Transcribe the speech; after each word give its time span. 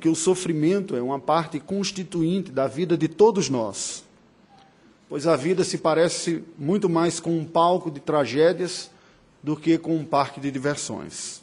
que 0.00 0.08
o 0.08 0.16
sofrimento 0.16 0.96
é 0.96 1.02
uma 1.02 1.20
parte 1.20 1.60
constituinte 1.60 2.50
da 2.50 2.66
vida 2.66 2.96
de 2.96 3.06
todos 3.06 3.50
nós, 3.50 4.02
pois 5.08 5.26
a 5.26 5.36
vida 5.36 5.62
se 5.62 5.78
parece 5.78 6.42
muito 6.58 6.88
mais 6.88 7.20
com 7.20 7.38
um 7.38 7.44
palco 7.44 7.90
de 7.90 8.00
tragédias 8.00 8.90
do 9.42 9.56
que 9.56 9.76
com 9.76 9.94
um 9.94 10.04
parque 10.04 10.40
de 10.40 10.50
diversões. 10.50 11.42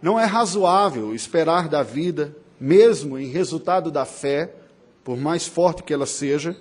Não 0.00 0.18
é 0.18 0.24
razoável 0.24 1.14
esperar 1.14 1.68
da 1.68 1.82
vida, 1.82 2.36
mesmo 2.60 3.18
em 3.18 3.26
resultado 3.26 3.90
da 3.90 4.04
fé, 4.04 4.54
por 5.02 5.16
mais 5.16 5.46
forte 5.46 5.82
que 5.82 5.92
ela 5.92 6.06
seja, 6.06 6.56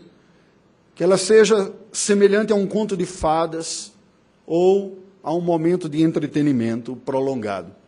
que 0.96 1.04
ela 1.04 1.18
seja 1.18 1.74
semelhante 1.92 2.52
a 2.52 2.56
um 2.56 2.66
conto 2.66 2.98
de 2.98 3.06
fadas 3.06 3.94
ou 4.46 5.00
a 5.22 5.34
um 5.34 5.42
momento 5.42 5.88
de 5.88 6.02
entretenimento 6.02 6.96
prolongado. 6.96 7.83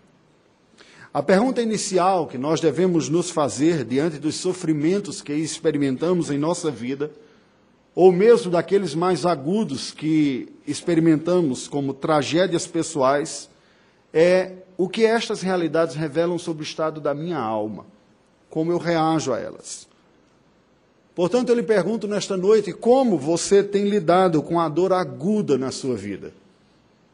A 1.15 1.23
pergunta 1.23 1.61
inicial 1.61 2.27
que 2.27 2.37
nós 2.37 2.59
devemos 2.59 3.07
nos 3.07 3.29
fazer 3.29 3.85
diante 3.85 4.17
dos 4.17 4.35
sofrimentos 4.35 5.21
que 5.21 5.31
experimentamos 5.31 6.29
em 6.29 6.37
nossa 6.37 6.69
vida, 6.69 7.09
ou 7.95 8.11
mesmo 8.11 8.51
daqueles 8.51 8.93
mais 8.93 9.25
agudos 9.25 9.91
que 9.91 10.51
experimentamos 10.67 11.69
como 11.69 11.93
tragédias 11.93 12.67
pessoais, 12.67 13.49
é 14.13 14.55
o 14.77 14.89
que 14.89 15.05
estas 15.05 15.41
realidades 15.41 15.95
revelam 15.95 16.37
sobre 16.37 16.63
o 16.63 16.67
estado 16.67 16.99
da 16.99 17.13
minha 17.13 17.39
alma, 17.39 17.85
como 18.49 18.73
eu 18.73 18.77
reajo 18.77 19.31
a 19.31 19.39
elas. 19.39 19.87
Portanto, 21.15 21.47
eu 21.47 21.55
lhe 21.55 21.63
pergunto 21.63 22.09
nesta 22.09 22.35
noite 22.35 22.73
como 22.73 23.17
você 23.17 23.63
tem 23.63 23.87
lidado 23.87 24.43
com 24.43 24.59
a 24.59 24.67
dor 24.67 24.91
aguda 24.91 25.57
na 25.57 25.71
sua 25.71 25.95
vida. 25.95 26.33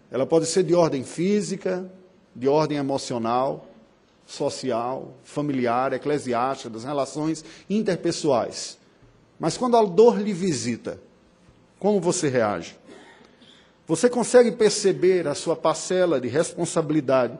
Ela 0.10 0.26
pode 0.26 0.48
ser 0.48 0.64
de 0.64 0.74
ordem 0.74 1.04
física, 1.04 1.88
de 2.36 2.48
ordem 2.48 2.80
emocional, 2.80 3.68
social, 4.32 5.14
familiar, 5.24 5.94
eclesiástica, 5.94 6.70
das 6.70 6.84
relações 6.84 7.44
interpessoais. 7.70 8.78
Mas 9.40 9.58
quando 9.58 9.78
a 9.78 9.84
dor 9.84 10.20
lhe 10.20 10.34
visita, 10.34 11.00
como 11.80 12.00
você 12.00 12.30
reage? 12.30 12.76
Você 13.88 14.10
consegue 14.10 14.52
perceber 14.52 15.28
a 15.28 15.36
sua 15.36 15.56
parcela 15.56 16.22
de 16.22 16.28
responsabilidade 16.28 17.38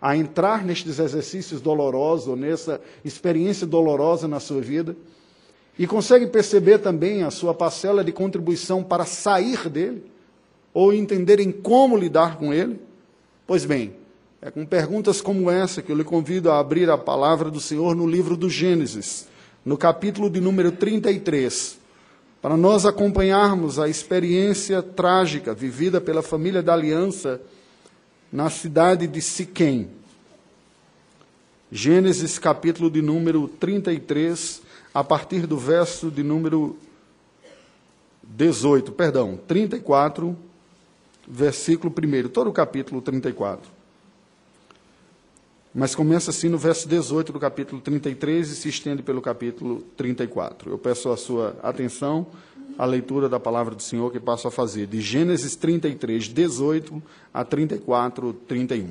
a 0.00 0.16
entrar 0.16 0.64
nestes 0.64 0.98
exercícios 0.98 1.60
dolorosos, 1.60 2.28
ou 2.28 2.36
nessa 2.36 2.80
experiência 3.04 3.66
dolorosa 3.66 4.28
na 4.28 4.40
sua 4.40 4.60
vida? 4.60 4.96
E 5.78 5.86
consegue 5.86 6.26
perceber 6.26 6.78
também 6.78 7.22
a 7.22 7.30
sua 7.30 7.54
parcela 7.54 8.04
de 8.04 8.12
contribuição 8.12 8.82
para 8.82 9.04
sair 9.04 9.68
dele? 9.68 10.14
ou 10.74 10.92
entenderem 10.92 11.52
como 11.52 11.96
lidar 11.96 12.36
com 12.36 12.52
ele? 12.52 12.80
Pois 13.46 13.64
bem, 13.64 13.94
é 14.44 14.50
com 14.50 14.66
perguntas 14.66 15.22
como 15.22 15.50
essa 15.50 15.80
que 15.80 15.90
eu 15.90 15.96
lhe 15.96 16.04
convido 16.04 16.50
a 16.50 16.58
abrir 16.58 16.90
a 16.90 16.98
palavra 16.98 17.50
do 17.50 17.58
Senhor 17.58 17.96
no 17.96 18.06
livro 18.06 18.36
do 18.36 18.50
Gênesis, 18.50 19.26
no 19.64 19.74
capítulo 19.74 20.28
de 20.28 20.38
número 20.38 20.70
33, 20.70 21.78
para 22.42 22.54
nós 22.54 22.84
acompanharmos 22.84 23.78
a 23.78 23.88
experiência 23.88 24.82
trágica 24.82 25.54
vivida 25.54 25.98
pela 25.98 26.20
família 26.22 26.62
da 26.62 26.74
aliança 26.74 27.40
na 28.30 28.50
cidade 28.50 29.06
de 29.06 29.22
Siquém. 29.22 29.88
Gênesis 31.72 32.38
capítulo 32.38 32.90
de 32.90 33.00
número 33.00 33.48
33, 33.48 34.60
a 34.92 35.02
partir 35.02 35.46
do 35.46 35.56
verso 35.56 36.10
de 36.10 36.22
número 36.22 36.76
18, 38.22 38.92
perdão, 38.92 39.38
34 39.48 40.36
versículo 41.26 41.90
1, 41.90 42.28
todo 42.28 42.50
o 42.50 42.52
capítulo 42.52 43.00
34. 43.00 43.73
Mas 45.74 45.92
começa 45.92 46.30
assim 46.30 46.48
no 46.48 46.56
verso 46.56 46.88
18 46.88 47.32
do 47.32 47.40
capítulo 47.40 47.80
33 47.80 48.48
e 48.48 48.54
se 48.54 48.68
estende 48.68 49.02
pelo 49.02 49.20
capítulo 49.20 49.82
34. 49.96 50.70
Eu 50.70 50.78
peço 50.78 51.10
a 51.10 51.16
sua 51.16 51.56
atenção 51.64 52.28
à 52.78 52.84
leitura 52.84 53.28
da 53.28 53.40
palavra 53.40 53.74
do 53.74 53.82
Senhor 53.82 54.12
que 54.12 54.20
passo 54.20 54.46
a 54.46 54.52
fazer, 54.52 54.86
de 54.86 55.00
Gênesis 55.00 55.56
33, 55.56 56.28
18 56.28 57.02
a 57.32 57.44
34, 57.44 58.32
31. 58.46 58.90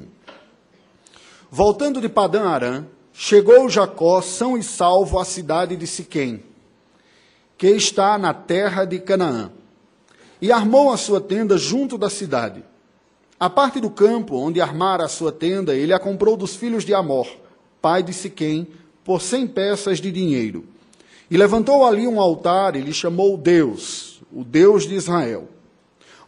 Voltando 1.50 2.02
de 2.02 2.10
Padã 2.10 2.50
Arã, 2.50 2.86
chegou 3.14 3.70
Jacó 3.70 4.22
são 4.22 4.58
e 4.58 4.64
salvo 4.64 5.20
à 5.20 5.24
cidade 5.24 5.78
de 5.78 5.88
Siquém, 5.88 6.44
que 7.58 7.68
está 7.68 8.18
na 8.18 8.34
terra 8.34 8.84
de 8.84 9.00
Canaã 9.00 9.52
e 10.42 10.52
armou 10.52 10.92
a 10.92 10.98
sua 10.98 11.22
tenda 11.22 11.58
junto 11.58 11.98
da 11.98 12.10
cidade. 12.10 12.62
A 13.40 13.50
parte 13.50 13.80
do 13.80 13.90
campo 13.90 14.36
onde 14.36 14.62
armara 14.62 15.06
a 15.06 15.10
sua 15.10 15.32
tenda, 15.32 15.76
ele 15.76 15.94
a 15.94 16.00
comprou 16.00 16.38
dos 16.38 16.56
filhos 16.56 16.86
de 16.86 16.94
Amor, 16.94 17.28
pai 17.82 18.02
de 18.04 18.14
Siquém, 18.14 18.68
por 19.04 19.22
cem 19.22 19.46
peças 19.48 20.00
de 20.00 20.12
dinheiro. 20.12 20.66
E 21.30 21.36
levantou 21.36 21.86
ali 21.86 22.08
um 22.08 22.20
altar 22.20 22.76
e 22.76 22.82
lhe 22.82 22.94
chamou 22.94 23.36
Deus, 23.38 24.22
o 24.32 24.44
Deus 24.44 24.88
de 24.88 24.96
Israel. 24.96 25.48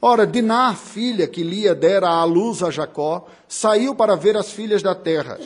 Ora, 0.02 0.28
Diná, 0.28 0.74
filha 0.76 1.28
que 1.28 1.42
Lia 1.42 1.74
dera 1.74 2.10
à 2.10 2.24
luz 2.24 2.62
a 2.62 2.70
Jacó, 2.70 3.28
saiu 3.48 3.96
para 3.96 4.16
ver 4.16 4.36
as 4.36 4.52
filhas 4.52 4.84
da 4.84 4.94
terra. 4.94 5.40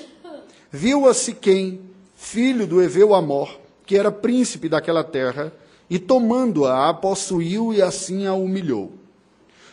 Viu 0.72 1.08
a 1.08 1.14
Siquém, 1.14 1.82
filho 2.16 2.66
do 2.68 2.82
Eveu 2.82 3.14
Amor, 3.14 3.60
que 3.86 3.98
era 3.98 4.12
príncipe 4.12 4.68
daquela 4.68 5.04
terra, 5.04 5.54
e 5.90 5.98
tomando-a, 5.98 6.90
a 6.90 6.94
possuiu 6.94 7.74
e 7.74 7.82
assim 7.82 8.28
a 8.28 8.34
humilhou. 8.34 8.92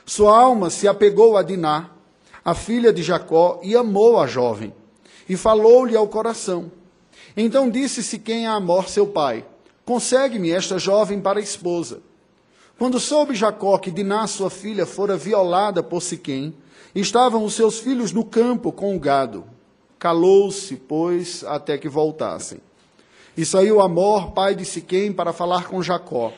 Sua 0.09 0.39
alma 0.39 0.71
se 0.71 0.87
apegou 0.87 1.37
a 1.37 1.43
Diná, 1.43 1.91
a 2.45 2.55
filha 2.55 2.93
de 2.93 3.03
Jacó, 3.03 3.59
e 3.61 3.75
amou 3.75 4.21
a 4.21 4.27
jovem, 4.29 4.73
e 5.29 5.37
falou-lhe 5.37 5.97
ao 5.97 6.07
coração. 6.07 6.71
Então 7.37 7.69
disse 7.69 8.05
Siquém 8.05 8.47
a 8.47 8.53
Amor, 8.53 8.89
seu 8.89 9.09
pai: 9.09 9.45
Consegue-me 9.85 10.53
esta 10.53 10.79
jovem 10.79 11.21
para 11.21 11.41
esposa. 11.41 12.01
Quando 12.79 13.01
soube 13.01 13.35
Jacó 13.35 13.79
que 13.79 13.91
Diná, 13.91 14.29
sua 14.29 14.49
filha, 14.49 14.87
fora 14.87 15.17
violada 15.17 15.83
por 15.83 16.01
Siquém, 16.01 16.55
estavam 16.95 17.45
os 17.45 17.55
seus 17.55 17.81
filhos 17.81 18.13
no 18.13 18.25
campo 18.25 18.71
com 18.71 18.95
o 18.95 19.01
gado. 19.01 19.45
Calou-se, 19.99 20.77
pois, 20.77 21.43
até 21.43 21.77
que 21.77 21.89
voltassem. 21.89 22.61
E 23.37 23.45
saiu 23.45 23.81
Amor, 23.81 24.31
pai 24.31 24.55
de 24.55 24.65
Siquém, 24.65 25.13
para 25.13 25.33
falar 25.33 25.67
com 25.67 25.83
Jacó. 25.83 26.33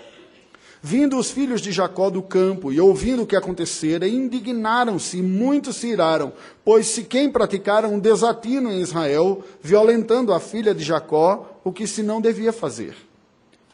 Vindo 0.80 1.18
os 1.18 1.30
filhos 1.30 1.60
de 1.60 1.72
Jacó 1.72 2.08
do 2.08 2.22
campo 2.22 2.72
e 2.72 2.80
ouvindo 2.80 3.22
o 3.22 3.26
que 3.26 3.34
acontecera, 3.34 4.06
indignaram-se 4.06 5.18
e 5.18 5.22
muitos 5.22 5.76
se 5.76 5.88
iraram, 5.88 6.32
pois 6.64 6.86
Siquém 6.86 7.28
praticaram 7.30 7.94
um 7.94 7.98
desatino 7.98 8.70
em 8.70 8.80
Israel, 8.80 9.42
violentando 9.60 10.32
a 10.32 10.38
filha 10.38 10.72
de 10.72 10.84
Jacó, 10.84 11.60
o 11.64 11.72
que 11.72 11.86
se 11.86 12.02
não 12.02 12.20
devia 12.20 12.52
fazer. 12.52 12.94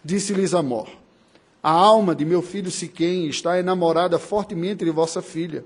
Disse-lhes 0.02 0.54
Amor: 0.54 0.88
A 1.62 1.70
alma 1.70 2.14
de 2.14 2.24
meu 2.24 2.40
filho 2.40 2.70
Siquém 2.70 3.26
está 3.28 3.58
enamorada 3.58 4.18
fortemente 4.18 4.84
de 4.84 4.90
vossa 4.90 5.20
filha. 5.20 5.64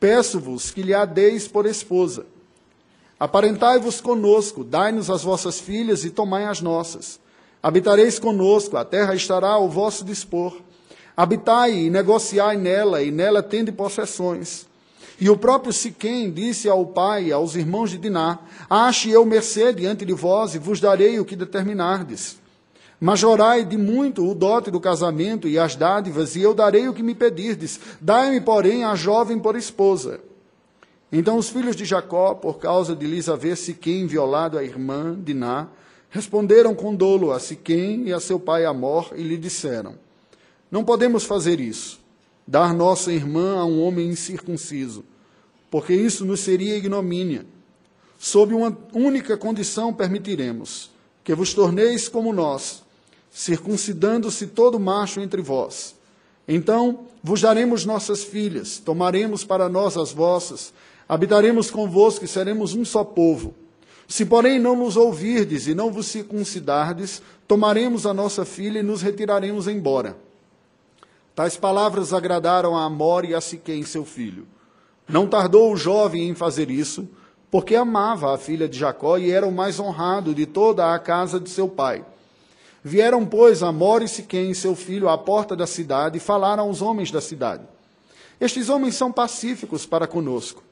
Peço-vos 0.00 0.72
que 0.72 0.82
lhe 0.82 0.92
a 0.92 1.04
deis 1.04 1.46
por 1.46 1.64
esposa. 1.64 2.26
Aparentai-vos 3.20 4.00
conosco, 4.00 4.64
dai-nos 4.64 5.08
as 5.08 5.22
vossas 5.22 5.60
filhas 5.60 6.04
e 6.04 6.10
tomai 6.10 6.44
as 6.44 6.60
nossas. 6.60 7.20
Habitareis 7.62 8.18
conosco, 8.18 8.76
a 8.76 8.84
terra 8.84 9.14
estará 9.14 9.50
ao 9.50 9.68
vosso 9.68 10.04
dispor. 10.04 10.56
Habitai 11.22 11.72
e 11.72 11.88
negociai 11.88 12.56
nela, 12.56 13.00
e 13.00 13.12
nela 13.12 13.44
tende 13.44 13.70
possessões. 13.70 14.66
E 15.20 15.30
o 15.30 15.36
próprio 15.36 15.72
Siquém 15.72 16.32
disse 16.32 16.68
ao 16.68 16.84
pai 16.84 17.30
aos 17.30 17.54
irmãos 17.54 17.92
de 17.92 17.98
Diná: 17.98 18.40
Ache 18.68 19.08
eu 19.08 19.24
mercê 19.24 19.72
diante 19.72 20.04
de 20.04 20.12
vós, 20.12 20.56
e 20.56 20.58
vos 20.58 20.80
darei 20.80 21.20
o 21.20 21.24
que 21.24 21.36
determinardes. 21.36 22.38
Majorai 23.00 23.64
de 23.64 23.78
muito 23.78 24.28
o 24.28 24.34
dote 24.34 24.68
do 24.68 24.80
casamento 24.80 25.46
e 25.46 25.60
as 25.60 25.76
dádivas, 25.76 26.34
e 26.34 26.42
eu 26.42 26.52
darei 26.52 26.88
o 26.88 26.92
que 26.92 27.04
me 27.04 27.14
pedirdes. 27.14 27.78
Dai-me, 28.00 28.40
porém, 28.40 28.82
a 28.82 28.96
jovem 28.96 29.38
por 29.38 29.54
esposa. 29.54 30.18
Então 31.12 31.36
os 31.36 31.48
filhos 31.48 31.76
de 31.76 31.84
Jacó, 31.84 32.34
por 32.34 32.58
causa 32.58 32.96
de 32.96 33.06
lhes 33.06 33.28
haver 33.28 33.56
Siquém 33.56 34.08
violado 34.08 34.58
a 34.58 34.64
irmã 34.64 35.16
Diná, 35.16 35.68
responderam 36.10 36.74
com 36.74 36.92
dolo 36.92 37.30
a 37.30 37.38
Siquém 37.38 38.08
e 38.08 38.12
a 38.12 38.18
seu 38.18 38.40
pai 38.40 38.64
Amor 38.64 39.12
e 39.14 39.22
lhe 39.22 39.36
disseram: 39.36 39.94
Não 40.72 40.82
podemos 40.82 41.22
fazer 41.24 41.60
isso, 41.60 42.00
dar 42.44 42.74
nossa 42.74 43.12
irmã 43.12 43.60
a 43.60 43.64
um 43.64 43.80
homem 43.80 44.08
incircunciso, 44.08 45.04
porque 45.70 45.94
isso 45.94 46.24
nos 46.24 46.40
seria 46.40 46.76
ignomínia. 46.76 47.46
Sob 48.18 48.54
uma 48.54 48.76
única 48.92 49.36
condição 49.36 49.94
permitiremos, 49.94 50.90
que 51.22 51.34
vos 51.34 51.54
torneis 51.54 52.08
como 52.08 52.32
nós, 52.32 52.82
circuncidando-se 53.30 54.48
todo 54.48 54.80
macho 54.80 55.20
entre 55.20 55.40
vós. 55.42 55.94
Então 56.48 57.06
vos 57.22 57.40
daremos 57.40 57.84
nossas 57.84 58.24
filhas, 58.24 58.78
tomaremos 58.78 59.44
para 59.44 59.68
nós 59.68 59.96
as 59.96 60.10
vossas, 60.10 60.72
Habitaremos 61.12 61.70
convosco 61.70 62.24
e 62.24 62.28
seremos 62.28 62.74
um 62.74 62.86
só 62.86 63.04
povo. 63.04 63.54
Se, 64.08 64.24
porém, 64.24 64.58
não 64.58 64.74
nos 64.74 64.96
ouvirdes 64.96 65.66
e 65.66 65.74
não 65.74 65.92
vos 65.92 66.06
circuncidardes, 66.06 67.20
tomaremos 67.46 68.06
a 68.06 68.14
nossa 68.14 68.46
filha 68.46 68.78
e 68.78 68.82
nos 68.82 69.02
retiraremos 69.02 69.68
embora. 69.68 70.16
Tais 71.34 71.56
palavras 71.56 72.12
agradaram 72.12 72.76
a 72.76 72.84
Amor 72.84 73.24
e 73.24 73.34
a 73.34 73.40
Siquém, 73.40 73.82
seu 73.84 74.04
filho. 74.04 74.46
Não 75.08 75.26
tardou 75.26 75.72
o 75.72 75.76
jovem 75.76 76.28
em 76.28 76.34
fazer 76.34 76.70
isso, 76.70 77.08
porque 77.50 77.74
amava 77.74 78.34
a 78.34 78.38
filha 78.38 78.68
de 78.68 78.78
Jacó 78.78 79.16
e 79.16 79.30
era 79.30 79.46
o 79.46 79.52
mais 79.52 79.80
honrado 79.80 80.34
de 80.34 80.46
toda 80.46 80.94
a 80.94 80.98
casa 80.98 81.40
de 81.40 81.48
seu 81.48 81.68
pai. 81.68 82.04
Vieram, 82.84 83.24
pois, 83.24 83.62
Amor 83.62 84.02
e 84.02 84.08
Siquém, 84.08 84.52
seu 84.52 84.74
filho, 84.74 85.08
à 85.08 85.16
porta 85.16 85.54
da 85.56 85.66
cidade 85.66 86.18
e 86.18 86.20
falaram 86.20 86.64
aos 86.64 86.82
homens 86.82 87.10
da 87.10 87.20
cidade. 87.20 87.62
Estes 88.40 88.68
homens 88.68 88.96
são 88.96 89.12
pacíficos 89.12 89.86
para 89.86 90.06
conosco. 90.06 90.62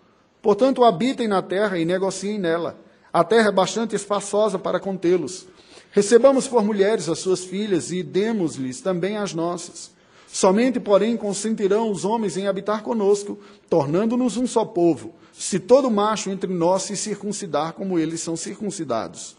Portanto, 0.42 0.84
habitem 0.84 1.28
na 1.28 1.40
terra 1.40 1.78
e 1.78 1.84
negociem 1.84 2.38
nela. 2.38 2.76
A 3.12 3.22
terra 3.22 3.48
é 3.48 3.52
bastante 3.52 3.94
espaçosa 3.94 4.58
para 4.58 4.80
contê-los. 4.80 5.46
Recebamos 5.92 6.48
por 6.48 6.64
mulheres 6.64 7.08
as 7.08 7.18
suas 7.18 7.44
filhas 7.44 7.90
e 7.92 8.02
demos-lhes 8.02 8.80
também 8.80 9.16
as 9.16 9.32
nossas. 9.32 9.92
Somente, 10.32 10.78
porém, 10.78 11.16
consentirão 11.16 11.90
os 11.90 12.04
homens 12.04 12.36
em 12.36 12.46
habitar 12.46 12.82
conosco, 12.82 13.38
tornando-nos 13.68 14.36
um 14.36 14.46
só 14.46 14.64
povo, 14.64 15.12
se 15.32 15.58
todo 15.58 15.90
macho 15.90 16.30
entre 16.30 16.52
nós 16.52 16.82
se 16.82 16.96
circuncidar 16.96 17.72
como 17.72 17.98
eles 17.98 18.20
são 18.20 18.36
circuncidados. 18.36 19.36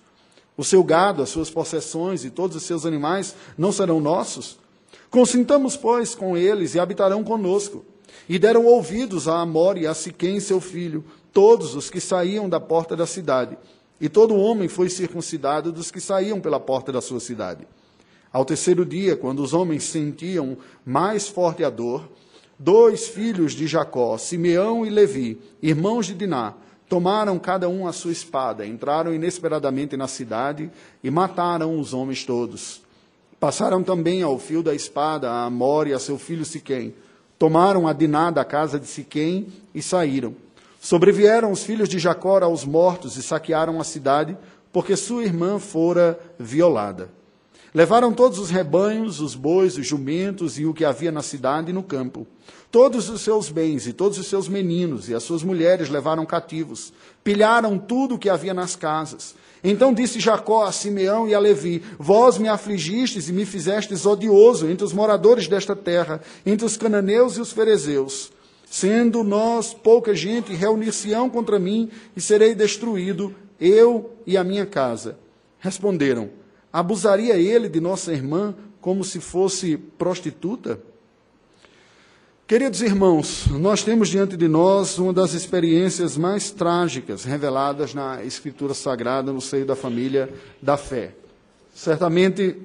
O 0.57 0.65
seu 0.65 0.83
gado, 0.83 1.23
as 1.23 1.29
suas 1.29 1.49
possessões 1.49 2.25
e 2.25 2.29
todos 2.29 2.57
os 2.57 2.63
seus 2.63 2.85
animais 2.85 3.33
não 3.57 3.71
serão 3.71 4.01
nossos? 4.01 4.59
Consintamos, 5.09 5.77
pois, 5.77 6.13
com 6.13 6.35
eles 6.35 6.75
e 6.75 6.79
habitarão 6.79 7.23
conosco. 7.23 7.85
E 8.27 8.37
deram 8.37 8.65
ouvidos 8.65 9.29
a 9.29 9.39
Amor 9.39 9.77
e 9.77 9.87
a 9.87 9.93
Siquém, 9.93 10.41
seu 10.41 10.59
filho, 10.59 11.05
todos 11.31 11.73
os 11.73 11.89
que 11.89 12.01
saíam 12.01 12.49
da 12.49 12.59
porta 12.59 12.97
da 12.97 13.05
cidade. 13.05 13.57
E 13.99 14.09
todo 14.09 14.35
homem 14.35 14.67
foi 14.67 14.89
circuncidado 14.89 15.71
dos 15.71 15.89
que 15.89 16.01
saíam 16.01 16.41
pela 16.41 16.59
porta 16.59 16.91
da 16.91 17.01
sua 17.01 17.21
cidade. 17.21 17.65
Ao 18.31 18.45
terceiro 18.45 18.85
dia, 18.85 19.17
quando 19.17 19.43
os 19.43 19.53
homens 19.53 19.83
sentiam 19.83 20.57
mais 20.85 21.27
forte 21.27 21.63
a 21.65 21.69
dor, 21.69 22.09
dois 22.57 23.07
filhos 23.07 23.51
de 23.51 23.67
Jacó, 23.67 24.17
Simeão 24.17 24.85
e 24.85 24.89
Levi, 24.89 25.41
irmãos 25.61 26.05
de 26.05 26.13
Diná, 26.13 26.53
tomaram 26.87 27.37
cada 27.37 27.67
um 27.67 27.87
a 27.87 27.91
sua 27.91 28.11
espada, 28.11 28.65
entraram 28.65 29.13
inesperadamente 29.13 29.97
na 29.97 30.07
cidade 30.07 30.71
e 31.03 31.11
mataram 31.11 31.77
os 31.77 31.93
homens 31.93 32.23
todos. 32.23 32.81
Passaram 33.37 33.83
também 33.83 34.21
ao 34.21 34.37
fio 34.39 34.63
da 34.63 34.73
espada 34.73 35.29
a 35.29 35.45
Amor 35.45 35.87
e 35.87 35.93
a 35.93 35.99
seu 35.99 36.17
filho 36.17 36.45
Siquém. 36.45 36.93
Tomaram 37.37 37.87
a 37.87 37.91
Diná 37.91 38.31
da 38.31 38.45
casa 38.45 38.79
de 38.79 38.87
Siquém 38.87 39.47
e 39.73 39.81
saíram. 39.81 40.35
Sobrevieram 40.79 41.51
os 41.51 41.63
filhos 41.63 41.89
de 41.89 41.99
Jacó 41.99 42.41
aos 42.41 42.63
mortos 42.63 43.17
e 43.17 43.23
saquearam 43.23 43.81
a 43.81 43.83
cidade, 43.83 44.37
porque 44.71 44.95
sua 44.95 45.23
irmã 45.23 45.59
fora 45.59 46.19
violada. 46.39 47.09
Levaram 47.73 48.11
todos 48.11 48.37
os 48.37 48.49
rebanhos, 48.49 49.21
os 49.21 49.33
bois, 49.33 49.77
os 49.77 49.87
jumentos 49.87 50.59
e 50.59 50.65
o 50.65 50.73
que 50.73 50.83
havia 50.83 51.11
na 51.11 51.21
cidade 51.21 51.69
e 51.69 51.73
no 51.73 51.81
campo. 51.81 52.27
Todos 52.69 53.09
os 53.09 53.21
seus 53.21 53.49
bens 53.49 53.87
e 53.87 53.93
todos 53.93 54.17
os 54.17 54.27
seus 54.27 54.49
meninos 54.49 55.07
e 55.07 55.15
as 55.15 55.23
suas 55.23 55.41
mulheres 55.41 55.89
levaram 55.89 56.25
cativos. 56.25 56.91
Pilharam 57.23 57.77
tudo 57.77 58.15
o 58.15 58.19
que 58.19 58.29
havia 58.29 58.53
nas 58.53 58.75
casas. 58.75 59.35
Então 59.63 59.93
disse 59.93 60.19
Jacó 60.19 60.65
a 60.65 60.71
Simeão 60.73 61.29
e 61.29 61.33
a 61.33 61.39
Levi: 61.39 61.81
Vós 61.97 62.37
me 62.37 62.49
afligistes 62.49 63.29
e 63.29 63.33
me 63.33 63.45
fizestes 63.45 64.05
odioso 64.05 64.69
entre 64.69 64.83
os 64.83 64.91
moradores 64.91 65.47
desta 65.47 65.75
terra, 65.75 66.21
entre 66.45 66.65
os 66.65 66.75
cananeus 66.75 67.37
e 67.37 67.41
os 67.41 67.53
ferezeus. 67.53 68.33
Sendo 68.65 69.23
nós 69.23 69.73
pouca 69.73 70.13
gente, 70.13 70.53
reunir-se-ão 70.53 71.29
contra 71.29 71.59
mim 71.59 71.89
e 72.15 72.21
serei 72.21 72.53
destruído, 72.53 73.33
eu 73.59 74.11
e 74.25 74.35
a 74.35 74.43
minha 74.43 74.65
casa. 74.65 75.17
Responderam: 75.59 76.40
Abusaria 76.71 77.35
ele 77.35 77.67
de 77.67 77.79
nossa 77.79 78.13
irmã 78.13 78.55
como 78.79 79.03
se 79.03 79.19
fosse 79.19 79.77
prostituta? 79.77 80.79
Queridos 82.47 82.81
irmãos, 82.81 83.47
nós 83.47 83.81
temos 83.81 84.09
diante 84.09 84.35
de 84.35 84.47
nós 84.47 84.97
uma 84.97 85.13
das 85.13 85.33
experiências 85.33 86.17
mais 86.17 86.51
trágicas 86.51 87.23
reveladas 87.23 87.93
na 87.93 88.23
Escritura 88.25 88.73
Sagrada 88.73 89.31
no 89.31 89.39
seio 89.39 89.65
da 89.65 89.75
família 89.75 90.29
da 90.61 90.75
fé. 90.75 91.13
Certamente, 91.73 92.57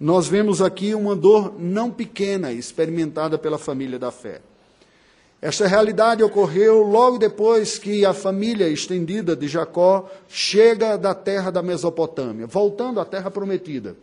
nós 0.00 0.28
vemos 0.28 0.62
aqui 0.62 0.94
uma 0.94 1.14
dor 1.14 1.54
não 1.58 1.90
pequena 1.90 2.52
experimentada 2.52 3.36
pela 3.36 3.58
família 3.58 3.98
da 3.98 4.10
fé. 4.10 4.40
Esta 5.40 5.68
realidade 5.68 6.22
ocorreu 6.22 6.82
logo 6.82 7.16
depois 7.16 7.78
que 7.78 8.04
a 8.04 8.12
família 8.12 8.68
estendida 8.68 9.36
de 9.36 9.46
Jacó 9.46 10.10
chega 10.28 10.98
da 10.98 11.14
terra 11.14 11.50
da 11.52 11.62
Mesopotâmia, 11.62 12.46
voltando 12.46 12.98
à 12.98 13.04
terra 13.04 13.30
prometida. 13.30 13.96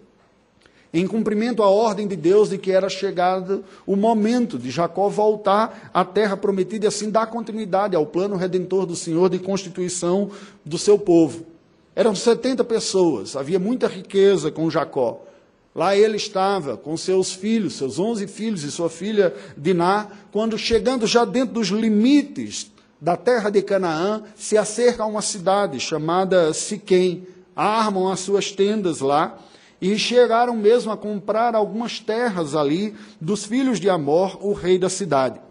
Em 0.93 1.05
cumprimento 1.05 1.61
à 1.61 1.69
ordem 1.69 2.07
de 2.07 2.15
Deus 2.15 2.49
de 2.51 2.57
que 2.57 2.71
era 2.71 2.87
chegado 2.87 3.65
o 3.85 3.97
momento 3.97 4.57
de 4.57 4.71
Jacó 4.71 5.09
voltar 5.09 5.91
à 5.93 6.05
terra 6.05 6.37
prometida 6.37 6.85
e 6.85 6.87
assim 6.87 7.09
dar 7.09 7.27
continuidade 7.27 7.97
ao 7.97 8.05
plano 8.05 8.37
redentor 8.37 8.85
do 8.85 8.95
Senhor 8.95 9.29
de 9.29 9.37
constituição 9.37 10.31
do 10.63 10.77
seu 10.77 10.97
povo. 10.97 11.45
Eram 11.93 12.15
70 12.15 12.63
pessoas, 12.63 13.35
havia 13.35 13.59
muita 13.59 13.87
riqueza 13.87 14.49
com 14.49 14.69
Jacó. 14.69 15.21
Lá 15.75 15.93
ele 15.93 16.15
estava 16.15 16.77
com 16.77 16.95
seus 16.95 17.33
filhos, 17.33 17.75
seus 17.75 17.99
onze 17.99 18.27
filhos 18.27 18.63
e 18.63 18.71
sua 18.71 18.89
filha 18.89 19.35
Diná, 19.57 20.07
quando 20.31 20.57
chegando 20.57 21.05
já 21.05 21.25
dentro 21.25 21.55
dos 21.55 21.67
limites 21.67 22.71
da 23.01 23.17
terra 23.17 23.49
de 23.49 23.61
Canaã, 23.61 24.23
se 24.35 24.57
acerca 24.57 25.03
a 25.03 25.05
uma 25.05 25.21
cidade 25.21 25.77
chamada 25.81 26.53
Siquém, 26.53 27.27
armam 27.53 28.09
as 28.09 28.21
suas 28.21 28.51
tendas 28.51 29.01
lá 29.01 29.37
e 29.81 29.97
chegaram 29.97 30.55
mesmo 30.55 30.93
a 30.93 30.97
comprar 30.97 31.53
algumas 31.53 31.99
terras 31.99 32.55
ali 32.55 32.95
dos 33.19 33.43
filhos 33.43 33.77
de 33.77 33.89
Amor, 33.89 34.39
o 34.41 34.53
rei 34.53 34.79
da 34.79 34.89
cidade. 34.89 35.44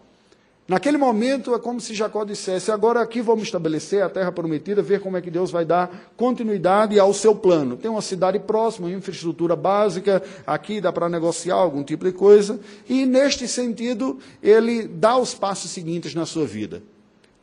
Naquele 0.66 0.96
momento 0.96 1.54
é 1.54 1.58
como 1.58 1.78
se 1.78 1.94
Jacó 1.94 2.24
dissesse: 2.24 2.72
agora 2.72 3.00
aqui 3.00 3.20
vamos 3.20 3.44
estabelecer 3.44 4.02
a 4.02 4.08
terra 4.08 4.32
prometida, 4.32 4.80
ver 4.80 5.00
como 5.00 5.16
é 5.16 5.20
que 5.20 5.30
Deus 5.30 5.50
vai 5.50 5.64
dar 5.64 6.12
continuidade 6.16 6.98
ao 6.98 7.12
seu 7.12 7.34
plano. 7.34 7.76
Tem 7.76 7.90
uma 7.90 8.00
cidade 8.00 8.38
próxima, 8.38 8.90
infraestrutura 8.90 9.54
básica, 9.54 10.22
aqui 10.46 10.80
dá 10.80 10.90
para 10.90 11.08
negociar 11.08 11.56
algum 11.56 11.84
tipo 11.84 12.06
de 12.06 12.12
coisa, 12.12 12.58
e 12.88 13.04
neste 13.04 13.46
sentido 13.46 14.18
ele 14.42 14.88
dá 14.88 15.18
os 15.18 15.34
passos 15.34 15.70
seguintes 15.70 16.14
na 16.14 16.24
sua 16.24 16.46
vida. 16.46 16.82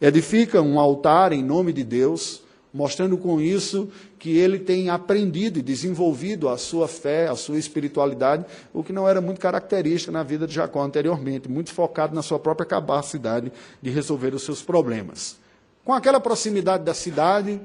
Edifica 0.01 0.59
um 0.59 0.79
altar 0.79 1.31
em 1.31 1.43
nome 1.43 1.71
de 1.71 1.83
Deus, 1.83 2.40
mostrando 2.73 3.17
com 3.17 3.41
isso 3.41 3.89
que 4.17 4.37
ele 4.37 4.59
tem 4.59 4.89
aprendido 4.89 5.59
e 5.59 5.61
desenvolvido 5.61 6.47
a 6.47 6.57
sua 6.57 6.87
fé, 6.87 7.27
a 7.27 7.35
sua 7.35 7.57
espiritualidade, 7.57 8.45
o 8.73 8.83
que 8.83 8.93
não 8.93 9.07
era 9.07 9.19
muito 9.19 9.41
característico 9.41 10.11
na 10.11 10.23
vida 10.23 10.47
de 10.47 10.53
Jacó 10.53 10.81
anteriormente, 10.83 11.49
muito 11.49 11.73
focado 11.73 12.15
na 12.15 12.21
sua 12.21 12.39
própria 12.39 12.65
capacidade 12.65 13.51
de 13.81 13.89
resolver 13.89 14.33
os 14.33 14.43
seus 14.43 14.61
problemas. 14.61 15.37
Com 15.83 15.93
aquela 15.93 16.19
proximidade 16.19 16.83
da 16.83 16.93
cidade, 16.93 17.59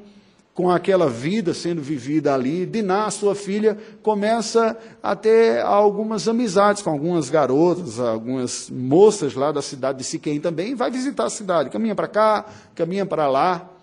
com 0.57 0.71
aquela 0.71 1.07
vida 1.07 1.53
sendo 1.53 1.83
vivida 1.83 2.33
ali, 2.33 2.65
Diná, 2.65 3.11
sua 3.11 3.35
filha, 3.35 3.77
começa 4.03 4.75
a 5.03 5.15
ter 5.15 5.61
algumas 5.61 6.27
amizades 6.27 6.81
com 6.81 6.89
algumas 6.89 7.29
garotas, 7.29 8.01
algumas 8.01 8.71
moças 8.71 9.35
lá 9.35 9.53
da 9.53 9.61
cidade 9.61 9.99
de 9.99 10.05
Siquém 10.05 10.41
também, 10.41 10.75
vai 10.75 10.91
visitar 10.91 11.27
a 11.27 11.31
cidade, 11.31 11.69
caminha 11.69 11.95
para 11.95 12.09
cá, 12.09 12.47
caminha 12.75 13.05
para 13.05 13.29
lá. 13.29 13.76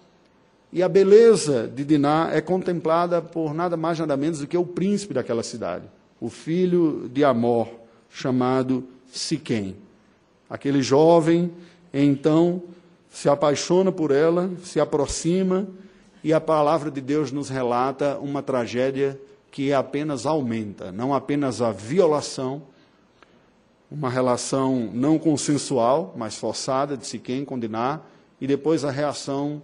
E 0.76 0.82
a 0.82 0.90
beleza 0.90 1.68
de 1.68 1.86
Diná 1.86 2.32
é 2.34 2.42
contemplada 2.42 3.22
por 3.22 3.54
nada 3.54 3.78
mais 3.78 4.00
nada 4.00 4.18
menos 4.18 4.40
do 4.40 4.48
que 4.48 4.58
o 4.58 4.66
príncipe 4.66 5.14
daquela 5.14 5.44
cidade, 5.44 5.86
o 6.20 6.32
filho 6.32 7.08
de 7.14 7.24
Amor, 7.24 7.70
chamado 8.10 8.84
Siquém. 9.12 9.76
Aquele 10.50 10.82
jovem, 10.82 11.52
então, 11.94 12.64
se 13.08 13.30
apaixona 13.30 13.92
por 13.92 14.10
ela, 14.10 14.50
se 14.64 14.80
aproxima, 14.80 15.68
e 16.24 16.34
a 16.34 16.42
palavra 16.42 16.90
de 16.90 17.02
Deus 17.02 17.32
nos 17.32 17.50
relata 17.50 18.18
uma 18.18 18.42
tragédia 18.42 19.22
que 19.52 19.72
apenas 19.72 20.26
aumenta, 20.26 20.92
não 20.92 21.14
apenas 21.14 21.62
a 21.62 21.72
violação, 21.72 22.64
uma 23.92 24.10
relação 24.10 24.90
não 24.92 25.20
consensual, 25.20 26.16
mas 26.18 26.36
forçada 26.36 26.98
de 26.98 27.06
Siquém 27.06 27.46
com 27.46 27.60
Diná, 27.60 28.00
e 28.42 28.48
depois 28.48 28.84
a 28.84 28.90
reação 28.90 29.62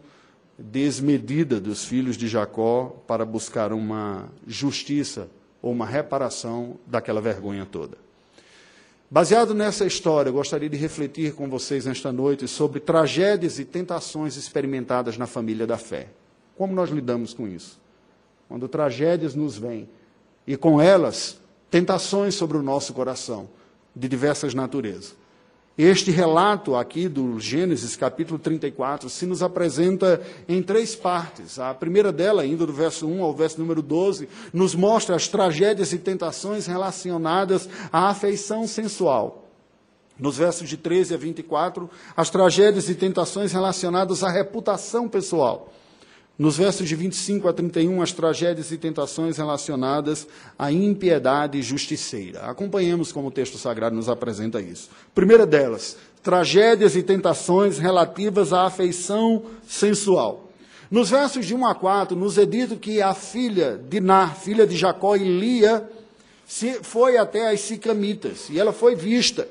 desmedida 0.59 1.59
dos 1.59 1.85
filhos 1.85 2.17
de 2.17 2.27
Jacó 2.27 2.95
para 3.07 3.25
buscar 3.25 3.71
uma 3.71 4.29
justiça 4.45 5.29
ou 5.61 5.71
uma 5.71 5.85
reparação 5.85 6.77
daquela 6.85 7.21
vergonha 7.21 7.65
toda. 7.65 7.97
Baseado 9.09 9.55
nessa 9.55 9.85
história, 9.85 10.29
eu 10.29 10.33
gostaria 10.33 10.69
de 10.69 10.77
refletir 10.77 11.33
com 11.33 11.49
vocês 11.49 11.85
nesta 11.85 12.11
noite 12.11 12.47
sobre 12.47 12.79
tragédias 12.79 13.57
e 13.57 13.65
tentações 13.65 14.37
experimentadas 14.37 15.17
na 15.17 15.25
família 15.25 15.65
da 15.65 15.77
fé. 15.77 16.09
Como 16.55 16.73
nós 16.73 16.89
lidamos 16.89 17.33
com 17.33 17.47
isso? 17.47 17.79
Quando 18.47 18.67
tragédias 18.67 19.33
nos 19.33 19.57
vêm 19.57 19.89
e 20.45 20.55
com 20.55 20.79
elas 20.79 21.39
tentações 21.71 22.35
sobre 22.35 22.57
o 22.57 22.61
nosso 22.61 22.93
coração, 22.93 23.49
de 23.95 24.07
diversas 24.07 24.53
naturezas. 24.53 25.15
Este 25.81 26.11
relato 26.11 26.75
aqui 26.75 27.07
do 27.07 27.39
Gênesis, 27.39 27.95
capítulo 27.95 28.37
34, 28.37 29.09
se 29.09 29.25
nos 29.25 29.41
apresenta 29.41 30.21
em 30.45 30.61
três 30.61 30.93
partes. 30.93 31.57
A 31.57 31.73
primeira 31.73 32.11
dela, 32.11 32.45
indo 32.45 32.67
do 32.67 32.73
verso 32.73 33.07
1 33.07 33.23
ao 33.23 33.33
verso 33.33 33.57
número 33.61 33.81
12, 33.81 34.27
nos 34.51 34.75
mostra 34.75 35.15
as 35.15 35.29
tragédias 35.29 35.93
e 35.93 35.97
tentações 35.97 36.67
relacionadas 36.67 37.69
à 37.93 38.09
afeição 38.09 38.67
sensual. 38.67 39.45
Nos 40.19 40.37
versos 40.37 40.67
de 40.67 40.75
13 40.75 41.13
a 41.13 41.17
24, 41.17 41.89
as 42.13 42.29
tragédias 42.29 42.89
e 42.89 42.95
tentações 42.95 43.53
relacionadas 43.53 44.21
à 44.21 44.29
reputação 44.29 45.07
pessoal. 45.07 45.71
Nos 46.39 46.55
versos 46.55 46.87
de 46.87 46.95
25 46.95 47.49
a 47.49 47.53
31, 47.53 48.01
as 48.01 48.13
tragédias 48.13 48.71
e 48.71 48.77
tentações 48.77 49.35
relacionadas 49.35 50.25
à 50.57 50.71
impiedade 50.71 51.61
justiceira. 51.61 52.43
Acompanhemos 52.43 53.11
como 53.11 53.27
o 53.27 53.31
texto 53.31 53.57
sagrado 53.57 53.93
nos 53.93 54.07
apresenta 54.07 54.61
isso. 54.61 54.89
Primeira 55.13 55.45
delas, 55.45 55.97
tragédias 56.23 56.95
e 56.95 57.03
tentações 57.03 57.77
relativas 57.77 58.53
à 58.53 58.67
afeição 58.67 59.43
sensual. 59.67 60.49
Nos 60.89 61.09
versos 61.09 61.45
de 61.45 61.53
1 61.53 61.65
a 61.67 61.75
4, 61.75 62.15
nos 62.15 62.37
é 62.37 62.45
dito 62.45 62.77
que 62.77 63.01
a 63.01 63.13
filha 63.13 63.77
de 63.77 63.99
Nar, 63.99 64.37
filha 64.37 64.65
de 64.65 64.77
Jacó 64.77 65.17
e 65.17 65.39
Lia, 65.39 65.89
foi 66.81 67.17
até 67.17 67.51
as 67.51 67.59
Sicamitas, 67.59 68.49
e 68.49 68.57
ela 68.57 68.71
foi 68.71 68.95
vista, 68.95 69.45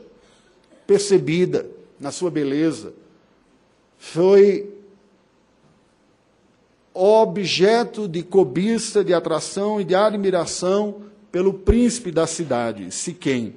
percebida 0.87 1.69
na 2.01 2.11
sua 2.11 2.31
beleza, 2.31 2.95
foi 3.99 4.78
objeto 6.99 8.09
de 8.09 8.23
cobiça, 8.23 9.05
de 9.05 9.15
atração 9.15 9.81
e 9.81 9.85
de 9.85 9.95
admiração 9.95 11.03
pelo 11.31 11.55
príncipe 11.55 12.11
da 12.11 12.27
cidade, 12.27 12.91
Siquém, 12.91 13.55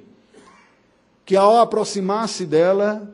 que 1.24 1.34
ao 1.34 1.58
aproximar-se 1.58 2.46
dela, 2.46 3.12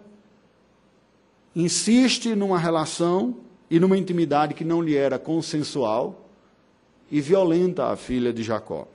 insiste 1.54 2.34
numa 2.34 2.58
relação 2.58 3.36
e 3.70 3.80
numa 3.80 3.96
intimidade 3.96 4.54
que 4.54 4.64
não 4.64 4.82
lhe 4.82 4.96
era 4.96 5.18
consensual 5.18 6.28
e 7.10 7.20
violenta 7.20 7.86
a 7.86 7.96
filha 7.96 8.32
de 8.32 8.42
Jacó. 8.42 8.86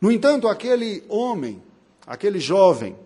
No 0.00 0.10
entanto, 0.10 0.48
aquele 0.48 1.02
homem, 1.08 1.62
aquele 2.06 2.38
jovem, 2.38 2.96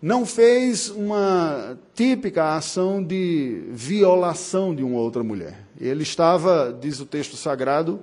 não 0.00 0.24
fez 0.24 0.88
uma 0.88 1.78
típica 1.94 2.54
ação 2.56 3.02
de 3.02 3.64
violação 3.70 4.74
de 4.74 4.82
uma 4.82 4.98
outra 4.98 5.22
mulher. 5.22 5.65
Ele 5.80 6.02
estava, 6.02 6.76
diz 6.80 7.00
o 7.00 7.06
texto 7.06 7.36
sagrado, 7.36 8.00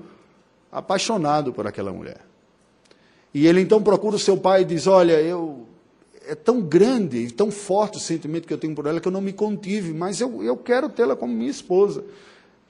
apaixonado 0.72 1.54
por 1.54 1.68
aquela 1.68 1.92
mulher. 1.92 2.22
E 3.34 3.48
ele 3.48 3.62
então 3.62 3.82
procura 3.82 4.16
o 4.16 4.20
seu 4.20 4.38
pai 4.38 4.62
e 4.62 4.66
diz: 4.66 4.88
Olha, 4.88 5.20
eu 5.22 5.68
é 6.28 6.36
tão 6.36 6.62
grande 6.62 7.18
e 7.18 7.32
tão 7.32 7.52
forte 7.52 7.98
o 7.98 8.02
sentimento 8.02 8.48
que 8.48 8.54
eu 8.54 8.58
tenho 8.58 8.76
por 8.76 8.86
ela 8.86 9.00
que 9.00 9.08
eu 9.08 9.12
não 9.12 9.22
me 9.22 9.34
contive, 9.34 9.94
mas 9.94 10.22
eu, 10.22 10.44
eu 10.44 10.56
quero 10.56 10.88
tê-la 10.88 11.16
como 11.16 11.34
minha 11.34 11.52
esposa. 11.52 12.04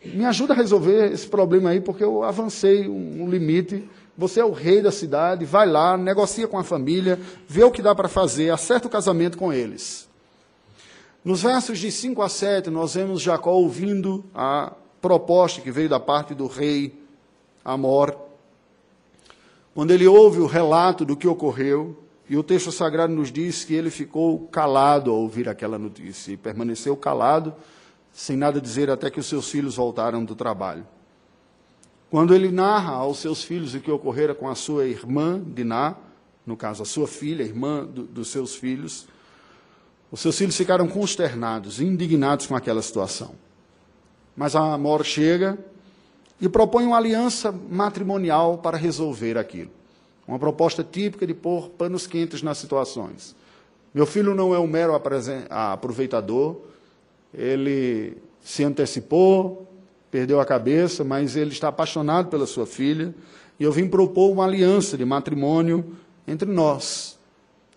Me 0.03 0.25
ajuda 0.25 0.53
a 0.53 0.55
resolver 0.57 1.11
esse 1.11 1.27
problema 1.27 1.69
aí, 1.69 1.79
porque 1.79 2.03
eu 2.03 2.23
avancei 2.23 2.87
um, 2.87 3.23
um 3.23 3.29
limite 3.29 3.87
você 4.17 4.39
é 4.39 4.45
o 4.45 4.51
rei 4.51 4.81
da 4.81 4.91
cidade, 4.91 5.43
vai 5.43 5.67
lá, 5.67 5.97
negocia 5.97 6.47
com 6.47 6.57
a 6.57 6.63
família, 6.63 7.19
vê 7.47 7.63
o 7.63 7.71
que 7.71 7.81
dá 7.81 7.95
para 7.95 8.07
fazer, 8.07 8.51
acerta 8.51 8.87
o 8.87 8.91
casamento 8.91 9.37
com 9.37 9.51
eles. 9.51 10.07
Nos 11.25 11.41
versos 11.41 11.79
de 11.79 11.91
5 11.91 12.21
a 12.21 12.29
7, 12.29 12.69
nós 12.69 12.93
vemos 12.93 13.21
Jacó 13.21 13.53
ouvindo 13.53 14.23
a 14.35 14.73
proposta 15.03 15.59
que 15.59 15.69
veio 15.69 15.89
da 15.89 15.99
parte 15.99 16.33
do 16.33 16.47
rei 16.47 16.97
Amor. 17.65 18.17
Quando 19.75 19.91
ele 19.91 20.07
ouve 20.07 20.39
o 20.39 20.45
relato 20.45 21.03
do 21.03 21.17
que 21.17 21.27
ocorreu, 21.27 22.01
e 22.29 22.37
o 22.37 22.43
texto 22.43 22.71
sagrado 22.71 23.13
nos 23.13 23.29
diz 23.29 23.65
que 23.65 23.73
ele 23.73 23.89
ficou 23.89 24.47
calado 24.47 25.11
ao 25.11 25.17
ouvir 25.17 25.49
aquela 25.49 25.77
notícia 25.77 26.31
e 26.31 26.37
permaneceu 26.37 26.95
calado, 26.95 27.53
sem 28.13 28.37
nada 28.37 28.61
dizer, 28.61 28.89
até 28.89 29.11
que 29.11 29.19
os 29.19 29.25
seus 29.25 29.49
filhos 29.49 29.75
voltaram 29.75 30.23
do 30.23 30.35
trabalho. 30.35 30.87
Quando 32.09 32.33
ele 32.33 32.49
narra 32.49 32.93
aos 32.93 33.17
seus 33.17 33.43
filhos 33.43 33.73
o 33.73 33.81
que 33.81 33.91
ocorrera 33.91 34.33
com 34.33 34.47
a 34.47 34.55
sua 34.55 34.85
irmã, 34.85 35.41
Diná, 35.45 35.97
no 36.45 36.55
caso, 36.55 36.81
a 36.81 36.85
sua 36.85 37.07
filha, 37.07 37.43
irmã 37.43 37.85
do, 37.85 38.03
dos 38.03 38.29
seus 38.29 38.55
filhos, 38.55 39.05
os 40.09 40.21
seus 40.21 40.37
filhos 40.37 40.55
ficaram 40.55 40.87
consternados, 40.87 41.81
indignados 41.81 42.47
com 42.47 42.55
aquela 42.55 42.81
situação. 42.81 43.35
Mas 44.35 44.55
a 44.55 44.73
Amor 44.73 45.05
chega 45.05 45.57
e 46.41 46.49
propõe 46.49 46.85
uma 46.85 46.97
aliança 46.97 47.51
matrimonial 47.51 48.57
para 48.57 48.77
resolver 48.77 49.37
aquilo. 49.37 49.71
Uma 50.27 50.39
proposta 50.39 50.83
típica 50.83 51.27
de 51.27 51.33
pôr 51.33 51.69
panos 51.69 52.07
quentes 52.07 52.41
nas 52.41 52.57
situações. 52.57 53.35
Meu 53.93 54.05
filho 54.05 54.33
não 54.33 54.53
é 54.53 54.59
um 54.59 54.67
mero 54.67 54.99
aproveitador, 55.49 56.57
ele 57.33 58.17
se 58.41 58.63
antecipou, 58.63 59.67
perdeu 60.09 60.39
a 60.39 60.45
cabeça, 60.45 61.03
mas 61.03 61.35
ele 61.35 61.51
está 61.51 61.67
apaixonado 61.67 62.29
pela 62.29 62.45
sua 62.45 62.65
filha, 62.65 63.13
e 63.59 63.63
eu 63.63 63.71
vim 63.71 63.87
propor 63.87 64.31
uma 64.31 64.45
aliança 64.45 64.97
de 64.97 65.05
matrimônio 65.05 65.95
entre 66.27 66.49
nós. 66.49 67.17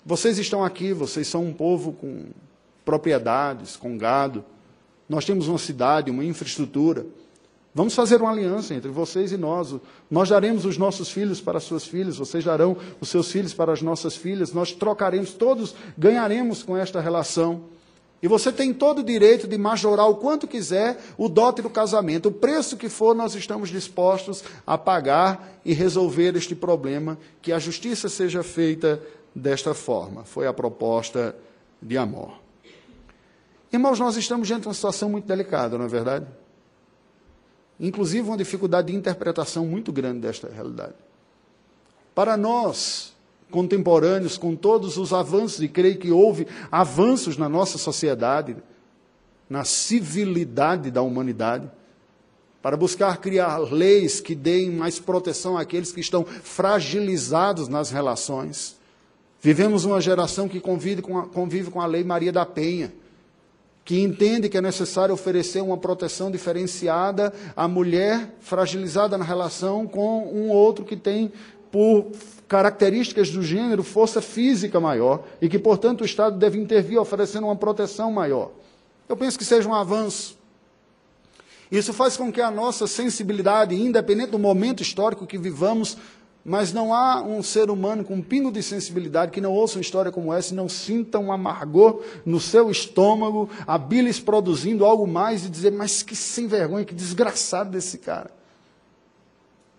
Vocês 0.05 0.39
estão 0.39 0.65
aqui, 0.65 0.93
vocês 0.93 1.27
são 1.27 1.45
um 1.45 1.53
povo 1.53 1.93
com 1.93 2.27
propriedades, 2.85 3.77
com 3.77 3.99
gado. 3.99 4.45
Nós 5.09 5.25
temos 5.25 5.49
uma 5.49 5.59
cidade, 5.59 6.11
uma 6.11 6.25
infraestrutura. 6.25 7.07
Vamos 7.75 7.95
fazer 7.95 8.21
uma 8.21 8.31
aliança 8.31 8.75
entre 8.75 8.91
vocês 8.91 9.33
e 9.33 9.37
nós. 9.37 9.75
Nós 10.11 10.29
daremos 10.29 10.65
os 10.65 10.79
nossos 10.79 11.11
filhos 11.11 11.41
para 11.41 11.59
as 11.59 11.65
suas 11.65 11.85
filhas, 11.85 12.17
vocês 12.17 12.43
darão 12.45 12.77
os 13.01 13.09
seus 13.09 13.31
filhos 13.31 13.53
para 13.53 13.73
as 13.73 13.83
nossas 13.83 14.17
filhas. 14.17 14.53
Nós 14.53 14.73
trocaremos, 14.73 15.33
todos 15.35 15.75
ganharemos 15.97 16.63
com 16.63 16.77
esta 16.77 17.01
relação. 17.01 17.65
E 18.23 18.29
você 18.29 18.51
tem 18.51 18.73
todo 18.73 19.01
o 19.01 19.05
direito 19.05 19.47
de 19.47 19.59
majorar 19.59 20.09
o 20.09 20.17
quanto 20.17 20.49
quiser 20.49 20.99
o 21.19 21.29
dote 21.29 21.61
do 21.61 21.69
casamento. 21.69 22.31
O 22.31 22.33
preço 22.33 22.77
que 22.77 22.89
for, 22.89 23.15
nós 23.15 23.35
estamos 23.35 23.69
dispostos 23.69 24.43
a 24.67 24.79
pagar 24.79 25.61
e 25.65 25.75
resolver 25.75 26.35
este 26.35 26.55
problema, 26.55 27.19
que 27.43 27.53
a 27.53 27.59
justiça 27.59 28.09
seja 28.09 28.43
feita 28.43 29.01
desta 29.35 29.75
forma. 29.75 30.25
Foi 30.25 30.47
a 30.47 30.53
proposta 30.53 31.37
de 31.81 31.99
Amor. 31.99 32.46
Irmãos, 33.73 33.99
nós 33.99 34.17
estamos 34.17 34.47
diante 34.47 34.63
de 34.63 34.69
uma 34.69 34.75
situação 34.75 35.11
muito 35.11 35.27
delicada, 35.27 35.77
não 35.77 35.85
é 35.85 35.89
verdade? 35.89 36.27
Inclusive 37.79 38.29
uma 38.29 38.37
dificuldade 38.37 38.89
de 38.89 38.97
interpretação 38.97 39.67
muito 39.67 39.93
grande 39.93 40.21
desta 40.21 40.49
realidade. 40.49 40.95
Para 42.15 42.37
nós, 42.37 43.15
contemporâneos, 43.51 44.39
com 44.39 44.57
todos 44.57 44.97
os 44.97 45.13
avanços, 45.13 45.63
e 45.63 45.69
creio 45.69 45.99
que 45.99 46.11
houve 46.11 46.47
avanços 46.71 47.37
na 47.37 47.49
nossa 47.49 47.77
sociedade, 47.77 48.57
na 49.49 49.65
civilidade 49.65 50.91
da 50.91 51.03
humanidade, 51.03 51.71
para 52.63 52.77
buscar 52.77 53.19
criar 53.19 53.59
leis 53.59 54.21
que 54.21 54.35
deem 54.35 54.71
mais 54.71 54.99
proteção 54.99 55.57
àqueles 55.57 55.93
que 55.93 56.01
estão 56.01 56.25
fragilizados 56.25 57.69
nas 57.69 57.91
relações. 57.91 58.77
Vivemos 59.41 59.85
uma 59.85 60.01
geração 60.01 60.49
que 60.49 60.59
convive 60.59 61.03
com 61.03 61.19
a, 61.19 61.27
convive 61.27 61.71
com 61.71 61.81
a 61.81 61.87
Lei 61.87 62.03
Maria 62.03 62.33
da 62.33 62.45
Penha, 62.45 62.93
que 63.87 64.03
entende 64.03 64.49
que 64.49 64.59
é 64.59 64.61
necessário 64.61 65.15
oferecer 65.15 65.63
uma 65.63 65.79
proteção 65.79 66.29
diferenciada 66.29 67.33
à 67.55 67.69
mulher 67.69 68.35
fragilizada 68.41 69.17
na 69.17 69.25
relação 69.25 69.87
com 69.87 70.27
um 70.27 70.51
outro 70.51 70.85
que 70.85 70.97
tem 70.97 71.33
por 71.71 72.11
características 72.49 73.31
do 73.31 73.45
gênero 73.45 73.85
força 73.85 74.21
física 74.21 74.81
maior 74.81 75.23
e 75.41 75.49
que, 75.49 75.57
portanto, 75.57 76.01
o 76.01 76.05
Estado 76.05 76.37
deve 76.37 76.59
intervir 76.59 77.01
oferecendo 77.01 77.45
uma 77.45 77.55
proteção 77.55 78.11
maior. 78.11 78.51
Eu 79.09 79.17
penso 79.17 79.39
que 79.39 79.45
seja 79.45 79.69
um 79.69 79.75
avanço. 79.75 80.37
Isso 81.71 81.93
faz 81.93 82.17
com 82.17 82.33
que 82.33 82.41
a 82.41 82.51
nossa 82.51 82.89
sensibilidade, 82.89 83.77
independente 83.77 84.33
do 84.33 84.39
momento 84.39 84.83
histórico 84.83 85.29
que 85.29 85.39
vivamos, 85.39 85.97
mas 86.49 86.73
não 86.73 86.95
há 86.95 87.21
um 87.21 87.43
ser 87.43 87.71
humano 87.71 88.05
com 88.05 88.15
um 88.15 88.23
pingo 88.23 88.53
de 88.53 88.63
sensibilidade 88.63 89.33
que 89.33 89.41
não 89.41 89.53
ouça 89.53 89.79
uma 89.79 89.83
história 89.83 90.13
como 90.13 90.33
essa 90.33 90.53
e 90.53 90.57
não 90.57 90.69
sinta 90.69 91.19
um 91.19 91.33
amargor 91.33 92.01
no 92.25 92.39
seu 92.39 92.71
estômago, 92.71 93.51
a 93.67 93.77
bilis 93.77 94.21
produzindo 94.21 94.85
algo 94.85 95.09
mais 95.09 95.45
e 95.45 95.51
dizer, 95.51 95.73
mas 95.73 96.05
que 96.05 96.15
sem 96.15 96.47
vergonha, 96.47 96.85
que 96.85 96.95
desgraçado 96.95 97.71
desse 97.71 97.99
cara 97.99 98.31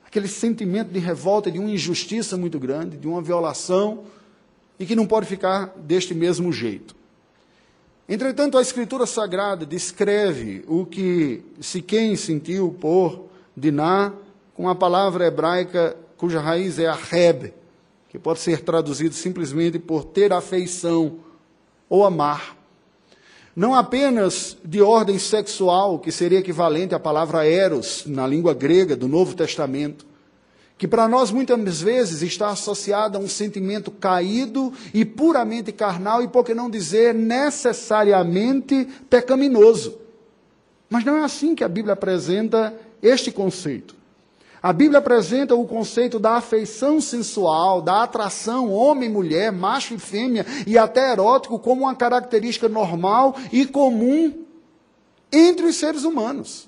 aquele 0.06 0.28
sentimento 0.30 0.90
de 0.90 1.00
revolta, 1.00 1.52
de 1.52 1.60
uma 1.60 1.70
injustiça 1.70 2.38
muito 2.38 2.58
grande, 2.58 2.98
de 2.98 3.08
uma 3.08 3.22
violação, 3.22 4.06
e 4.80 4.86
que 4.86 4.96
não 4.96 5.06
pode 5.06 5.26
ficar 5.26 5.74
deste 5.76 6.14
mesmo 6.14 6.52
jeito. 6.52 6.96
Entretanto, 8.08 8.58
a 8.58 8.62
Escritura 8.62 9.06
Sagrada 9.06 9.66
descreve 9.66 10.64
o 10.68 10.86
que 10.86 11.44
Siquém 11.60 12.16
sentiu 12.16 12.76
por 12.80 13.26
Diná 13.56 14.14
com 14.56 14.70
a 14.70 14.76
palavra 14.76 15.28
hebraica 15.28 15.96
cuja 16.18 16.40
raiz 16.40 16.80
é 16.80 16.88
arreb, 16.88 17.54
que 18.10 18.18
pode 18.20 18.40
ser 18.40 18.62
traduzido 18.62 19.14
simplesmente 19.14 19.80
por 19.80 20.04
ter 20.04 20.34
afeição 20.34 21.20
ou 21.88 22.06
amar 22.06 22.58
não 23.58 23.74
apenas 23.74 24.56
de 24.64 24.84
ordem 24.84 25.18
sexual, 25.18 25.98
que 25.98 26.12
seria 26.12 26.38
equivalente 26.38 26.94
à 26.94 27.00
palavra 27.00 27.44
eros 27.44 28.04
na 28.06 28.28
língua 28.28 28.54
grega 28.54 28.96
do 28.96 29.08
Novo 29.08 29.34
Testamento, 29.34 30.06
que 30.78 30.88
para 30.88 31.08
nós 31.08 31.32
muitas 31.32 31.82
vezes 31.82 32.22
está 32.22 32.50
associada 32.50 33.18
a 33.18 33.20
um 33.20 33.28
sentimento 33.28 33.90
caído 33.90 34.72
e 34.94 35.04
puramente 35.04 35.72
carnal, 35.72 36.22
e 36.22 36.28
por 36.28 36.46
que 36.46 36.54
não 36.54 36.70
dizer 36.70 37.16
necessariamente 37.16 38.88
pecaminoso. 39.10 39.98
Mas 40.88 41.04
não 41.04 41.18
é 41.18 41.24
assim 41.24 41.56
que 41.56 41.64
a 41.64 41.68
Bíblia 41.68 41.94
apresenta 41.94 42.76
este 43.02 43.32
conceito. 43.32 43.97
A 44.62 44.74
Bíblia 44.74 45.00
apresenta 45.00 45.56
o 45.56 45.68
conceito 45.68 46.20
da 46.20 46.38
afeição 46.38 47.00
sensual, 47.00 47.82
da 47.82 48.04
atração 48.04 48.72
homem 48.72 49.10
mulher, 49.10 49.52
macho 49.52 49.94
e 49.94 50.00
fêmea 50.00 50.46
e 50.66 50.78
até 50.78 51.12
erótico 51.12 51.60
como 51.60 51.84
uma 51.84 51.96
característica 51.96 52.68
normal 52.68 53.36
e 53.52 53.66
comum 53.66 54.34
entre 55.32 55.66
os 55.68 55.76
seres 55.76 56.04
humanos. 56.04 56.68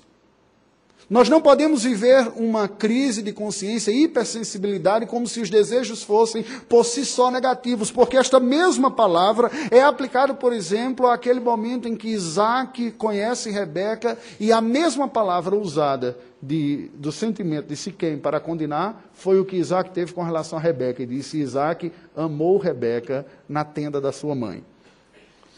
Nós 1.10 1.28
não 1.28 1.40
podemos 1.40 1.82
viver 1.82 2.30
uma 2.36 2.68
crise 2.68 3.20
de 3.20 3.32
consciência 3.32 3.90
hipersensibilidade 3.90 5.06
como 5.06 5.26
se 5.26 5.40
os 5.40 5.50
desejos 5.50 6.04
fossem 6.04 6.44
por 6.68 6.84
si 6.84 7.04
só 7.04 7.32
negativos, 7.32 7.90
porque 7.90 8.16
esta 8.16 8.38
mesma 8.38 8.92
palavra 8.92 9.50
é 9.72 9.82
aplicada, 9.82 10.32
por 10.32 10.52
exemplo, 10.52 11.08
àquele 11.08 11.40
momento 11.40 11.88
em 11.88 11.96
que 11.96 12.10
Isaac 12.10 12.92
conhece 12.92 13.50
Rebeca 13.50 14.16
e 14.38 14.52
a 14.52 14.60
mesma 14.60 15.08
palavra 15.08 15.56
usada 15.56 16.16
de, 16.40 16.88
do 16.94 17.10
sentimento 17.10 17.66
de 17.66 17.74
Siquém 17.74 18.16
para 18.16 18.38
condenar 18.38 19.10
foi 19.12 19.40
o 19.40 19.44
que 19.44 19.56
Isaac 19.56 19.90
teve 19.90 20.12
com 20.12 20.22
relação 20.22 20.60
a 20.60 20.62
Rebeca. 20.62 21.02
E 21.02 21.06
disse: 21.06 21.40
Isaac 21.40 21.90
amou 22.16 22.56
Rebeca 22.56 23.26
na 23.48 23.64
tenda 23.64 24.00
da 24.00 24.12
sua 24.12 24.36
mãe. 24.36 24.62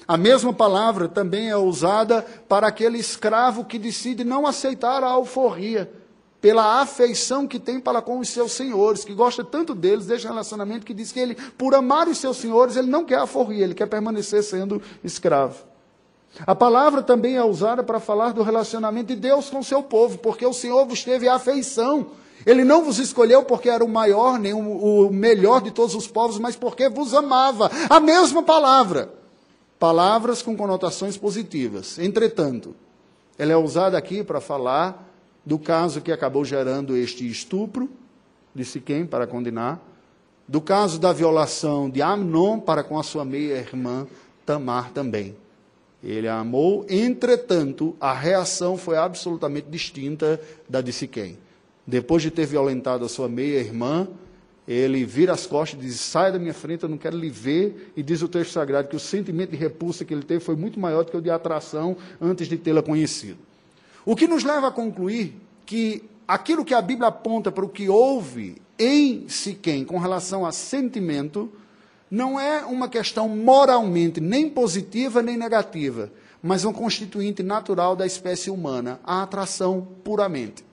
A 0.06 0.16
mesma 0.16 0.52
palavra 0.52 1.09
também 1.09 1.50
é 1.50 1.56
usada 1.56 2.23
para 2.49 2.66
aquele 2.66 2.99
escravo 2.99 3.64
que 3.64 3.78
decide 3.78 4.25
não 4.25 4.47
aceitar 4.47 5.02
a 5.04 5.09
alforria, 5.09 5.90
pela 6.40 6.80
afeição 6.80 7.47
que 7.47 7.61
tem 7.61 7.78
para 7.78 8.02
com 8.02 8.18
os 8.18 8.28
seus 8.28 8.50
senhores, 8.50 9.04
que 9.04 9.14
gosta 9.14 9.44
tanto 9.44 9.76
deles, 9.76 10.06
deste 10.06 10.26
relacionamento, 10.26 10.85
que 10.85 10.92
diz 10.92 11.12
que 11.12 11.21
ele, 11.21 11.37
por 11.56 11.73
amar 11.73 12.09
os 12.09 12.18
seus 12.18 12.37
senhores, 12.37 12.76
ele 12.76 12.90
não 12.90 13.04
quer 13.04 13.18
alforria, 13.18 13.62
ele 13.62 13.75
quer 13.75 13.87
permanecer 13.87 14.42
sendo 14.42 14.82
escravo. 15.04 15.62
A 16.44 16.54
palavra 16.54 17.00
também 17.00 17.37
é 17.37 17.44
usada 17.44 17.85
para 17.85 18.00
falar 18.00 18.32
do 18.32 18.42
relacionamento 18.42 19.09
de 19.09 19.16
Deus 19.16 19.50
com 19.50 19.61
o 19.61 19.64
seu 19.64 19.85
povo, 19.85 20.18
porque 20.18 20.44
o 20.44 20.52
Senhor 20.52 20.85
vos 20.85 21.04
teve 21.04 21.28
afeição. 21.28 22.09
Ele 22.44 22.64
não 22.64 22.82
vos 22.82 22.99
escolheu 22.99 23.44
porque 23.44 23.68
era 23.68 23.85
o 23.85 23.88
maior, 23.88 24.37
nem 24.37 24.52
o 24.52 25.11
melhor 25.12 25.61
de 25.61 25.71
todos 25.71 25.94
os 25.94 26.09
povos, 26.09 26.40
mas 26.40 26.56
porque 26.56 26.88
vos 26.88 27.14
amava. 27.14 27.71
A 27.88 28.00
mesma 28.00 28.42
palavra 28.42 29.21
palavras 29.82 30.42
com 30.42 30.56
conotações 30.56 31.16
positivas. 31.16 31.98
Entretanto, 31.98 32.72
ela 33.36 33.50
é 33.50 33.56
usada 33.56 33.98
aqui 33.98 34.22
para 34.22 34.40
falar 34.40 35.12
do 35.44 35.58
caso 35.58 36.00
que 36.00 36.12
acabou 36.12 36.44
gerando 36.44 36.96
este 36.96 37.28
estupro 37.28 37.90
de 38.54 38.64
Siquém 38.64 39.04
para 39.04 39.26
condenar, 39.26 39.82
do 40.46 40.60
caso 40.60 41.00
da 41.00 41.12
violação 41.12 41.90
de 41.90 42.00
Amnon 42.00 42.60
para 42.60 42.84
com 42.84 42.96
a 42.96 43.02
sua 43.02 43.24
meia-irmã 43.24 44.06
Tamar 44.46 44.92
também. 44.92 45.34
Ele 46.00 46.28
a 46.28 46.38
amou, 46.38 46.86
entretanto, 46.88 47.96
a 48.00 48.12
reação 48.12 48.76
foi 48.76 48.96
absolutamente 48.96 49.66
distinta 49.68 50.40
da 50.68 50.80
de 50.80 50.92
Siquém. 50.92 51.36
Depois 51.84 52.22
de 52.22 52.30
ter 52.30 52.46
violentado 52.46 53.04
a 53.04 53.08
sua 53.08 53.28
meia-irmã, 53.28 54.06
ele 54.66 55.04
vira 55.04 55.33
as 55.33 55.47
costas 55.47 55.81
e 55.81 55.87
diz: 55.87 56.00
Sai 56.00 56.31
da 56.31 56.38
minha 56.38 56.54
frente, 56.54 56.85
eu 56.85 56.88
não 56.88 56.99
quero 56.99 57.16
lhe 57.16 57.31
ver. 57.31 57.92
E 57.97 58.02
diz 58.02 58.23
o 58.23 58.28
texto 58.28 58.52
sagrado 58.52 58.88
que 58.88 58.97
o 58.97 59.00
sentimento 59.00 59.50
de 59.50 59.57
repulsa 59.57 60.04
que 60.04 60.14
ele 60.14 60.23
teve 60.23 60.40
foi 60.40 60.57
muito 60.57 60.78
maior 60.78 61.04
do 61.04 61.11
que 61.11 61.16
o 61.16 61.21
de 61.21 61.31
atração 61.31 61.97
antes 62.21 62.47
de 62.49 62.57
tê-la 62.57 62.83
conhecido. 62.83 63.38
O 64.04 64.14
que 64.14 64.26
nos 64.26 64.45
leva 64.45 64.69
a 64.69 64.73
concluir 64.73 65.35
que 65.66 66.04
aquilo 66.26 66.64
que 66.64 66.75
a 66.75 66.83
Bíblia 66.83 67.09
aponta 67.09 67.50
para 67.50 67.64
o 67.64 67.69
que 67.69 67.88
houve 67.88 68.57
em 68.78 69.28
Siquém 69.28 69.85
com 69.85 69.99
relação 69.99 70.47
a 70.47 70.52
sentimento 70.52 71.50
não 72.11 72.38
é 72.38 72.64
uma 72.64 72.88
questão 72.88 73.28
moralmente 73.28 74.21
nem 74.21 74.49
positiva 74.49 75.23
nem 75.23 75.37
negativa, 75.37 76.12
mas 76.42 76.64
um 76.64 76.73
constituinte 76.73 77.42
natural 77.42 77.97
da 77.97 78.04
espécie 78.04 78.50
humana, 78.50 79.00
a 79.04 79.23
atração 79.23 79.87
puramente. 80.04 80.64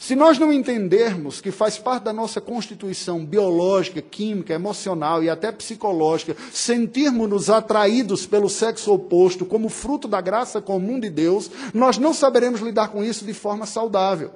Se 0.00 0.14
nós 0.14 0.38
não 0.38 0.52
entendermos 0.52 1.40
que 1.40 1.50
faz 1.50 1.76
parte 1.76 2.04
da 2.04 2.12
nossa 2.12 2.40
constituição 2.40 3.26
biológica, 3.26 4.00
química, 4.00 4.54
emocional 4.54 5.24
e 5.24 5.28
até 5.28 5.50
psicológica, 5.50 6.36
sentirmos-nos 6.52 7.50
atraídos 7.50 8.24
pelo 8.24 8.48
sexo 8.48 8.92
oposto 8.92 9.44
como 9.44 9.68
fruto 9.68 10.06
da 10.06 10.20
graça 10.20 10.60
comum 10.60 11.00
de 11.00 11.10
Deus, 11.10 11.50
nós 11.74 11.98
não 11.98 12.14
saberemos 12.14 12.60
lidar 12.60 12.88
com 12.88 13.02
isso 13.02 13.24
de 13.24 13.34
forma 13.34 13.66
saudável. 13.66 14.30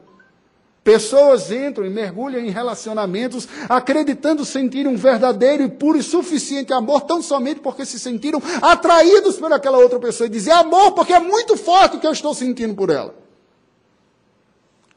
Pessoas 0.83 1.53
entram 1.53 1.87
e 1.87 1.91
mergulham 1.91 2.41
em 2.41 2.51
relacionamentos 2.51 3.49
acreditando 3.69 4.45
sentir 4.45 4.89
um 4.89 4.97
verdadeiro 4.97 5.63
e 5.63 5.69
puro 5.69 5.97
e 5.97 6.03
suficiente 6.03 6.73
amor, 6.73 7.03
tão 7.03 7.23
somente 7.23 7.61
porque 7.61 7.87
se 7.87 8.01
sentiram 8.01 8.43
atraídos 8.61 9.37
por 9.37 9.53
aquela 9.53 9.79
outra 9.79 10.01
pessoa 10.01 10.27
e 10.27 10.31
dizer 10.31 10.51
amor 10.51 10.91
porque 10.91 11.13
é 11.13 11.21
muito 11.21 11.57
forte 11.57 11.97
o 11.97 12.01
que 12.01 12.07
eu 12.07 12.13
estou 12.13 12.35
sentindo 12.35 12.75
por 12.75 12.91
ela. 12.91 13.22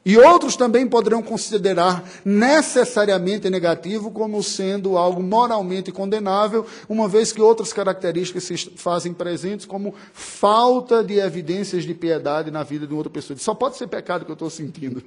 E 0.06 0.16
outros 0.16 0.54
também 0.54 0.86
poderão 0.86 1.20
considerar 1.20 2.08
necessariamente 2.24 3.50
negativo 3.50 4.12
como 4.12 4.40
sendo 4.40 4.96
algo 4.96 5.20
moralmente 5.20 5.90
condenável, 5.90 6.64
uma 6.88 7.08
vez 7.08 7.32
que 7.32 7.42
outras 7.42 7.72
características 7.72 8.44
se 8.44 8.56
fazem 8.76 9.12
presentes, 9.12 9.66
como 9.66 9.92
falta 10.12 11.02
de 11.02 11.18
evidências 11.18 11.82
de 11.82 11.92
piedade 11.92 12.52
na 12.52 12.62
vida 12.62 12.86
de 12.86 12.94
outra 12.94 13.10
pessoa. 13.10 13.36
Só 13.36 13.52
pode 13.52 13.76
ser 13.76 13.88
pecado 13.88 14.24
que 14.24 14.30
eu 14.30 14.34
estou 14.34 14.48
sentindo. 14.48 15.02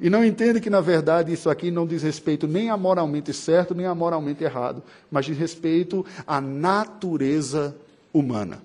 E 0.00 0.10
não 0.10 0.24
entende 0.24 0.60
que, 0.60 0.68
na 0.68 0.80
verdade, 0.80 1.32
isso 1.32 1.48
aqui 1.48 1.70
não 1.70 1.86
diz 1.86 2.02
respeito 2.02 2.48
nem 2.48 2.70
a 2.70 2.76
moralmente 2.76 3.32
certo, 3.32 3.72
nem 3.72 3.86
a 3.86 3.94
moralmente 3.94 4.42
errado, 4.42 4.82
mas 5.08 5.26
diz 5.26 5.38
respeito 5.38 6.04
à 6.26 6.40
natureza 6.40 7.76
humana. 8.12 8.60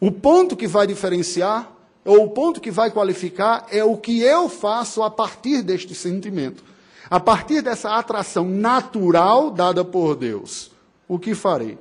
O 0.00 0.10
ponto 0.10 0.56
que 0.56 0.66
vai 0.66 0.86
diferenciar 0.86 1.75
ou 2.06 2.24
o 2.24 2.30
ponto 2.30 2.60
que 2.60 2.70
vai 2.70 2.90
qualificar 2.90 3.66
é 3.68 3.82
o 3.82 3.96
que 3.96 4.20
eu 4.20 4.48
faço 4.48 5.02
a 5.02 5.10
partir 5.10 5.60
deste 5.62 5.94
sentimento. 5.94 6.62
A 7.10 7.18
partir 7.18 7.62
dessa 7.62 7.96
atração 7.96 8.48
natural 8.48 9.50
dada 9.50 9.84
por 9.84 10.14
Deus. 10.14 10.70
O 11.08 11.18
que 11.18 11.34
farei? 11.34 11.76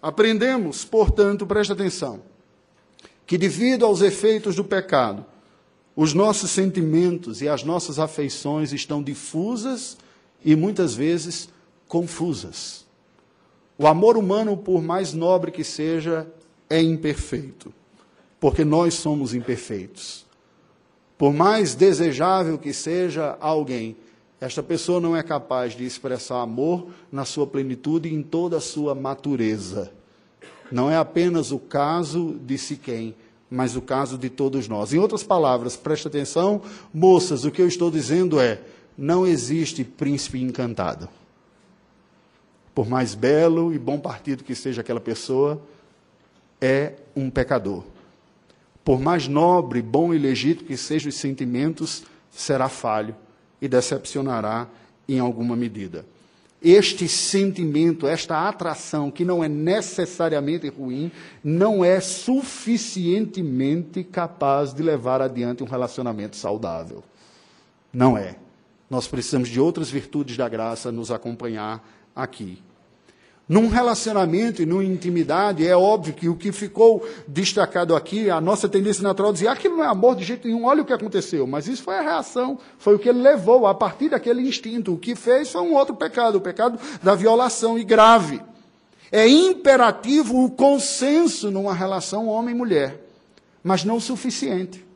Aprendemos, 0.00 0.84
portanto, 0.84 1.46
presta 1.46 1.72
atenção, 1.72 2.20
que 3.24 3.38
devido 3.38 3.86
aos 3.86 4.00
efeitos 4.00 4.56
do 4.56 4.64
pecado, 4.64 5.24
os 5.94 6.12
nossos 6.12 6.50
sentimentos 6.50 7.40
e 7.40 7.48
as 7.48 7.62
nossas 7.62 8.00
afeições 8.00 8.72
estão 8.72 9.02
difusas 9.02 9.96
e 10.44 10.56
muitas 10.56 10.94
vezes 10.94 11.48
confusas. 11.86 12.84
O 13.78 13.86
amor 13.86 14.16
humano, 14.16 14.56
por 14.56 14.82
mais 14.82 15.12
nobre 15.12 15.52
que 15.52 15.62
seja, 15.62 16.26
é 16.68 16.80
imperfeito 16.82 17.72
porque 18.42 18.64
nós 18.64 18.94
somos 18.94 19.34
imperfeitos. 19.34 20.26
Por 21.16 21.32
mais 21.32 21.76
desejável 21.76 22.58
que 22.58 22.72
seja 22.72 23.36
alguém, 23.40 23.96
esta 24.40 24.60
pessoa 24.60 25.00
não 25.00 25.16
é 25.16 25.22
capaz 25.22 25.76
de 25.76 25.84
expressar 25.84 26.42
amor 26.42 26.88
na 27.12 27.24
sua 27.24 27.46
plenitude 27.46 28.08
e 28.08 28.12
em 28.12 28.20
toda 28.20 28.56
a 28.56 28.60
sua 28.60 28.96
natureza. 28.96 29.92
Não 30.72 30.90
é 30.90 30.96
apenas 30.96 31.52
o 31.52 31.58
caso 31.60 32.36
de 32.44 32.58
Siquém, 32.58 33.14
mas 33.48 33.76
o 33.76 33.80
caso 33.80 34.18
de 34.18 34.28
todos 34.28 34.66
nós. 34.66 34.92
Em 34.92 34.98
outras 34.98 35.22
palavras, 35.22 35.76
preste 35.76 36.08
atenção, 36.08 36.62
moças, 36.92 37.44
o 37.44 37.50
que 37.52 37.62
eu 37.62 37.68
estou 37.68 37.92
dizendo 37.92 38.40
é: 38.40 38.60
não 38.98 39.24
existe 39.24 39.84
príncipe 39.84 40.42
encantado. 40.42 41.08
Por 42.74 42.88
mais 42.88 43.14
belo 43.14 43.72
e 43.72 43.78
bom 43.78 44.00
partido 44.00 44.42
que 44.42 44.56
seja 44.56 44.80
aquela 44.80 44.98
pessoa, 44.98 45.62
é 46.60 46.94
um 47.14 47.30
pecador. 47.30 47.84
Por 48.84 49.00
mais 49.00 49.28
nobre, 49.28 49.80
bom 49.80 50.12
e 50.12 50.18
legítimo 50.18 50.68
que 50.68 50.76
sejam 50.76 51.08
os 51.08 51.16
sentimentos, 51.16 52.02
será 52.30 52.68
falho 52.68 53.16
e 53.60 53.68
decepcionará 53.68 54.68
em 55.08 55.20
alguma 55.20 55.54
medida. 55.54 56.04
Este 56.60 57.08
sentimento, 57.08 58.06
esta 58.06 58.48
atração, 58.48 59.10
que 59.10 59.24
não 59.24 59.42
é 59.42 59.48
necessariamente 59.48 60.68
ruim, 60.68 61.10
não 61.42 61.84
é 61.84 62.00
suficientemente 62.00 64.04
capaz 64.04 64.72
de 64.72 64.80
levar 64.82 65.20
adiante 65.20 65.64
um 65.64 65.66
relacionamento 65.66 66.36
saudável. 66.36 67.02
Não 67.92 68.16
é. 68.16 68.36
Nós 68.88 69.08
precisamos 69.08 69.48
de 69.48 69.60
outras 69.60 69.90
virtudes 69.90 70.36
da 70.36 70.48
graça 70.48 70.92
nos 70.92 71.10
acompanhar 71.10 71.84
aqui. 72.14 72.62
Num 73.48 73.68
relacionamento 73.68 74.62
e 74.62 74.66
numa 74.66 74.84
intimidade, 74.84 75.66
é 75.66 75.76
óbvio 75.76 76.14
que 76.14 76.28
o 76.28 76.36
que 76.36 76.52
ficou 76.52 77.06
destacado 77.26 77.96
aqui, 77.96 78.30
a 78.30 78.40
nossa 78.40 78.68
tendência 78.68 79.02
natural 79.02 79.32
é 79.32 79.34
dizer, 79.34 79.48
aquilo 79.48 79.76
não 79.76 79.84
é 79.84 79.88
amor 79.88 80.14
de 80.14 80.24
jeito 80.24 80.46
nenhum, 80.46 80.64
olha 80.64 80.82
o 80.82 80.84
que 80.84 80.92
aconteceu. 80.92 81.46
Mas 81.46 81.66
isso 81.66 81.82
foi 81.82 81.98
a 81.98 82.02
reação, 82.02 82.58
foi 82.78 82.94
o 82.94 82.98
que 82.98 83.08
ele 83.08 83.20
levou 83.20 83.66
a 83.66 83.74
partir 83.74 84.10
daquele 84.10 84.42
instinto. 84.42 84.94
O 84.94 84.98
que 84.98 85.16
fez 85.16 85.50
foi 85.50 85.60
um 85.60 85.74
outro 85.74 85.94
pecado, 85.94 86.36
o 86.36 86.40
pecado 86.40 86.78
da 87.02 87.14
violação 87.14 87.78
e 87.78 87.84
grave. 87.84 88.40
É 89.10 89.28
imperativo 89.28 90.44
o 90.44 90.50
consenso 90.50 91.50
numa 91.50 91.74
relação 91.74 92.28
homem-mulher, 92.28 93.04
mas 93.62 93.84
não 93.84 93.96
o 93.96 94.00
suficiente. 94.00 94.91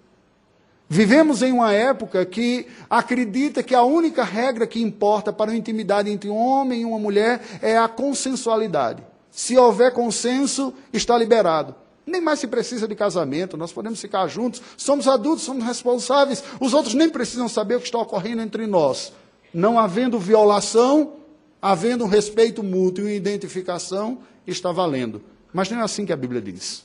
Vivemos 0.88 1.42
em 1.42 1.52
uma 1.52 1.72
época 1.72 2.24
que 2.24 2.66
acredita 2.88 3.62
que 3.62 3.74
a 3.74 3.82
única 3.82 4.22
regra 4.22 4.66
que 4.66 4.80
importa 4.80 5.32
para 5.32 5.50
a 5.50 5.56
intimidade 5.56 6.10
entre 6.10 6.30
um 6.30 6.36
homem 6.36 6.82
e 6.82 6.84
uma 6.84 6.98
mulher 6.98 7.42
é 7.60 7.76
a 7.76 7.88
consensualidade. 7.88 9.02
Se 9.30 9.56
houver 9.56 9.92
consenso, 9.92 10.72
está 10.92 11.18
liberado. 11.18 11.74
Nem 12.06 12.20
mais 12.20 12.38
se 12.38 12.46
precisa 12.46 12.86
de 12.86 12.94
casamento, 12.94 13.56
nós 13.56 13.72
podemos 13.72 14.00
ficar 14.00 14.28
juntos, 14.28 14.62
somos 14.76 15.08
adultos, 15.08 15.44
somos 15.44 15.64
responsáveis, 15.64 16.42
os 16.60 16.72
outros 16.72 16.94
nem 16.94 17.10
precisam 17.10 17.48
saber 17.48 17.74
o 17.74 17.80
que 17.80 17.86
está 17.86 17.98
ocorrendo 17.98 18.42
entre 18.42 18.64
nós. 18.64 19.12
Não 19.52 19.76
havendo 19.76 20.20
violação, 20.20 21.14
havendo 21.60 22.06
respeito 22.06 22.62
mútuo 22.62 23.08
e 23.08 23.16
identificação, 23.16 24.18
está 24.46 24.70
valendo. 24.70 25.20
Mas 25.52 25.68
não 25.68 25.80
é 25.80 25.82
assim 25.82 26.06
que 26.06 26.12
a 26.12 26.16
Bíblia 26.16 26.40
diz. 26.40 26.84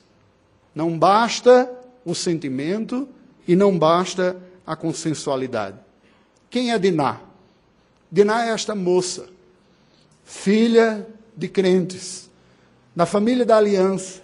Não 0.73 0.97
basta 0.97 1.71
o 2.03 2.15
sentimento, 2.15 3.07
E 3.51 3.55
não 3.57 3.77
basta 3.77 4.37
a 4.65 4.77
consensualidade. 4.77 5.77
Quem 6.49 6.71
é 6.71 6.79
Diná? 6.79 7.19
Diná 8.09 8.45
é 8.45 8.51
esta 8.51 8.73
moça, 8.73 9.27
filha 10.23 11.05
de 11.35 11.49
crentes, 11.49 12.29
na 12.95 13.05
família 13.05 13.45
da 13.45 13.57
aliança, 13.57 14.21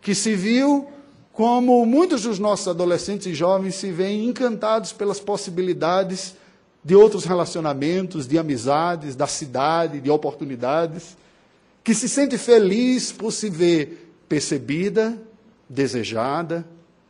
que 0.00 0.14
se 0.14 0.34
viu 0.34 0.88
como 1.30 1.84
muitos 1.84 2.22
dos 2.22 2.38
nossos 2.38 2.68
adolescentes 2.68 3.26
e 3.26 3.34
jovens 3.34 3.74
se 3.74 3.92
veem 3.92 4.30
encantados 4.30 4.94
pelas 4.94 5.20
possibilidades 5.20 6.34
de 6.82 6.94
outros 6.94 7.26
relacionamentos, 7.26 8.26
de 8.26 8.38
amizades, 8.38 9.14
da 9.14 9.26
cidade, 9.26 10.00
de 10.00 10.08
oportunidades, 10.08 11.18
que 11.84 11.92
se 11.92 12.08
sente 12.08 12.38
feliz 12.38 13.12
por 13.12 13.30
se 13.30 13.50
ver 13.50 14.10
percebida, 14.26 15.20
desejada, 15.68 16.66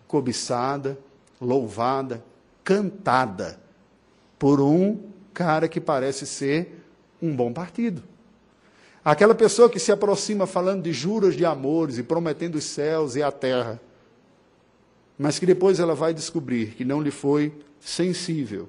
cobiçada, 0.09 0.98
louvada, 1.40 2.24
cantada 2.64 3.61
por 4.38 4.61
um 4.61 4.98
cara 5.33 5.68
que 5.68 5.81
parece 5.81 6.27
ser 6.27 6.85
um 7.20 7.35
bom 7.35 7.53
partido. 7.53 8.03
Aquela 9.05 9.35
pessoa 9.35 9.70
que 9.70 9.79
se 9.79 9.90
aproxima 9.90 10.46
falando 10.46 10.83
de 10.83 10.92
juros 10.92 11.35
de 11.35 11.44
amores 11.44 11.98
e 11.98 12.03
prometendo 12.03 12.57
os 12.57 12.64
céus 12.64 13.16
e 13.16 13.22
a 13.22 13.33
terra, 13.33 13.81
mas 15.18 15.38
que 15.38 15.46
depois 15.46 15.81
ela 15.81 15.94
vai 15.94 16.12
descobrir 16.12 16.74
que 16.74 16.85
não 16.85 17.01
lhe 17.01 17.11
foi 17.11 17.53
sensível, 17.81 18.68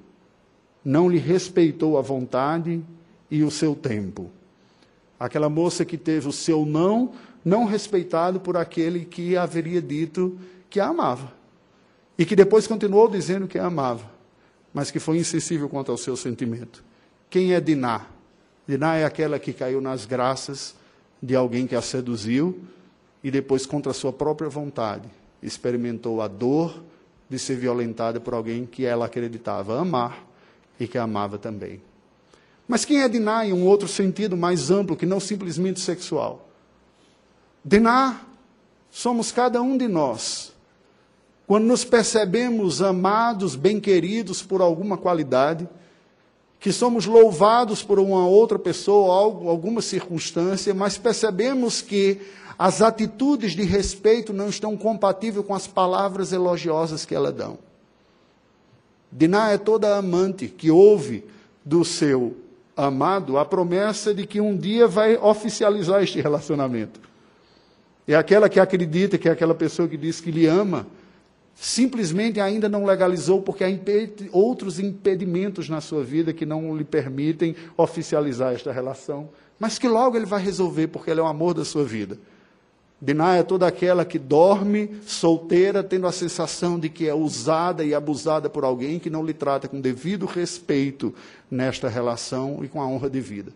não 0.84 1.10
lhe 1.10 1.18
respeitou 1.18 1.98
a 1.98 2.02
vontade 2.02 2.82
e 3.30 3.44
o 3.44 3.52
seu 3.52 3.76
tempo. 3.76 4.32
Aquela 5.20 5.50
moça 5.50 5.84
que 5.84 5.98
teve 5.98 6.28
o 6.28 6.32
seu 6.34 6.66
não 6.66 7.12
não 7.44 7.66
respeitado 7.66 8.40
por 8.40 8.58
aquele 8.58 9.06
que 9.06 9.38
haveria 9.38 9.82
dito 9.82 10.38
que 10.70 10.80
a 10.80 10.88
amava. 10.88 11.34
E 12.20 12.26
que 12.26 12.36
depois 12.36 12.68
continuou 12.68 13.08
dizendo 13.08 13.48
que 13.48 13.58
a 13.58 13.68
amava, 13.68 14.04
mas 14.74 14.92
que 14.92 15.00
foi 15.00 15.20
insensível 15.20 15.70
quanto 15.70 15.90
ao 15.90 15.98
seu 15.98 16.18
sentimento. 16.18 16.84
Quem 17.30 17.54
é 17.54 17.62
Diná? 17.62 18.08
Diná 18.68 18.98
é 18.98 19.06
aquela 19.06 19.40
que 19.40 19.54
caiu 19.54 19.80
nas 19.80 20.06
graças 20.06 20.76
de 21.24 21.34
alguém 21.34 21.66
que 21.66 21.76
a 21.76 21.82
seduziu 21.82 22.60
e 23.24 23.32
depois, 23.32 23.66
contra 23.66 23.92
a 23.92 23.96
sua 23.96 24.12
própria 24.12 24.50
vontade, 24.50 25.10
experimentou 25.42 26.22
a 26.22 26.28
dor 26.28 26.84
de 27.30 27.40
ser 27.40 27.56
violentada 27.56 28.20
por 28.20 28.34
alguém 28.34 28.66
que 28.66 28.86
ela 28.86 29.06
acreditava 29.06 29.80
amar 29.80 30.22
e 30.78 30.90
que 30.90 30.98
a 30.98 31.04
amava 31.04 31.38
também. 31.38 31.82
Mas 32.68 32.84
quem 32.84 33.02
é 33.02 33.08
Diná 33.08 33.46
em 33.46 33.54
um 33.54 33.66
outro 33.66 33.88
sentido 33.88 34.36
mais 34.36 34.70
amplo 34.70 34.98
que 34.98 35.06
não 35.06 35.22
simplesmente 35.22 35.80
sexual? 35.80 36.50
Diná 37.64 38.20
somos 38.92 39.32
cada 39.32 39.62
um 39.62 39.78
de 39.78 39.88
nós. 39.88 40.59
Quando 41.50 41.66
nos 41.66 41.84
percebemos 41.84 42.80
amados, 42.80 43.56
bem-queridos 43.56 44.44
por 44.44 44.62
alguma 44.62 44.96
qualidade, 45.00 45.68
que 46.60 46.72
somos 46.72 47.08
louvados 47.08 47.82
por 47.82 47.98
uma 47.98 48.28
outra 48.28 48.60
pessoa, 48.60 49.16
alguma 49.16 49.82
circunstância, 49.82 50.76
mas 50.76 51.00
percebemos 51.00 51.82
que 51.82 52.22
as 52.56 52.84
atitudes 52.84 53.54
de 53.54 53.64
respeito 53.64 54.32
não 54.32 54.48
estão 54.48 54.78
compatíveis 54.78 55.44
com 55.44 55.56
as 55.56 55.66
palavras 55.66 56.32
elogiosas 56.32 57.04
que 57.04 57.16
ela 57.16 57.32
dão. 57.32 57.58
Diná 59.12 59.50
é 59.50 59.58
toda 59.58 59.98
amante 59.98 60.50
que 60.50 60.70
ouve 60.70 61.26
do 61.66 61.84
seu 61.84 62.38
amado 62.78 63.40
a 63.40 63.44
promessa 63.44 64.14
de 64.14 64.28
que 64.28 64.40
um 64.40 64.56
dia 64.56 64.88
vai 64.88 65.18
oficializar 65.18 66.04
este 66.04 66.22
relacionamento. 66.22 67.00
É 68.08 68.14
aquela 68.14 68.48
que 68.48 68.60
acredita 68.60 69.18
que 69.18 69.28
é 69.28 69.32
aquela 69.32 69.56
pessoa 69.56 69.88
que 69.88 69.98
diz 69.98 70.22
que 70.22 70.30
lhe 70.30 70.46
ama, 70.46 70.86
simplesmente 71.60 72.40
ainda 72.40 72.70
não 72.70 72.86
legalizou 72.86 73.42
porque 73.42 73.66
há 73.66 73.68
outros 74.32 74.80
impedimentos 74.80 75.68
na 75.68 75.82
sua 75.82 76.04
vida 76.04 76.32
que 76.32 76.46
não 76.46 76.76
lhe 76.76 76.86
permitem 76.86 77.54
oficializar 77.76 78.54
esta 78.54 78.72
relação, 78.72 79.30
mas 79.60 79.78
que 79.78 79.88
logo 79.88 80.16
ele 80.16 80.26
vai 80.26 80.42
resolver 80.42 80.88
porque 80.88 81.12
ele 81.12 81.20
é 81.20 81.24
o 81.24 81.28
amor 81.28 81.54
da 81.54 81.66
sua 81.66 81.84
vida. 81.84 82.18
Diná 83.02 83.36
é 83.36 83.44
toda 83.44 83.68
aquela 83.68 84.06
que 84.06 84.18
dorme 84.18 84.90
solteira, 85.06 85.84
tendo 85.84 86.08
a 86.08 86.12
sensação 86.14 86.80
de 86.80 86.90
que 86.90 87.08
é 87.08 87.14
usada 87.14 87.84
e 87.84 87.94
abusada 87.94 88.50
por 88.50 88.64
alguém 88.64 88.98
que 88.98 89.10
não 89.10 89.26
lhe 89.26 89.34
trata 89.34 89.68
com 89.68 89.82
devido 89.82 90.26
respeito 90.26 91.14
nesta 91.52 91.90
relação 91.90 92.60
e 92.64 92.70
com 92.70 92.82
a 92.82 92.88
honra 92.88 93.10
de 93.10 93.20
vida. 93.20 93.52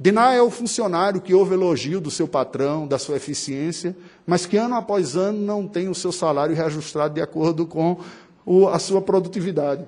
Diná 0.00 0.32
é 0.32 0.40
o 0.40 0.48
funcionário 0.48 1.20
que 1.20 1.34
ouve 1.34 1.54
elogio 1.54 2.00
do 2.00 2.10
seu 2.10 2.28
patrão, 2.28 2.86
da 2.86 2.98
sua 2.98 3.16
eficiência, 3.16 3.96
mas 4.24 4.46
que 4.46 4.56
ano 4.56 4.76
após 4.76 5.16
ano 5.16 5.40
não 5.40 5.66
tem 5.66 5.88
o 5.88 5.94
seu 5.94 6.12
salário 6.12 6.54
reajustado 6.54 7.14
de 7.14 7.20
acordo 7.20 7.66
com 7.66 7.98
o, 8.46 8.68
a 8.68 8.78
sua 8.78 9.02
produtividade. 9.02 9.84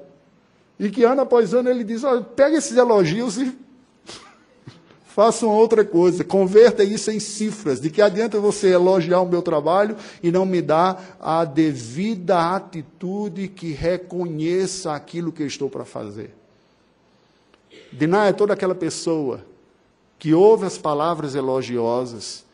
E 0.81 0.91
que 0.91 1.05
ano 1.05 1.21
após 1.21 1.55
ano 1.55 1.71
ele 1.71 1.85
diz: 1.85 2.03
olha, 2.03 2.23
pega 2.23 2.57
esses 2.57 2.77
elogios 2.77 3.39
e 3.39 3.57
faça 5.07 5.47
uma 5.47 5.55
outra 5.55 5.85
coisa, 5.85 6.25
converta 6.25 6.83
isso 6.83 7.13
em 7.13 7.21
cifras. 7.21 7.81
De 7.81 7.89
que 7.89 8.03
adianta 8.03 8.41
você 8.41 8.73
elogiar 8.73 9.21
o 9.21 9.29
meu 9.29 9.43
trabalho 9.43 9.97
e 10.21 10.33
não 10.33 10.45
me 10.45 10.61
dar 10.61 11.19
a 11.21 11.45
devida 11.45 12.53
atitude 12.57 13.47
que 13.47 13.71
reconheça 13.71 14.93
aquilo 14.93 15.31
que 15.31 15.45
eu 15.45 15.47
estou 15.47 15.71
para 15.71 15.85
fazer? 15.85 16.35
Diná 17.93 18.27
é 18.27 18.33
toda 18.33 18.55
aquela 18.55 18.75
pessoa 18.75 19.49
que 20.21 20.35
ouve 20.35 20.67
as 20.67 20.77
palavras 20.77 21.35
elogiosas, 21.35 22.45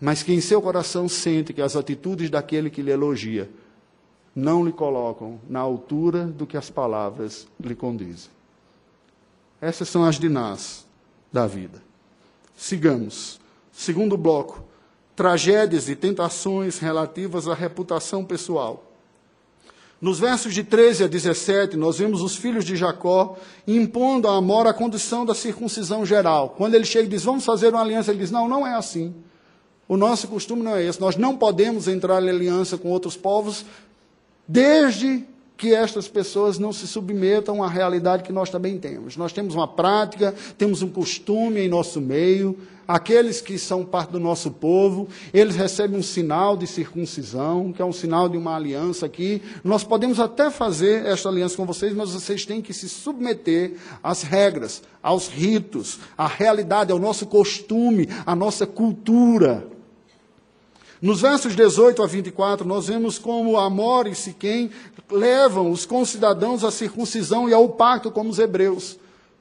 mas 0.00 0.22
que 0.22 0.32
em 0.32 0.40
seu 0.40 0.62
coração 0.62 1.08
sente 1.08 1.52
que 1.52 1.60
as 1.60 1.74
atitudes 1.74 2.30
daquele 2.30 2.70
que 2.70 2.80
lhe 2.80 2.92
elogia 2.92 3.50
não 4.34 4.64
lhe 4.64 4.72
colocam 4.72 5.40
na 5.48 5.58
altura 5.58 6.24
do 6.24 6.46
que 6.46 6.56
as 6.56 6.70
palavras 6.70 7.48
lhe 7.60 7.74
condizem. 7.74 8.30
Essas 9.60 9.88
são 9.88 10.04
as 10.04 10.16
dinás 10.16 10.86
da 11.32 11.44
vida. 11.44 11.82
Sigamos. 12.54 13.40
Segundo 13.72 14.16
bloco: 14.16 14.62
tragédias 15.16 15.88
e 15.88 15.96
tentações 15.96 16.78
relativas 16.78 17.48
à 17.48 17.54
reputação 17.54 18.24
pessoal. 18.24 18.91
Nos 20.02 20.18
versos 20.18 20.52
de 20.52 20.64
13 20.64 21.04
a 21.04 21.06
17, 21.06 21.76
nós 21.76 21.98
vemos 21.98 22.22
os 22.22 22.34
filhos 22.34 22.64
de 22.64 22.74
Jacó 22.74 23.36
impondo 23.68 24.26
a 24.26 24.36
Amor 24.36 24.66
a 24.66 24.74
condição 24.74 25.24
da 25.24 25.32
circuncisão 25.32 26.04
geral. 26.04 26.56
Quando 26.58 26.74
ele 26.74 26.84
chega 26.84 27.06
e 27.06 27.08
diz, 27.08 27.22
vamos 27.22 27.44
fazer 27.44 27.68
uma 27.68 27.82
aliança, 27.82 28.10
ele 28.10 28.18
diz, 28.18 28.32
não, 28.32 28.48
não 28.48 28.66
é 28.66 28.74
assim. 28.74 29.14
O 29.86 29.96
nosso 29.96 30.26
costume 30.26 30.60
não 30.60 30.74
é 30.74 30.84
esse. 30.84 31.00
Nós 31.00 31.14
não 31.14 31.36
podemos 31.36 31.86
entrar 31.86 32.20
em 32.20 32.28
aliança 32.28 32.76
com 32.76 32.88
outros 32.88 33.16
povos 33.16 33.64
desde 34.48 35.24
que 35.62 35.72
estas 35.72 36.08
pessoas 36.08 36.58
não 36.58 36.72
se 36.72 36.88
submetam 36.88 37.62
à 37.62 37.68
realidade 37.68 38.24
que 38.24 38.32
nós 38.32 38.50
também 38.50 38.76
temos. 38.78 39.16
Nós 39.16 39.32
temos 39.32 39.54
uma 39.54 39.68
prática, 39.68 40.34
temos 40.58 40.82
um 40.82 40.88
costume 40.88 41.60
em 41.60 41.68
nosso 41.68 42.00
meio, 42.00 42.58
aqueles 42.86 43.40
que 43.40 43.56
são 43.56 43.84
parte 43.84 44.10
do 44.10 44.18
nosso 44.18 44.50
povo, 44.50 45.06
eles 45.32 45.54
recebem 45.54 45.96
um 45.96 46.02
sinal 46.02 46.56
de 46.56 46.66
circuncisão, 46.66 47.72
que 47.72 47.80
é 47.80 47.84
um 47.84 47.92
sinal 47.92 48.28
de 48.28 48.36
uma 48.36 48.56
aliança 48.56 49.06
aqui. 49.06 49.40
Nós 49.62 49.84
podemos 49.84 50.18
até 50.18 50.50
fazer 50.50 51.06
esta 51.06 51.28
aliança 51.28 51.56
com 51.56 51.64
vocês, 51.64 51.94
mas 51.94 52.10
vocês 52.10 52.44
têm 52.44 52.60
que 52.60 52.74
se 52.74 52.88
submeter 52.88 53.74
às 54.02 54.24
regras, 54.24 54.82
aos 55.00 55.28
ritos, 55.28 56.00
à 56.18 56.26
realidade, 56.26 56.90
ao 56.90 56.98
nosso 56.98 57.24
costume, 57.24 58.08
à 58.26 58.34
nossa 58.34 58.66
cultura. 58.66 59.64
Nos 61.02 61.20
versos 61.20 61.56
18 61.56 62.00
a 62.00 62.06
24, 62.06 62.64
nós 62.64 62.86
vemos 62.86 63.18
como 63.18 63.56
Amor 63.56 64.06
e 64.06 64.14
Siquém 64.14 64.70
levam 65.10 65.68
os 65.72 65.84
concidadãos 65.84 66.62
à 66.62 66.70
circuncisão 66.70 67.48
e 67.48 67.52
ao 67.52 67.70
pacto 67.70 68.08
como 68.08 68.30
os 68.30 68.38
hebreus. 68.38 68.96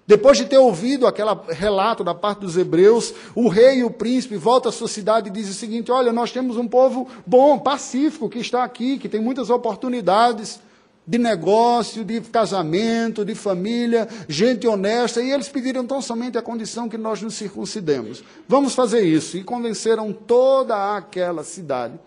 Depois 0.08 0.40
de 0.40 0.46
ter 0.46 0.58
ouvido 0.58 1.06
aquele 1.06 1.30
relato 1.50 2.04
da 2.04 2.16
parte 2.16 2.40
dos 2.40 2.58
hebreus, 2.58 3.14
o 3.36 3.48
rei 3.48 3.82
e 3.82 3.84
o 3.84 3.92
príncipe 3.92 4.38
voltam 4.38 4.70
à 4.70 4.74
sua 4.74 4.88
cidade 4.88 5.30
e 5.30 5.32
dizem 5.32 5.52
o 5.52 5.54
seguinte: 5.54 5.92
Olha, 5.92 6.12
nós 6.12 6.32
temos 6.32 6.58
um 6.58 6.68
povo 6.68 7.08
bom, 7.28 7.60
pacífico, 7.60 8.28
que 8.28 8.40
está 8.40 8.64
aqui, 8.64 8.98
que 8.98 9.08
tem 9.08 9.22
muitas 9.22 9.52
oportunidades 9.52 10.60
de 11.06 11.18
negócio, 11.18 12.06
de 12.06 12.22
casamento, 12.22 13.26
de 13.26 13.34
família, 13.34 14.08
gente 14.28 14.68
honesta, 14.68 15.22
e 15.22 15.32
eles 15.32 15.50
pediram 15.50 15.86
tão 15.86 16.02
somente 16.02 16.38
a 16.38 16.42
condição 16.42 16.88
que 16.88 16.98
nós 16.98 17.22
nos 17.22 17.34
circuncidemos. 17.34 18.24
Vamos 18.48 18.76
fazer 18.76 19.02
isso. 19.02 19.38
E 19.38 19.44
convenceram 19.44 20.14
toda 20.14 20.96
aquela 20.96 21.44
cidade 21.44 22.00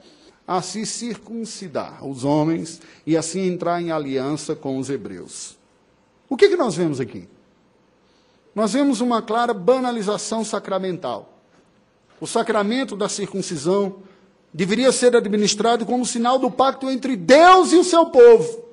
a 0.46 0.60
se 0.62 0.84
circuncidar, 0.84 2.06
os 2.06 2.24
homens, 2.24 2.80
e 3.06 3.16
assim 3.16 3.46
entrar 3.46 3.80
em 3.80 3.90
aliança 3.90 4.54
com 4.54 4.78
os 4.78 4.90
hebreus. 4.90 5.56
O 6.28 6.36
que, 6.36 6.48
que 6.48 6.56
nós 6.56 6.76
vemos 6.76 7.00
aqui? 7.00 7.28
Nós 8.54 8.74
vemos 8.74 9.00
uma 9.00 9.22
clara 9.22 9.52
banalização 9.52 10.44
sacramental. 10.44 11.40
O 12.20 12.26
sacramento 12.26 12.94
da 12.94 13.08
circuncisão 13.08 13.96
deveria 14.52 14.92
ser 14.92 15.16
administrado 15.16 15.84
como 15.84 16.06
sinal 16.06 16.38
do 16.38 16.50
pacto 16.50 16.88
entre 16.88 17.16
Deus 17.16 17.72
e 17.72 17.76
o 17.76 17.84
seu 17.84 18.06
povo 18.06 18.63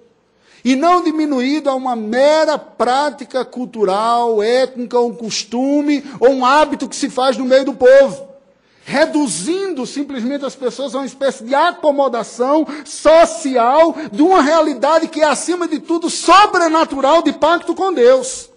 e 0.64 0.76
não 0.76 1.04
diminuído 1.04 1.70
a 1.70 1.76
uma 1.76 1.96
mera 1.96 2.58
prática 2.58 3.44
cultural, 3.44 4.42
étnica, 4.42 5.00
um 5.00 5.14
costume 5.14 6.04
ou 6.20 6.30
um 6.30 6.46
hábito 6.46 6.88
que 6.88 6.96
se 6.96 7.10
faz 7.10 7.38
no 7.38 7.46
meio 7.46 7.66
do 7.66 7.74
povo. 7.74 8.30
reduzindo 8.84 9.86
simplesmente 9.86 10.44
as 10.44 10.56
pessoas 10.56 10.94
a 10.94 10.98
uma 10.98 11.06
espécie 11.06 11.44
de 11.44 11.54
acomodação 11.54 12.66
social 12.84 13.96
de 14.12 14.22
uma 14.22 14.42
realidade 14.42 15.08
que 15.08 15.22
é, 15.22 15.26
acima 15.26 15.68
de 15.68 15.80
tudo, 15.80 16.10
sobrenatural 16.10 17.22
de 17.22 17.32
pacto 17.32 17.76
com 17.76 17.94
Deus. 17.94 18.51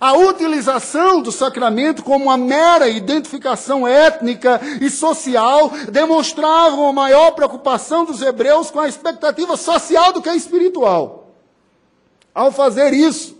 A 0.00 0.14
utilização 0.14 1.20
do 1.20 1.30
sacramento 1.30 2.02
como 2.02 2.26
uma 2.26 2.36
mera 2.36 2.88
identificação 2.88 3.86
étnica 3.86 4.60
e 4.80 4.88
social 4.90 5.70
demonstrava 5.90 6.76
uma 6.76 6.92
maior 6.92 7.32
preocupação 7.32 8.04
dos 8.04 8.22
hebreus 8.22 8.70
com 8.70 8.80
a 8.80 8.88
expectativa 8.88 9.56
social 9.56 10.12
do 10.12 10.22
que 10.22 10.30
espiritual. 10.30 11.30
Ao 12.34 12.50
fazer 12.50 12.92
isso, 12.94 13.36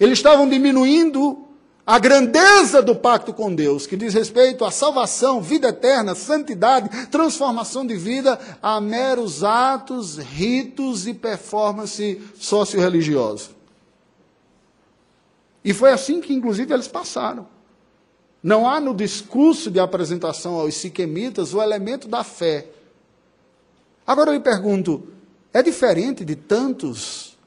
eles 0.00 0.18
estavam 0.18 0.48
diminuindo 0.48 1.46
a 1.84 1.98
grandeza 1.98 2.80
do 2.80 2.94
pacto 2.94 3.32
com 3.32 3.52
Deus, 3.52 3.86
que 3.86 3.96
diz 3.96 4.14
respeito 4.14 4.64
à 4.64 4.70
salvação, 4.70 5.42
vida 5.42 5.68
eterna, 5.68 6.14
santidade, 6.14 7.06
transformação 7.08 7.84
de 7.84 7.96
vida, 7.96 8.38
a 8.62 8.80
meros 8.80 9.42
atos, 9.42 10.16
ritos 10.16 11.06
e 11.08 11.12
performance 11.12 12.22
socio-religiosa. 12.38 13.61
E 15.64 15.72
foi 15.72 15.90
assim 15.90 16.20
que, 16.20 16.32
inclusive, 16.32 16.72
eles 16.72 16.88
passaram. 16.88 17.46
Não 18.42 18.68
há 18.68 18.80
no 18.80 18.94
discurso 18.94 19.70
de 19.70 19.78
apresentação 19.78 20.54
aos 20.54 20.74
siquemitas 20.74 21.54
o 21.54 21.62
elemento 21.62 22.08
da 22.08 22.24
fé. 22.24 22.66
Agora 24.04 24.30
eu 24.30 24.34
lhe 24.34 24.40
pergunto: 24.40 25.06
é 25.52 25.62
diferente 25.62 26.24
de 26.24 26.34
tantos 26.34 27.38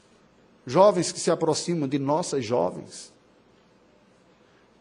jovens 0.65 1.11
que 1.11 1.19
se 1.19 1.29
aproximam 1.29 1.87
de 1.87 1.99
nossas 1.99 2.45
jovens? 2.45 3.13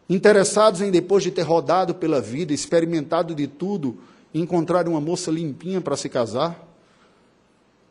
Interessados 0.07 0.81
em, 0.81 0.91
depois 0.91 1.23
de 1.23 1.31
ter 1.31 1.41
rodado 1.41 1.95
pela 1.95 2.21
vida, 2.21 2.53
experimentado 2.53 3.35
de 3.35 3.47
tudo, 3.47 3.97
encontrar 4.33 4.87
uma 4.87 5.01
moça 5.01 5.29
limpinha 5.31 5.81
para 5.81 5.97
se 5.97 6.07
casar? 6.07 6.63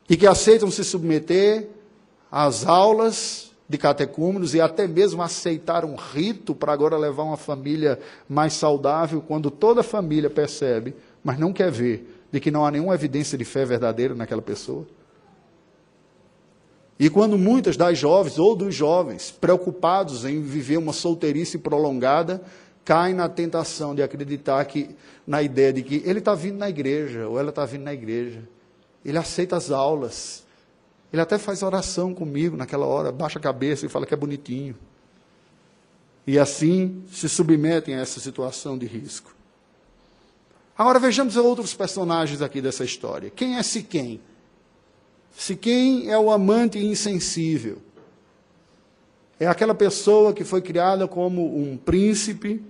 E 0.09 0.17
que 0.17 0.27
aceitam 0.27 0.71
se 0.71 0.83
submeter 0.83 1.69
às 2.31 2.67
aulas 2.67 3.54
de 3.68 3.79
catecúmenos 3.79 4.55
e 4.55 4.61
até 4.61 4.87
mesmo 4.87 5.22
aceitar 5.22 5.85
um 5.85 5.94
rito 5.94 6.55
para 6.55 6.72
agora 6.72 6.96
levar 6.96 7.22
uma 7.22 7.37
família 7.37 7.98
mais 8.29 8.53
saudável, 8.53 9.22
quando 9.27 9.50
toda 9.50 9.81
a 9.81 9.85
família 9.85 10.29
percebe, 10.29 10.94
mas 11.22 11.38
não 11.38 11.53
quer 11.53 11.70
ver, 11.70 12.27
de 12.31 12.40
que 12.40 12.50
não 12.50 12.64
há 12.66 12.70
nenhuma 12.70 12.94
evidência 12.94 13.38
de 13.38 13.44
fé 13.44 13.64
verdadeira 13.64 14.14
naquela 14.14 14.42
pessoa. 14.42 14.87
E 16.98 17.11
quando 17.11 17.37
muitas 17.37 17.77
das 17.77 17.98
jovens 17.98 18.38
ou 18.38 18.55
dos 18.55 18.74
jovens, 18.74 19.31
preocupados 19.31 20.24
em 20.24 20.40
viver 20.42 20.77
uma 20.77 20.92
solteirice 20.92 21.59
prolongada, 21.59 22.40
caem 22.85 23.14
na 23.14 23.29
tentação 23.29 23.94
de 23.94 24.03
acreditar 24.03 24.64
que, 24.66 24.94
na 25.27 25.42
ideia 25.42 25.72
de 25.72 25.83
que 25.83 26.03
ele 26.05 26.18
está 26.18 26.35
vindo 26.35 26.59
na 26.59 26.68
igreja, 26.68 27.27
ou 27.27 27.38
ela 27.38 27.48
está 27.48 27.64
vindo 27.64 27.83
na 27.83 27.94
igreja, 27.94 28.42
ele 29.05 29.18
aceita 29.18 29.57
as 29.57 29.70
aulas, 29.70 30.44
ele 31.14 31.20
até 31.20 31.38
faz 31.38 31.62
oração 31.62 32.12
comigo 32.12 32.57
naquela 32.57 32.87
hora, 32.87 33.12
baixa 33.12 33.38
a 33.38 33.40
cabeça 33.40 33.87
e 33.87 33.88
fala 33.88 34.05
que 34.05 34.12
é 34.12 34.16
bonitinho. 34.16 34.74
E 36.27 36.40
assim 36.40 37.05
se 37.09 37.29
submetem 37.29 37.94
a 37.94 38.00
essa 38.00 38.18
situação 38.18 38.77
de 38.77 38.85
risco. 38.85 39.33
Agora 40.77 40.98
vejamos 40.98 41.37
outros 41.37 41.72
personagens 41.72 42.42
aqui 42.42 42.61
dessa 42.61 42.83
história. 42.83 43.31
Quem 43.31 43.59
é 43.59 43.62
Siquém? 43.62 44.20
Siquém 45.37 46.11
é 46.11 46.18
o 46.18 46.33
amante 46.33 46.85
insensível. 46.85 47.81
É 49.38 49.46
aquela 49.46 49.72
pessoa 49.72 50.33
que 50.33 50.42
foi 50.42 50.62
criada 50.62 51.07
como 51.07 51.57
um 51.57 51.77
príncipe. 51.77 52.61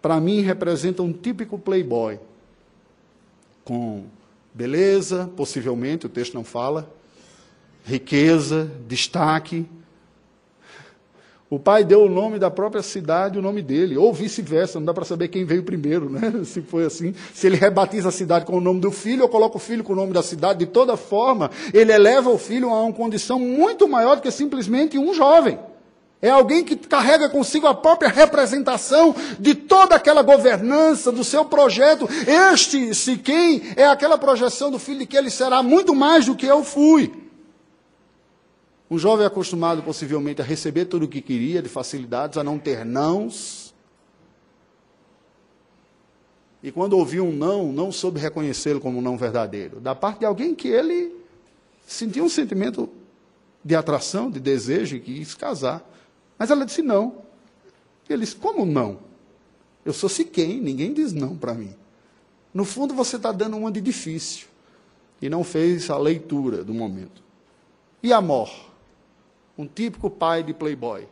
Para 0.00 0.20
mim, 0.20 0.40
representa 0.40 1.04
um 1.04 1.12
típico 1.12 1.56
playboy. 1.56 2.18
Com 3.62 4.06
beleza, 4.52 5.30
possivelmente, 5.36 6.06
o 6.06 6.08
texto 6.08 6.34
não 6.34 6.42
fala, 6.42 6.92
riqueza, 7.84 8.70
destaque. 8.86 9.66
O 11.52 11.58
pai 11.58 11.84
deu 11.84 12.04
o 12.04 12.08
nome 12.08 12.38
da 12.38 12.50
própria 12.50 12.82
cidade, 12.82 13.38
o 13.38 13.42
nome 13.42 13.60
dele, 13.60 13.98
ou 13.98 14.10
vice-versa, 14.10 14.78
não 14.78 14.86
dá 14.86 14.94
para 14.94 15.04
saber 15.04 15.28
quem 15.28 15.44
veio 15.44 15.62
primeiro, 15.62 16.08
né? 16.08 16.32
Se 16.46 16.62
foi 16.62 16.86
assim. 16.86 17.14
Se 17.34 17.46
ele 17.46 17.56
rebatiza 17.56 18.08
a 18.08 18.12
cidade 18.12 18.46
com 18.46 18.56
o 18.56 18.60
nome 18.60 18.80
do 18.80 18.90
filho, 18.90 19.24
ou 19.24 19.28
coloca 19.28 19.58
o 19.58 19.60
filho 19.60 19.84
com 19.84 19.92
o 19.92 19.96
nome 19.96 20.14
da 20.14 20.22
cidade, 20.22 20.60
de 20.60 20.66
toda 20.66 20.96
forma, 20.96 21.50
ele 21.74 21.92
eleva 21.92 22.30
o 22.30 22.38
filho 22.38 22.70
a 22.70 22.82
uma 22.82 22.92
condição 22.92 23.38
muito 23.38 23.86
maior 23.86 24.16
do 24.16 24.22
que 24.22 24.30
simplesmente 24.30 24.96
um 24.96 25.12
jovem. 25.12 25.58
É 26.22 26.30
alguém 26.30 26.64
que 26.64 26.74
carrega 26.74 27.28
consigo 27.28 27.66
a 27.66 27.74
própria 27.74 28.08
representação 28.08 29.14
de 29.38 29.54
toda 29.54 29.96
aquela 29.96 30.22
governança, 30.22 31.12
do 31.12 31.22
seu 31.22 31.44
projeto. 31.44 32.08
Este, 32.26 32.94
se 32.94 33.18
quem, 33.18 33.60
é 33.76 33.84
aquela 33.84 34.16
projeção 34.16 34.70
do 34.70 34.78
filho 34.78 35.00
de 35.00 35.06
que 35.06 35.18
ele 35.18 35.28
será 35.28 35.62
muito 35.62 35.94
mais 35.94 36.24
do 36.24 36.34
que 36.34 36.46
eu 36.46 36.64
fui. 36.64 37.21
Um 38.92 38.98
jovem 38.98 39.24
acostumado 39.24 39.82
possivelmente 39.82 40.42
a 40.42 40.44
receber 40.44 40.84
tudo 40.84 41.06
o 41.06 41.08
que 41.08 41.22
queria, 41.22 41.62
de 41.62 41.68
facilidades, 41.70 42.36
a 42.36 42.44
não 42.44 42.58
ter 42.58 42.84
nãos. 42.84 43.74
E 46.62 46.70
quando 46.70 46.92
ouviu 46.92 47.24
um 47.24 47.32
não, 47.32 47.72
não 47.72 47.90
soube 47.90 48.20
reconhecê-lo 48.20 48.82
como 48.82 48.98
um 48.98 49.00
não 49.00 49.16
verdadeiro. 49.16 49.80
Da 49.80 49.94
parte 49.94 50.18
de 50.18 50.26
alguém 50.26 50.54
que 50.54 50.68
ele 50.68 51.10
sentia 51.86 52.22
um 52.22 52.28
sentimento 52.28 52.86
de 53.64 53.74
atração, 53.74 54.30
de 54.30 54.38
desejo 54.38 54.96
e 54.96 55.00
quis 55.00 55.34
casar. 55.34 55.82
Mas 56.38 56.50
ela 56.50 56.66
disse 56.66 56.82
não. 56.82 57.22
Ele 58.10 58.26
disse: 58.26 58.36
Como 58.36 58.66
não? 58.66 58.98
Eu 59.86 59.94
sou 59.94 60.10
quem? 60.26 60.60
ninguém 60.60 60.92
diz 60.92 61.14
não 61.14 61.34
para 61.34 61.54
mim. 61.54 61.74
No 62.52 62.66
fundo, 62.66 62.92
você 62.92 63.16
está 63.16 63.32
dando 63.32 63.56
uma 63.56 63.72
de 63.72 63.80
difícil. 63.80 64.48
E 65.22 65.30
não 65.30 65.42
fez 65.42 65.88
a 65.88 65.96
leitura 65.96 66.62
do 66.62 66.74
momento. 66.74 67.22
E 68.02 68.12
Amor? 68.12 68.70
Um 69.56 69.66
típico 69.66 70.10
pai 70.10 70.42
de 70.42 70.54
playboy, 70.54 71.06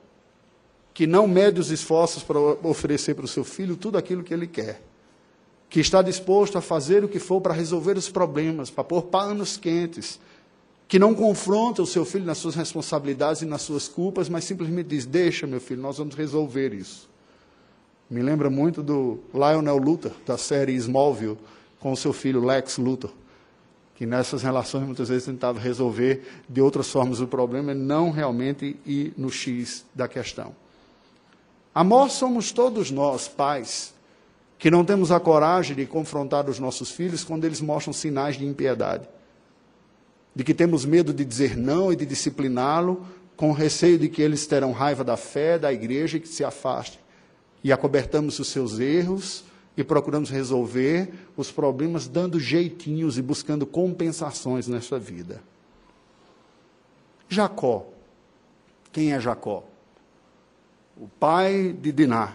que 0.94 1.06
não 1.06 1.26
mede 1.26 1.60
os 1.60 1.70
esforços 1.70 2.22
para 2.22 2.38
oferecer 2.38 3.14
para 3.14 3.24
o 3.24 3.28
seu 3.28 3.44
filho 3.44 3.76
tudo 3.76 3.98
aquilo 3.98 4.22
que 4.22 4.34
ele 4.34 4.46
quer, 4.46 4.82
que 5.68 5.80
está 5.80 6.02
disposto 6.02 6.58
a 6.58 6.60
fazer 6.60 7.04
o 7.04 7.08
que 7.08 7.18
for 7.18 7.40
para 7.40 7.54
resolver 7.54 7.96
os 7.96 8.08
problemas, 8.08 8.70
para 8.70 8.84
pôr 8.84 9.02
panos 9.02 9.56
quentes, 9.56 10.18
que 10.88 10.98
não 10.98 11.14
confronta 11.14 11.80
o 11.80 11.86
seu 11.86 12.04
filho 12.04 12.24
nas 12.24 12.38
suas 12.38 12.56
responsabilidades 12.56 13.42
e 13.42 13.46
nas 13.46 13.62
suas 13.62 13.86
culpas, 13.86 14.28
mas 14.28 14.44
simplesmente 14.44 14.88
diz: 14.88 15.06
Deixa, 15.06 15.46
meu 15.46 15.60
filho, 15.60 15.80
nós 15.80 15.98
vamos 15.98 16.16
resolver 16.16 16.74
isso. 16.74 17.08
Me 18.10 18.20
lembra 18.20 18.50
muito 18.50 18.82
do 18.82 19.20
Lionel 19.32 19.78
Luthor, 19.78 20.10
da 20.26 20.36
série 20.36 20.74
Smallville, 20.74 21.38
com 21.78 21.92
o 21.92 21.96
seu 21.96 22.12
filho 22.12 22.44
Lex 22.44 22.76
Luthor 22.76 23.12
que 24.00 24.06
nessas 24.06 24.42
relações 24.42 24.86
muitas 24.86 25.10
vezes 25.10 25.26
tentava 25.26 25.60
resolver 25.60 26.26
de 26.48 26.58
outras 26.62 26.88
formas 26.88 27.20
o 27.20 27.26
problema, 27.26 27.74
não 27.74 28.10
realmente 28.10 28.74
ir 28.86 29.12
no 29.14 29.28
X 29.28 29.84
da 29.94 30.08
questão. 30.08 30.56
Amor 31.74 32.08
somos 32.08 32.50
todos 32.50 32.90
nós, 32.90 33.28
pais, 33.28 33.92
que 34.58 34.70
não 34.70 34.86
temos 34.86 35.12
a 35.12 35.20
coragem 35.20 35.76
de 35.76 35.84
confrontar 35.84 36.48
os 36.48 36.58
nossos 36.58 36.90
filhos 36.90 37.22
quando 37.22 37.44
eles 37.44 37.60
mostram 37.60 37.92
sinais 37.92 38.38
de 38.38 38.46
impiedade. 38.46 39.06
De 40.34 40.44
que 40.44 40.54
temos 40.54 40.86
medo 40.86 41.12
de 41.12 41.22
dizer 41.22 41.54
não 41.54 41.92
e 41.92 41.96
de 41.96 42.06
discipliná-lo, 42.06 43.06
com 43.36 43.52
receio 43.52 43.98
de 43.98 44.08
que 44.08 44.22
eles 44.22 44.46
terão 44.46 44.72
raiva 44.72 45.04
da 45.04 45.18
fé, 45.18 45.58
da 45.58 45.70
igreja 45.70 46.16
e 46.16 46.20
que 46.20 46.28
se 46.28 46.42
afastem. 46.42 46.98
E 47.62 47.70
acobertamos 47.70 48.38
os 48.38 48.48
seus 48.48 48.80
erros 48.80 49.44
e 49.76 49.84
procuramos 49.84 50.30
resolver 50.30 51.10
os 51.36 51.50
problemas 51.50 52.08
dando 52.08 52.40
jeitinhos 52.40 53.18
e 53.18 53.22
buscando 53.22 53.64
compensações 53.64 54.66
nessa 54.66 54.98
vida. 54.98 55.42
Jacó. 57.28 57.86
Quem 58.92 59.12
é 59.12 59.20
Jacó? 59.20 59.64
O 60.96 61.08
pai 61.08 61.72
de 61.72 61.92
Diná, 61.92 62.34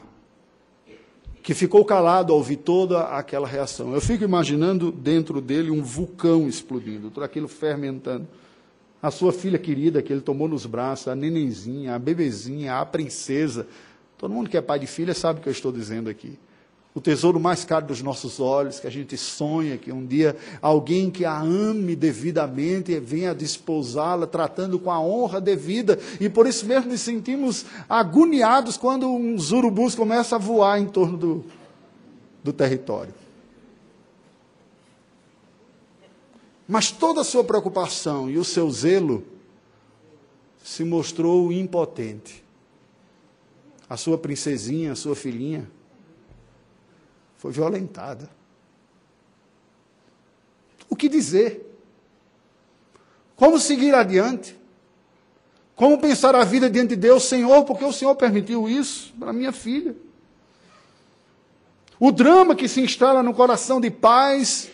que 1.43 1.53
ficou 1.53 1.83
calado 1.83 2.31
ao 2.31 2.39
ouvir 2.39 2.57
toda 2.57 3.03
aquela 3.03 3.47
reação. 3.47 3.93
Eu 3.93 4.01
fico 4.01 4.23
imaginando 4.23 4.91
dentro 4.91 5.41
dele 5.41 5.69
um 5.69 5.83
vulcão 5.83 6.47
explodindo, 6.47 7.11
tudo 7.11 7.23
aquilo 7.23 7.47
fermentando. 7.47 8.27
A 9.03 9.11
sua 9.11 9.31
filha 9.31 9.59
querida 9.59 10.01
que 10.01 10.11
ele 10.11 10.21
tomou 10.21 10.47
nos 10.47 10.65
braços, 10.65 11.09
a 11.09 11.15
nenenzinha, 11.15 11.93
a 11.93 11.99
bebezinha, 11.99 12.79
a 12.79 12.85
princesa. 12.85 13.67
Todo 14.17 14.33
mundo 14.33 14.49
que 14.49 14.57
é 14.57 14.61
pai 14.61 14.79
de 14.79 14.87
filha 14.87 15.13
sabe 15.13 15.39
o 15.39 15.43
que 15.43 15.49
eu 15.49 15.53
estou 15.53 15.71
dizendo 15.71 16.09
aqui 16.09 16.39
o 16.95 17.01
tesouro 17.01 17.41
mais 17.41 17.65
caro 17.65 17.87
dos 17.87 18.01
nossos 18.01 18.39
olhos, 18.39 18.79
que 18.79 18.87
a 18.87 18.89
gente 18.89 19.17
sonha 19.17 19.77
que 19.77 19.91
um 19.91 20.05
dia 20.05 20.37
alguém 20.61 21.11
que 21.11 21.25
a 21.25 21.37
ame 21.37 21.93
devidamente 21.93 22.97
venha 23.01 23.35
desposá-la, 23.35 24.25
tratando 24.25 24.79
com 24.79 24.89
a 24.89 25.01
honra 25.01 25.41
devida, 25.41 25.99
e 26.21 26.29
por 26.29 26.47
isso 26.47 26.65
mesmo 26.65 26.89
nos 26.89 27.01
sentimos 27.01 27.65
agoniados 27.89 28.77
quando 28.77 29.13
uns 29.13 29.51
urubus 29.51 29.93
começam 29.93 30.37
a 30.37 30.41
voar 30.41 30.79
em 30.79 30.87
torno 30.87 31.17
do, 31.17 31.45
do 32.41 32.53
território. 32.53 33.13
Mas 36.65 36.91
toda 36.91 37.19
a 37.21 37.25
sua 37.25 37.43
preocupação 37.43 38.29
e 38.29 38.37
o 38.37 38.45
seu 38.45 38.71
zelo 38.71 39.21
se 40.63 40.85
mostrou 40.85 41.51
impotente. 41.51 42.41
A 43.87 43.97
sua 43.97 44.17
princesinha, 44.17 44.93
a 44.93 44.95
sua 44.95 45.15
filhinha, 45.15 45.69
foi 47.37 47.51
violentada. 47.51 48.29
O 50.89 50.95
que 50.95 51.09
dizer? 51.09 51.77
Como 53.35 53.59
seguir 53.59 53.93
adiante? 53.93 54.57
Como 55.75 55.99
pensar 55.99 56.35
a 56.35 56.43
vida 56.43 56.69
diante 56.69 56.89
de 56.89 56.95
Deus, 56.95 57.23
Senhor, 57.23 57.65
porque 57.65 57.83
o 57.83 57.91
Senhor 57.91 58.15
permitiu 58.15 58.69
isso 58.69 59.13
para 59.19 59.33
minha 59.33 59.51
filha? 59.51 59.95
O 61.99 62.11
drama 62.11 62.55
que 62.55 62.67
se 62.67 62.81
instala 62.81 63.21
no 63.21 63.33
coração 63.33 63.81
de 63.81 63.89
pais 63.89 64.69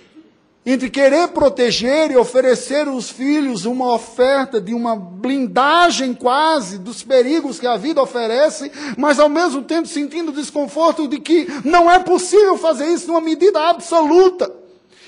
entre 0.66 0.90
querer 0.90 1.30
proteger 1.30 2.12
e 2.12 2.18
oferecer 2.18 2.88
aos 2.88 3.10
filhos 3.10 3.66
uma 3.66 3.94
oferta 3.94 4.62
de 4.62 4.74
uma 4.74 4.96
blindagem 4.96 6.14
quase 6.14 6.78
dos 6.78 7.02
perigos 7.02 7.60
que 7.60 7.66
a 7.66 7.78
vida 7.78 8.02
oferece, 8.02 8.72
mas 8.96 9.20
ao 9.20 9.28
mesmo 9.28 9.64
tempo 9.64 9.88
sentindo 9.88 10.32
desconforto 10.32 11.08
de 11.08 11.20
que 11.20 11.48
não 11.66 11.92
é 11.92 11.98
possível 12.00 12.58
fazer 12.58 12.86
isso 12.88 13.08
numa 13.08 13.22
medida 13.22 13.70
absoluta. 13.70 14.62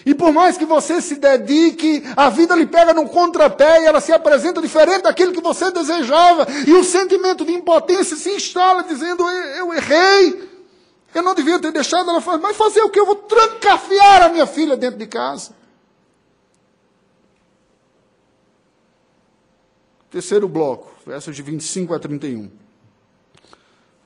E 0.05 0.13
por 0.13 0.33
mais 0.33 0.57
que 0.57 0.65
você 0.65 0.99
se 1.01 1.15
dedique, 1.15 2.03
a 2.17 2.29
vida 2.29 2.55
lhe 2.55 2.65
pega 2.65 2.93
num 2.93 3.07
contrapé 3.07 3.81
e 3.81 3.85
ela 3.85 4.01
se 4.01 4.11
apresenta 4.11 4.61
diferente 4.61 5.03
daquilo 5.03 5.31
que 5.31 5.39
você 5.39 5.71
desejava. 5.71 6.45
E 6.67 6.73
o 6.73 6.83
sentimento 6.83 7.45
de 7.45 7.53
impotência 7.53 8.17
se 8.17 8.29
instala, 8.31 8.83
dizendo: 8.83 9.23
Eu 9.57 9.73
errei, 9.73 10.52
eu 11.19 11.23
não 11.23 11.35
devia 11.35 11.59
ter 11.59 11.71
deixado 11.71 12.09
ela 12.09 12.21
fazer. 12.21 12.41
Mas 12.41 12.57
fazer 12.57 12.81
o 12.81 12.89
que? 12.89 12.99
Eu 12.99 13.05
vou 13.05 13.15
trancafiar 13.15 14.23
a 14.23 14.29
minha 14.29 14.45
filha 14.45 14.75
dentro 14.75 14.97
de 14.97 15.07
casa. 15.07 15.53
Terceiro 20.09 20.47
bloco, 20.47 20.91
versos 21.05 21.35
de 21.35 21.41
25 21.41 21.93
a 21.93 21.99
31. 21.99 22.49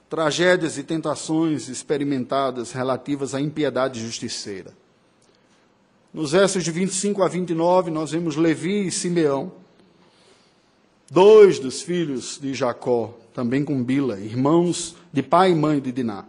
Tragédias 0.10 0.78
e 0.78 0.84
tentações 0.84 1.68
experimentadas 1.68 2.72
relativas 2.72 3.36
à 3.36 3.42
impiedade 3.42 4.00
justiceira. 4.00 4.74
Nos 6.14 6.32
versos 6.32 6.64
de 6.64 6.72
25 6.72 7.22
a 7.22 7.28
29, 7.28 7.92
nós 7.92 8.12
vemos 8.12 8.38
Levi 8.38 8.88
e 8.88 8.92
Simeão, 8.92 9.52
dois 11.12 11.60
dos 11.60 11.82
filhos 11.82 12.40
de 12.42 12.54
Jacó, 12.54 13.14
também 13.34 13.64
com 13.64 13.84
Bila, 13.84 14.18
irmãos 14.18 14.96
de 15.12 15.22
pai 15.22 15.52
e 15.52 15.56
mãe 15.56 15.80
de 15.80 15.92
Diná, 15.92 16.26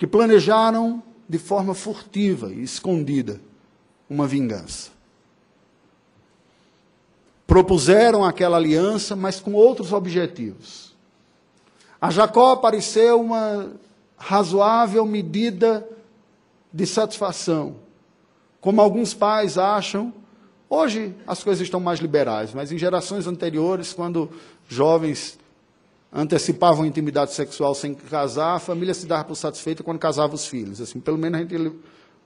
que 0.00 0.06
planejaram 0.06 1.02
de 1.28 1.36
forma 1.36 1.74
furtiva 1.74 2.50
e 2.50 2.62
escondida 2.62 3.38
uma 4.08 4.26
vingança. 4.26 4.90
Propuseram 7.46 8.24
aquela 8.24 8.56
aliança, 8.56 9.14
mas 9.14 9.40
com 9.40 9.52
outros 9.52 9.92
objetivos. 9.92 10.96
A 12.00 12.10
Jacó 12.10 12.56
pareceu 12.56 13.20
uma 13.20 13.72
razoável 14.16 15.04
medida 15.04 15.86
de 16.72 16.86
satisfação 16.86 17.76
como 18.58 18.80
alguns 18.80 19.12
pais 19.12 19.56
acham, 19.56 20.12
hoje 20.68 21.14
as 21.26 21.42
coisas 21.42 21.62
estão 21.62 21.80
mais 21.80 21.98
liberais, 21.98 22.52
mas 22.52 22.70
em 22.70 22.78
gerações 22.78 23.26
anteriores, 23.26 23.92
quando 23.92 24.30
jovens 24.66 25.38
antecipavam 26.12 26.84
intimidade 26.84 27.32
sexual 27.32 27.74
sem 27.74 27.94
casar, 27.94 28.56
a 28.56 28.58
família 28.58 28.94
se 28.94 29.06
dava 29.06 29.24
por 29.24 29.36
satisfeita 29.36 29.82
quando 29.82 29.98
casava 29.98 30.34
os 30.34 30.46
filhos. 30.46 30.80
Assim, 30.80 31.00
pelo 31.00 31.18
menos 31.18 31.40
a 31.40 31.42
gente 31.42 31.72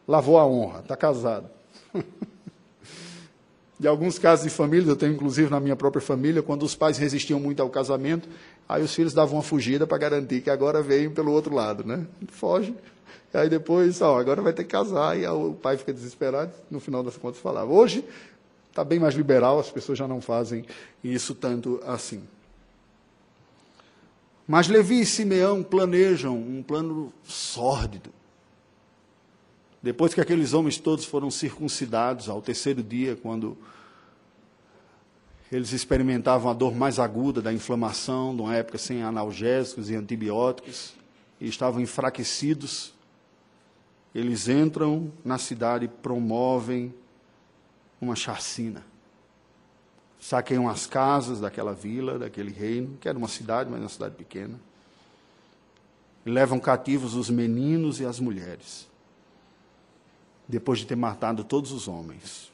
lavou 0.07 0.39
a 0.39 0.47
honra, 0.47 0.81
está 0.81 0.97
casado. 0.97 1.49
de 3.79 3.87
alguns 3.87 4.19
casos 4.19 4.45
de 4.45 4.51
famílias, 4.51 4.89
eu 4.89 4.97
tenho 4.97 5.13
inclusive 5.13 5.51
na 5.51 5.61
minha 5.61 5.77
própria 5.77 6.01
família, 6.01 6.43
quando 6.43 6.63
os 6.63 6.75
pais 6.75 6.97
resistiam 6.97 7.39
muito 7.39 7.61
ao 7.61 7.69
casamento, 7.69 8.29
aí 8.69 8.83
os 8.83 8.95
filhos 8.95 9.13
davam 9.13 9.37
uma 9.37 9.43
fugida 9.43 9.87
para 9.87 9.99
garantir 9.99 10.41
que 10.41 10.51
agora 10.51 10.83
veio 10.83 11.11
pelo 11.11 11.33
outro 11.33 11.55
lado, 11.55 11.85
né? 11.85 12.07
Foge, 12.29 12.75
Aí 13.35 13.49
depois, 13.49 14.01
ó, 14.01 14.19
agora 14.19 14.41
vai 14.41 14.53
ter 14.53 14.63
que 14.63 14.71
casar, 14.71 15.19
e 15.19 15.27
o 15.27 15.55
pai 15.55 15.77
fica 15.77 15.93
desesperado, 15.93 16.53
no 16.71 16.79
final 16.79 17.03
das 17.03 17.17
contas 17.17 17.41
falava. 17.41 17.71
Hoje 17.73 18.05
está 18.71 18.85
bem 18.85 19.01
mais 19.01 19.17
liberal, 19.17 19.59
as 19.59 19.71
pessoas 19.71 19.99
já 19.99 20.07
não 20.07 20.21
fazem 20.21 20.65
isso 21.03 21.35
tanto 21.35 21.81
assim. 21.85 22.23
Mas 24.47 24.69
Levi 24.69 25.01
e 25.01 25.07
Simeão 25.07 25.63
planejam 25.63 26.37
um 26.37 26.63
plano 26.63 27.13
sórdido. 27.23 28.11
Depois 29.83 30.15
que 30.15 30.21
aqueles 30.21 30.53
homens 30.53 30.79
todos 30.79 31.05
foram 31.05 31.31
circuncidados, 31.31 32.29
ao 32.29 32.41
terceiro 32.41 32.83
dia, 32.83 33.17
quando 33.17 33.57
eles 35.51 35.73
experimentavam 35.73 36.51
a 36.51 36.55
dor 36.55 36.75
mais 36.75 36.99
aguda 36.99 37.41
da 37.41 37.53
inflamação, 37.53 38.33
numa 38.33 38.55
época 38.55 38.79
sem 38.79 39.03
analgésicos 39.03 39.91
e 39.91 39.95
antibióticos, 39.95 40.95
e 41.41 41.49
estavam 41.49 41.81
enfraquecidos, 41.81 42.95
eles 44.15 44.49
entram 44.49 45.13
na 45.25 45.39
cidade 45.39 45.87
e 45.87 45.89
promovem 45.89 46.95
uma 48.01 48.17
chacina. 48.17 48.85
Saqueiam 50.25 50.67
as 50.71 50.87
casas 50.87 51.39
daquela 51.39 51.75
vila, 51.75 52.19
daquele 52.19 52.51
reino, 52.51 52.97
que 52.99 53.07
era 53.07 53.19
uma 53.19 53.29
cidade, 53.29 53.69
mas 53.71 53.79
uma 53.79 53.91
cidade 53.91 54.15
pequena. 54.15 54.59
Levam 56.25 56.59
cativos 56.59 57.15
os 57.15 57.29
meninos 57.29 58.01
e 58.01 58.07
as 58.07 58.19
mulheres. 58.19 58.89
Depois 60.49 60.79
de 60.79 60.87
ter 60.87 60.97
matado 60.97 61.45
todos 61.45 61.73
os 61.73 61.89
homens. 61.89 62.51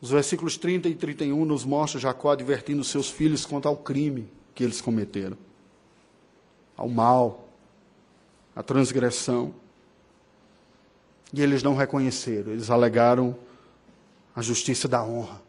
Os 0.00 0.08
versículos 0.08 0.56
30 0.56 0.88
e 0.88 0.94
31 0.94 1.44
nos 1.44 1.66
mostram 1.66 2.00
Jacó 2.00 2.30
advertindo 2.30 2.82
seus 2.82 3.10
filhos 3.10 3.44
quanto 3.44 3.68
ao 3.68 3.76
crime 3.76 4.26
que 4.54 4.64
eles 4.64 4.80
cometeram, 4.80 5.36
ao 6.74 6.88
mal, 6.88 7.46
a 8.56 8.62
transgressão. 8.62 9.54
E 11.30 11.42
eles 11.42 11.62
não 11.62 11.76
reconheceram, 11.76 12.52
eles 12.52 12.70
alegaram 12.70 13.36
a 14.40 14.42
justiça 14.42 14.88
da 14.88 15.04
honra. 15.04 15.40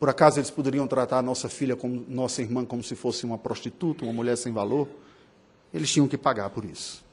Por 0.00 0.08
acaso 0.08 0.40
eles 0.40 0.50
poderiam 0.50 0.86
tratar 0.88 1.18
a 1.18 1.22
nossa 1.22 1.48
filha, 1.48 1.76
como, 1.76 2.04
nossa 2.08 2.42
irmã, 2.42 2.64
como 2.64 2.82
se 2.82 2.96
fosse 2.96 3.24
uma 3.24 3.38
prostituta, 3.38 4.04
uma 4.04 4.12
mulher 4.12 4.36
sem 4.36 4.52
valor? 4.52 4.88
Eles 5.72 5.92
tinham 5.92 6.08
que 6.08 6.18
pagar 6.18 6.50
por 6.50 6.64
isso. 6.64 7.04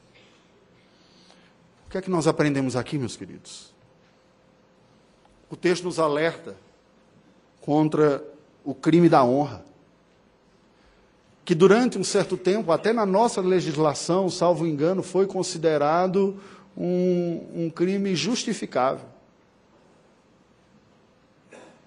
O 1.86 1.90
que 1.90 1.98
é 1.98 2.02
que 2.02 2.10
nós 2.10 2.26
aprendemos 2.26 2.74
aqui, 2.74 2.98
meus 2.98 3.16
queridos? 3.16 3.72
O 5.48 5.56
texto 5.56 5.84
nos 5.84 5.98
alerta 5.98 6.56
contra 7.60 8.24
o 8.64 8.74
crime 8.74 9.08
da 9.08 9.22
honra 9.22 9.64
que 11.44 11.54
durante 11.54 11.98
um 11.98 12.04
certo 12.04 12.36
tempo, 12.36 12.70
até 12.70 12.92
na 12.92 13.04
nossa 13.04 13.40
legislação, 13.40 14.30
salvo 14.30 14.66
engano, 14.66 15.02
foi 15.02 15.26
considerado 15.26 16.40
um, 16.76 17.64
um 17.64 17.70
crime 17.70 18.14
justificável. 18.14 19.04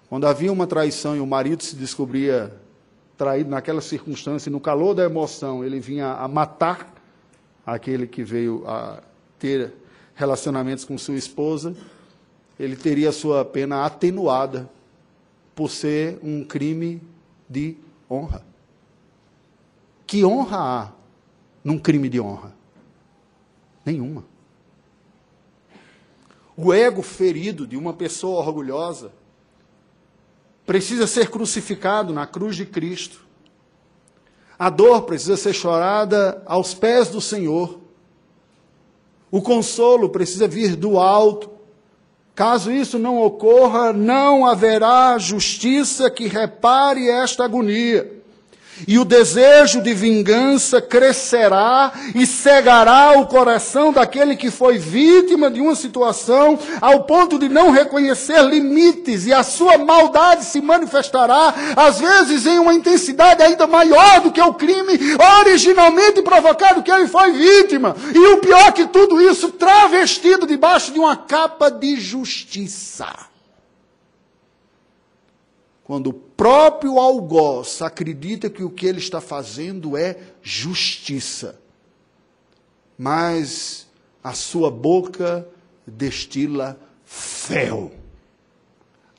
Quando 0.08 0.26
havia 0.26 0.52
uma 0.52 0.66
traição 0.66 1.16
e 1.16 1.20
o 1.20 1.26
marido 1.26 1.62
se 1.62 1.74
descobria 1.76 2.54
traído 3.16 3.50
naquela 3.50 3.80
circunstância, 3.80 4.50
no 4.50 4.60
calor 4.60 4.94
da 4.94 5.04
emoção, 5.04 5.64
ele 5.64 5.80
vinha 5.80 6.12
a 6.12 6.28
matar 6.28 6.92
aquele 7.64 8.06
que 8.06 8.22
veio 8.22 8.64
a 8.66 9.02
ter 9.38 9.72
relacionamentos 10.14 10.84
com 10.84 10.96
sua 10.98 11.16
esposa, 11.16 11.74
ele 12.58 12.76
teria 12.76 13.10
sua 13.12 13.44
pena 13.44 13.84
atenuada 13.84 14.70
por 15.54 15.70
ser 15.70 16.18
um 16.22 16.44
crime 16.44 17.00
de 17.48 17.76
honra. 18.10 18.44
Que 20.06 20.24
honra 20.24 20.58
há 20.58 20.92
num 21.62 21.78
crime 21.78 22.08
de 22.08 22.20
honra? 22.20 22.54
Nenhuma. 23.84 24.24
O 26.56 26.72
ego 26.72 27.02
ferido 27.02 27.66
de 27.66 27.76
uma 27.76 27.92
pessoa 27.92 28.40
orgulhosa 28.40 29.10
precisa 30.66 31.06
ser 31.06 31.28
crucificado 31.28 32.12
na 32.12 32.26
cruz 32.26 32.56
de 32.56 32.64
Cristo. 32.64 33.24
A 34.58 34.70
dor 34.70 35.02
precisa 35.02 35.36
ser 35.36 35.52
chorada 35.52 36.42
aos 36.46 36.74
pés 36.74 37.08
do 37.08 37.20
Senhor. 37.20 37.80
O 39.30 39.42
consolo 39.42 40.08
precisa 40.08 40.46
vir 40.46 40.76
do 40.76 40.98
alto. 40.98 41.50
Caso 42.34 42.72
isso 42.72 42.98
não 42.98 43.20
ocorra, 43.20 43.92
não 43.92 44.46
haverá 44.46 45.18
justiça 45.18 46.10
que 46.10 46.26
repare 46.26 47.08
esta 47.08 47.44
agonia. 47.44 48.23
E 48.86 48.98
o 48.98 49.04
desejo 49.04 49.80
de 49.80 49.94
vingança 49.94 50.80
crescerá 50.80 51.92
e 52.14 52.26
cegará 52.26 53.12
o 53.18 53.26
coração 53.26 53.92
daquele 53.92 54.36
que 54.36 54.50
foi 54.50 54.78
vítima 54.78 55.50
de 55.50 55.60
uma 55.60 55.74
situação 55.74 56.58
ao 56.80 57.04
ponto 57.04 57.38
de 57.38 57.48
não 57.48 57.70
reconhecer 57.70 58.42
limites 58.42 59.26
e 59.26 59.32
a 59.32 59.42
sua 59.42 59.78
maldade 59.78 60.44
se 60.44 60.60
manifestará, 60.60 61.54
às 61.76 62.00
vezes 62.00 62.46
em 62.46 62.58
uma 62.58 62.74
intensidade 62.74 63.42
ainda 63.42 63.66
maior 63.66 64.20
do 64.20 64.32
que 64.32 64.40
o 64.40 64.54
crime 64.54 64.98
originalmente 65.40 66.22
provocado 66.22 66.82
que 66.82 66.90
ele 66.90 67.06
foi 67.06 67.32
vítima. 67.32 67.96
E 68.14 68.18
o 68.18 68.38
pior 68.38 68.72
que 68.72 68.86
tudo 68.86 69.20
isso, 69.20 69.50
travestido 69.52 70.46
debaixo 70.46 70.92
de 70.92 70.98
uma 70.98 71.16
capa 71.16 71.70
de 71.70 71.96
justiça 72.00 73.33
quando 75.84 76.08
o 76.08 76.12
próprio 76.12 76.98
algoz 76.98 77.82
acredita 77.82 78.48
que 78.48 78.64
o 78.64 78.70
que 78.70 78.86
ele 78.86 78.98
está 78.98 79.20
fazendo 79.20 79.96
é 79.96 80.18
justiça. 80.42 81.60
mas 82.96 83.86
a 84.22 84.32
sua 84.32 84.70
boca 84.70 85.46
destila 85.86 86.78
fel, 87.04 87.92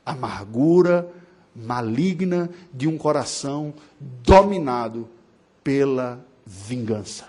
amargura 0.04 1.12
maligna 1.54 2.50
de 2.72 2.88
um 2.88 2.98
coração 2.98 3.72
dominado 4.00 5.08
pela 5.62 6.24
vingança. 6.44 7.28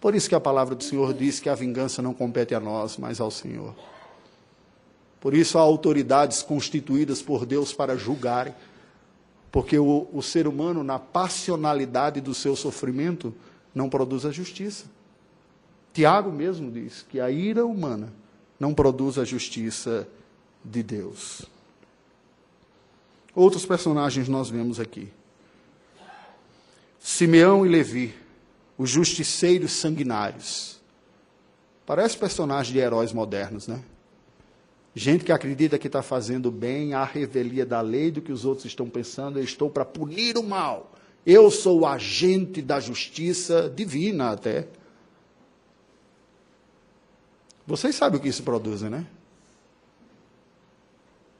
Por 0.00 0.14
isso 0.14 0.28
que 0.28 0.34
a 0.34 0.40
palavra 0.40 0.74
do 0.74 0.84
Senhor 0.84 1.12
diz 1.14 1.40
que 1.40 1.48
a 1.48 1.54
vingança 1.54 2.00
não 2.00 2.14
compete 2.14 2.54
a 2.54 2.60
nós, 2.60 2.96
mas 2.96 3.20
ao 3.20 3.30
Senhor. 3.30 3.74
Por 5.26 5.34
isso 5.34 5.58
há 5.58 5.60
autoridades 5.60 6.40
constituídas 6.40 7.20
por 7.20 7.44
Deus 7.44 7.72
para 7.72 7.96
julgarem, 7.96 8.54
porque 9.50 9.76
o, 9.76 10.06
o 10.12 10.22
ser 10.22 10.46
humano, 10.46 10.84
na 10.84 11.00
passionalidade 11.00 12.20
do 12.20 12.32
seu 12.32 12.54
sofrimento, 12.54 13.34
não 13.74 13.90
produz 13.90 14.24
a 14.24 14.30
justiça. 14.30 14.84
Tiago 15.92 16.30
mesmo 16.30 16.70
diz 16.70 17.02
que 17.02 17.18
a 17.18 17.28
ira 17.28 17.66
humana 17.66 18.12
não 18.60 18.72
produz 18.72 19.18
a 19.18 19.24
justiça 19.24 20.06
de 20.64 20.80
Deus. 20.84 21.42
Outros 23.34 23.66
personagens 23.66 24.28
nós 24.28 24.48
vemos 24.48 24.78
aqui. 24.78 25.12
Simeão 27.00 27.66
e 27.66 27.68
Levi, 27.68 28.14
os 28.78 28.90
justiceiros 28.90 29.72
sanguinários. 29.72 30.80
Parece 31.84 32.16
personagem 32.16 32.72
de 32.72 32.78
heróis 32.78 33.12
modernos, 33.12 33.66
né? 33.66 33.82
Gente 34.98 35.26
que 35.26 35.32
acredita 35.32 35.78
que 35.78 35.88
está 35.88 36.02
fazendo 36.02 36.50
bem, 36.50 36.94
a 36.94 37.04
revelia 37.04 37.66
da 37.66 37.82
lei 37.82 38.10
do 38.10 38.22
que 38.22 38.32
os 38.32 38.46
outros 38.46 38.64
estão 38.64 38.88
pensando, 38.88 39.38
eu 39.38 39.44
estou 39.44 39.68
para 39.68 39.84
punir 39.84 40.38
o 40.38 40.42
mal. 40.42 40.90
Eu 41.26 41.50
sou 41.50 41.80
o 41.80 41.86
agente 41.86 42.62
da 42.62 42.80
justiça 42.80 43.68
divina 43.68 44.30
até. 44.30 44.66
Vocês 47.66 47.94
sabem 47.94 48.18
o 48.18 48.22
que 48.22 48.28
isso 48.30 48.42
produz, 48.42 48.80
né? 48.80 49.06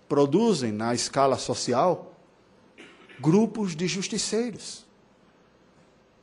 Produzem 0.07 0.71
na 0.71 0.95
escala 0.95 1.39
social 1.39 2.15
grupos 3.19 3.75
de 3.75 3.89
justiceiros 3.89 4.85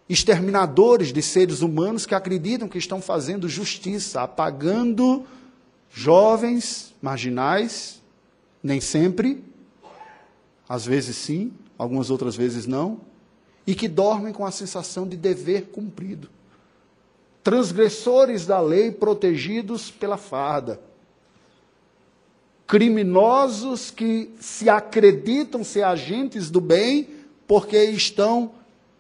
exterminadores 0.08 1.12
de 1.12 1.22
seres 1.24 1.62
humanos 1.62 2.06
que 2.06 2.14
acreditam 2.14 2.68
que 2.68 2.78
estão 2.78 3.02
fazendo 3.02 3.50
justiça, 3.50 4.22
apagando 4.22 5.26
jovens 5.94 6.91
marginais, 7.00 8.02
nem 8.62 8.82
sempre, 8.82 9.44
às 10.68 10.86
vezes 10.86 11.16
sim, 11.16 11.54
algumas 11.78 12.10
outras 12.10 12.36
vezes 12.36 12.66
não, 12.66 13.00
e 13.66 13.76
que 13.76 13.88
dormem 13.88 14.34
com 14.34 14.44
a 14.44 14.52
sensação 14.52 15.08
de 15.08 15.16
dever 15.16 15.68
cumprido. 15.68 16.30
Transgressores 17.44 18.46
da 18.46 18.60
lei 18.60 18.91
protegidos 18.91 19.91
pela 19.91 20.18
farda. 20.18 20.82
Criminosos 22.66 23.91
que 23.91 24.34
se 24.39 24.70
acreditam 24.70 25.64
ser 25.64 25.84
agentes 25.84 26.50
do 26.50 26.60
bem 26.60 27.08
porque 27.46 27.84
estão 27.84 28.52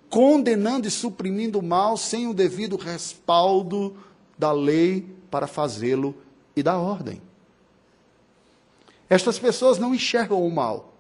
condenando 0.09 0.87
e 0.87 0.91
suprimindo 0.91 1.57
o 1.57 1.63
mal 1.63 1.97
sem 1.97 2.27
o 2.27 2.33
devido 2.33 2.75
respaldo 2.75 3.95
da 4.37 4.51
lei 4.51 5.07
para 5.31 5.47
fazê-lo 5.47 6.13
e 6.55 6.63
da 6.63 6.77
ordem. 6.77 7.21
Estas 9.09 9.37
pessoas 9.37 9.77
não 9.77 9.93
enxergam 9.93 10.45
o 10.45 10.51
mal, 10.51 10.93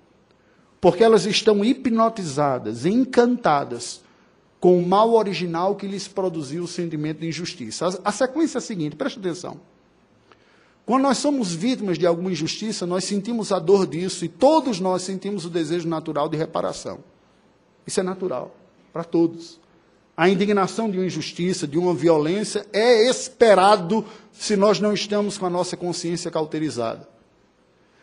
porque 0.79 1.03
elas 1.03 1.25
estão 1.25 1.63
hipnotizadas, 1.63 2.85
encantadas 2.85 4.01
com 4.59 4.77
o 4.77 4.87
mal 4.87 5.13
original 5.13 5.75
que 5.75 5.87
lhes 5.87 6.07
produziu 6.07 6.63
o 6.63 6.67
sentimento 6.67 7.19
de 7.19 7.27
injustiça. 7.27 7.87
A, 7.87 8.09
a 8.09 8.11
sequência 8.11 8.57
é 8.57 8.59
a 8.59 8.61
seguinte, 8.61 8.95
preste 8.95 9.19
atenção. 9.19 9.59
Quando 10.85 11.03
nós 11.03 11.17
somos 11.17 11.53
vítimas 11.53 11.97
de 11.97 12.05
alguma 12.05 12.31
injustiça, 12.31 12.85
nós 12.85 13.05
sentimos 13.05 13.51
a 13.51 13.59
dor 13.59 13.87
disso 13.87 14.25
e 14.25 14.29
todos 14.29 14.79
nós 14.79 15.01
sentimos 15.01 15.45
o 15.45 15.49
desejo 15.49 15.87
natural 15.87 16.27
de 16.27 16.35
reparação. 16.35 16.99
Isso 17.87 17.99
é 17.99 18.03
natural 18.03 18.55
para 18.91 19.03
todos. 19.03 19.59
A 20.15 20.29
indignação 20.29 20.89
de 20.89 20.99
uma 20.99 21.05
injustiça, 21.07 21.67
de 21.67 21.77
uma 21.77 21.93
violência, 21.93 22.65
é 22.71 23.09
esperado 23.09 24.05
se 24.31 24.55
nós 24.55 24.79
não 24.79 24.93
estamos 24.93 25.39
com 25.39 25.47
a 25.47 25.49
nossa 25.49 25.75
consciência 25.75 26.29
cauterizada. 26.29 27.07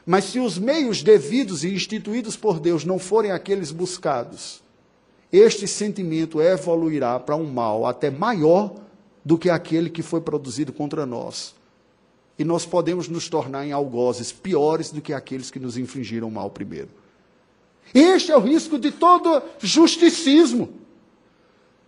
Mas 0.05 0.25
se 0.25 0.41
os 0.41 0.59
meios 0.59 1.03
devidos 1.03 1.63
e 1.63 1.73
instituídos 1.73 2.37
por 2.37 2.59
Deus 2.59 2.85
não 2.85 2.99
forem 2.99 3.31
aqueles 3.31 3.71
buscados, 3.71 4.61
este 5.33 5.69
sentimento 5.69 6.41
evoluirá 6.41 7.21
para 7.21 7.37
um 7.37 7.49
mal 7.49 7.87
até 7.87 8.11
maior 8.11 8.75
do 9.25 9.39
que 9.39 9.49
aquele 9.49 9.89
que 9.89 10.03
foi 10.03 10.21
produzido 10.21 10.73
contra 10.73 11.07
nós. 11.07 11.55
E 12.37 12.43
nós 12.43 12.67
podemos 12.67 13.07
nos 13.07 13.29
tornar 13.29 13.65
em 13.65 13.71
algozes 13.71 14.33
piores 14.33 14.91
do 14.91 15.01
que 15.01 15.13
aqueles 15.13 15.49
que 15.49 15.61
nos 15.61 15.77
infligiram 15.77 16.29
mal 16.29 16.51
primeiro. 16.51 16.89
Este 17.95 18.33
é 18.33 18.37
o 18.37 18.41
risco 18.41 18.79
de 18.79 18.91
todo 18.91 19.43
justicismo 19.61 20.80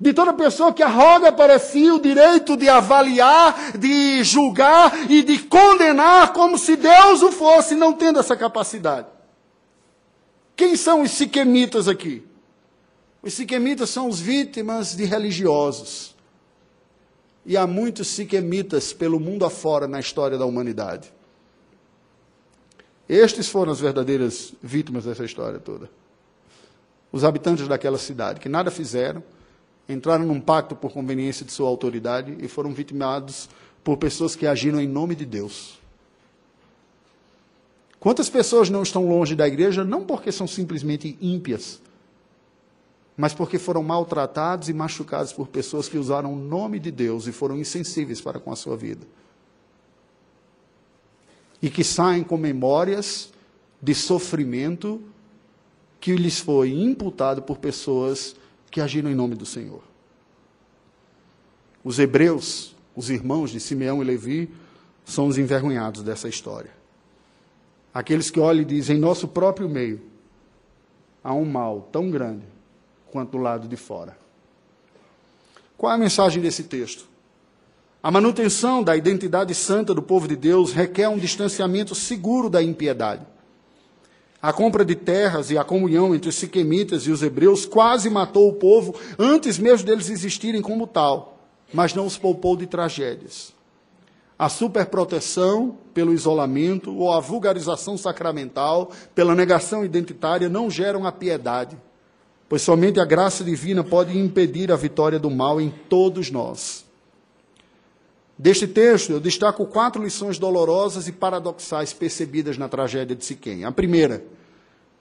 de 0.02 0.12
toda 0.12 0.32
pessoa 0.32 0.72
que 0.72 0.82
arroga 0.82 1.30
para 1.30 1.60
si 1.60 1.88
o 1.88 2.00
direito 2.00 2.56
de 2.56 2.68
avaliar, 2.68 3.78
de 3.78 4.24
julgar 4.24 5.08
e 5.08 5.22
de 5.22 5.38
condenar 5.44 6.32
como 6.32 6.58
se 6.58 6.74
Deus 6.74 7.22
o 7.22 7.30
fosse, 7.30 7.76
não 7.76 7.92
tendo 7.92 8.18
essa 8.18 8.36
capacidade. 8.36 9.06
Quem 10.56 10.74
são 10.74 11.02
os 11.02 11.12
siquemitas 11.12 11.86
aqui? 11.86 12.26
Os 13.22 13.32
siquemitas 13.34 13.90
são 13.90 14.08
os 14.08 14.18
vítimas 14.18 14.96
de 14.96 15.04
religiosos. 15.04 16.16
E 17.46 17.56
há 17.56 17.64
muitos 17.64 18.08
siquemitas 18.08 18.92
pelo 18.92 19.20
mundo 19.20 19.44
afora 19.44 19.86
na 19.86 20.00
história 20.00 20.36
da 20.36 20.44
humanidade. 20.44 21.14
Estes 23.08 23.48
foram 23.48 23.70
as 23.70 23.78
verdadeiras 23.78 24.52
vítimas 24.60 25.04
dessa 25.04 25.24
história 25.24 25.60
toda. 25.60 25.88
Os 27.12 27.22
habitantes 27.22 27.68
daquela 27.68 27.98
cidade, 27.98 28.40
que 28.40 28.48
nada 28.48 28.68
fizeram, 28.68 29.22
entraram 29.92 30.26
num 30.26 30.40
pacto 30.40 30.74
por 30.74 30.92
conveniência 30.92 31.44
de 31.44 31.52
sua 31.52 31.68
autoridade 31.68 32.36
e 32.40 32.48
foram 32.48 32.72
vitimados 32.72 33.48
por 33.84 33.96
pessoas 33.96 34.34
que 34.34 34.46
agiram 34.46 34.80
em 34.80 34.88
nome 34.88 35.14
de 35.14 35.24
Deus. 35.24 35.78
Quantas 37.98 38.28
pessoas 38.28 38.68
não 38.68 38.82
estão 38.82 39.08
longe 39.08 39.36
da 39.36 39.46
igreja 39.46 39.84
não 39.84 40.04
porque 40.04 40.32
são 40.32 40.46
simplesmente 40.46 41.16
ímpias, 41.20 41.80
mas 43.16 43.32
porque 43.32 43.58
foram 43.58 43.82
maltratados 43.82 44.68
e 44.68 44.72
machucados 44.72 45.32
por 45.32 45.46
pessoas 45.46 45.88
que 45.88 45.98
usaram 45.98 46.32
o 46.32 46.36
nome 46.36 46.80
de 46.80 46.90
Deus 46.90 47.26
e 47.26 47.32
foram 47.32 47.56
insensíveis 47.56 48.20
para 48.20 48.40
com 48.40 48.50
a 48.50 48.56
sua 48.56 48.76
vida. 48.76 49.06
E 51.60 51.70
que 51.70 51.84
saem 51.84 52.24
com 52.24 52.36
memórias 52.36 53.32
de 53.80 53.94
sofrimento 53.94 55.00
que 56.00 56.16
lhes 56.16 56.40
foi 56.40 56.72
imputado 56.72 57.42
por 57.42 57.58
pessoas 57.58 58.34
que 58.72 58.80
agiram 58.80 59.10
em 59.10 59.14
nome 59.14 59.34
do 59.34 59.44
Senhor. 59.44 59.82
Os 61.84 61.98
hebreus, 61.98 62.74
os 62.96 63.10
irmãos 63.10 63.50
de 63.50 63.60
Simeão 63.60 64.02
e 64.02 64.04
Levi, 64.04 64.50
são 65.04 65.26
os 65.26 65.36
envergonhados 65.36 66.02
dessa 66.02 66.26
história. 66.26 66.70
Aqueles 67.92 68.30
que 68.30 68.40
olham 68.40 68.62
e 68.62 68.64
dizem: 68.64 68.96
em 68.96 69.00
nosso 69.00 69.28
próprio 69.28 69.68
meio 69.68 70.00
há 71.22 71.34
um 71.34 71.44
mal 71.44 71.88
tão 71.92 72.10
grande 72.10 72.46
quanto 73.10 73.32
do 73.32 73.38
lado 73.38 73.68
de 73.68 73.76
fora. 73.76 74.16
Qual 75.76 75.92
é 75.92 75.94
a 75.94 75.98
mensagem 75.98 76.42
desse 76.42 76.64
texto? 76.64 77.06
A 78.02 78.10
manutenção 78.10 78.82
da 78.82 78.96
identidade 78.96 79.54
santa 79.54 79.92
do 79.92 80.02
povo 80.02 80.26
de 80.26 80.34
Deus 80.34 80.72
requer 80.72 81.08
um 81.08 81.18
distanciamento 81.18 81.94
seguro 81.94 82.48
da 82.48 82.62
impiedade. 82.62 83.26
A 84.42 84.52
compra 84.52 84.84
de 84.84 84.96
terras 84.96 85.52
e 85.52 85.56
a 85.56 85.62
comunhão 85.62 86.12
entre 86.12 86.28
os 86.28 86.34
siquemitas 86.34 87.06
e 87.06 87.12
os 87.12 87.22
hebreus 87.22 87.64
quase 87.64 88.10
matou 88.10 88.48
o 88.48 88.54
povo 88.54 88.92
antes 89.16 89.56
mesmo 89.56 89.86
deles 89.86 90.10
existirem 90.10 90.60
como 90.60 90.84
tal, 90.84 91.38
mas 91.72 91.94
não 91.94 92.04
os 92.04 92.18
poupou 92.18 92.56
de 92.56 92.66
tragédias. 92.66 93.54
A 94.36 94.48
superproteção 94.48 95.78
pelo 95.94 96.12
isolamento 96.12 96.92
ou 96.92 97.12
a 97.12 97.20
vulgarização 97.20 97.96
sacramental 97.96 98.90
pela 99.14 99.36
negação 99.36 99.84
identitária 99.84 100.48
não 100.48 100.68
geram 100.68 101.06
a 101.06 101.12
piedade, 101.12 101.78
pois 102.48 102.62
somente 102.62 102.98
a 102.98 103.04
graça 103.04 103.44
divina 103.44 103.84
pode 103.84 104.18
impedir 104.18 104.72
a 104.72 104.76
vitória 104.76 105.20
do 105.20 105.30
mal 105.30 105.60
em 105.60 105.70
todos 105.88 106.32
nós. 106.32 106.81
Deste 108.42 108.66
texto, 108.66 109.12
eu 109.12 109.20
destaco 109.20 109.64
quatro 109.66 110.02
lições 110.02 110.36
dolorosas 110.36 111.06
e 111.06 111.12
paradoxais 111.12 111.92
percebidas 111.92 112.58
na 112.58 112.68
tragédia 112.68 113.14
de 113.14 113.24
Siquém. 113.24 113.64
A 113.64 113.70
primeira, 113.70 114.24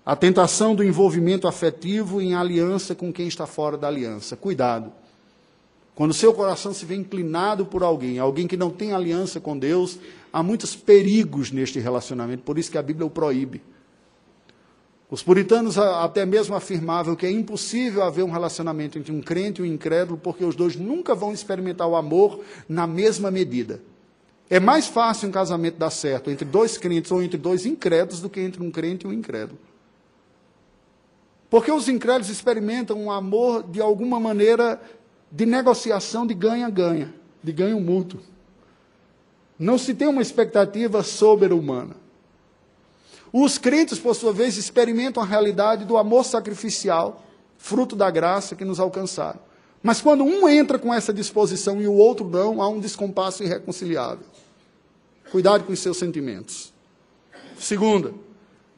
a 0.05 0.15
tentação 0.15 0.75
do 0.75 0.83
envolvimento 0.83 1.47
afetivo 1.47 2.21
em 2.21 2.35
aliança 2.35 2.93
com 2.93 3.11
quem 3.11 3.27
está 3.27 3.47
fora 3.47 3.75
da 3.79 3.87
aliança. 3.87 4.37
Cuidado. 4.37 4.91
Quando 5.95 6.13
seu 6.13 6.31
coração 6.35 6.71
se 6.71 6.85
vê 6.85 6.93
inclinado 6.93 7.65
por 7.65 7.81
alguém, 7.81 8.19
alguém 8.19 8.45
que 8.45 8.55
não 8.55 8.69
tem 8.69 8.93
aliança 8.93 9.39
com 9.39 9.57
Deus, 9.57 9.97
há 10.31 10.43
muitos 10.43 10.75
perigos 10.75 11.51
neste 11.51 11.79
relacionamento, 11.79 12.43
por 12.43 12.59
isso 12.59 12.69
que 12.69 12.77
a 12.77 12.83
Bíblia 12.83 13.07
o 13.07 13.09
proíbe. 13.09 13.59
Os 15.11 15.21
puritanos 15.21 15.77
até 15.77 16.25
mesmo 16.25 16.55
afirmavam 16.55 17.17
que 17.17 17.25
é 17.25 17.31
impossível 17.31 18.01
haver 18.01 18.23
um 18.23 18.31
relacionamento 18.31 18.97
entre 18.97 19.11
um 19.11 19.21
crente 19.21 19.59
e 19.59 19.63
um 19.63 19.65
incrédulo, 19.65 20.17
porque 20.17 20.45
os 20.45 20.55
dois 20.55 20.77
nunca 20.77 21.13
vão 21.13 21.33
experimentar 21.33 21.85
o 21.85 21.97
amor 21.97 22.39
na 22.67 22.87
mesma 22.87 23.29
medida. 23.29 23.81
É 24.49 24.57
mais 24.57 24.87
fácil 24.87 25.27
um 25.27 25.31
casamento 25.31 25.77
dar 25.77 25.89
certo 25.89 26.31
entre 26.31 26.45
dois 26.45 26.77
crentes 26.77 27.11
ou 27.11 27.21
entre 27.21 27.37
dois 27.37 27.65
incrédulos 27.65 28.21
do 28.21 28.29
que 28.29 28.39
entre 28.39 28.63
um 28.63 28.71
crente 28.71 29.05
e 29.05 29.09
um 29.09 29.11
incrédulo. 29.11 29.59
Porque 31.49 31.73
os 31.73 31.89
incrédulos 31.89 32.29
experimentam 32.29 32.97
um 32.97 33.11
amor 33.11 33.63
de 33.63 33.81
alguma 33.81 34.17
maneira 34.17 34.81
de 35.29 35.45
negociação 35.45 36.25
de 36.25 36.33
ganha-ganha, 36.33 37.13
de 37.43 37.51
ganho 37.51 37.81
mútuo. 37.81 38.21
Não 39.59 39.77
se 39.77 39.93
tem 39.93 40.07
uma 40.07 40.21
expectativa 40.21 41.03
sobre-humana. 41.03 42.00
Os 43.33 43.57
crentes, 43.57 43.97
por 43.97 44.15
sua 44.15 44.33
vez, 44.33 44.57
experimentam 44.57 45.23
a 45.23 45.25
realidade 45.25 45.85
do 45.85 45.97
amor 45.97 46.25
sacrificial, 46.25 47.23
fruto 47.57 47.95
da 47.95 48.09
graça 48.09 48.55
que 48.55 48.65
nos 48.65 48.79
alcançaram. 48.79 49.39
Mas 49.81 50.01
quando 50.01 50.23
um 50.23 50.47
entra 50.47 50.77
com 50.77 50.93
essa 50.93 51.13
disposição 51.13 51.81
e 51.81 51.87
o 51.87 51.93
outro 51.93 52.27
não, 52.27 52.61
há 52.61 52.67
um 52.67 52.79
descompasso 52.79 53.43
irreconciliável. 53.43 54.25
Cuidado 55.31 55.63
com 55.63 55.71
os 55.71 55.79
seus 55.79 55.97
sentimentos. 55.97 56.73
Segunda, 57.57 58.13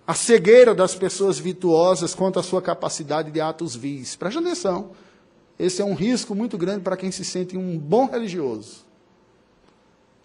a 0.06 0.14
cegueira 0.14 0.76
das 0.76 0.94
pessoas 0.94 1.40
virtuosas 1.40 2.14
quanto 2.14 2.40
à 2.40 2.44
sua 2.44 2.62
capacidade 2.62 3.32
de 3.32 3.42
atos 3.42 3.76
vis. 3.76 4.16
Preste 4.16 4.38
atenção. 4.38 4.92
Esse 5.58 5.82
é 5.82 5.86
um 5.86 5.94
risco 5.94 6.36
muito 6.36 6.58
grande 6.58 6.82
para 6.82 6.98
quem 6.98 7.12
se 7.12 7.24
sente 7.24 7.58
um 7.58 7.78
bom 7.78 8.06
religioso. 8.06 8.86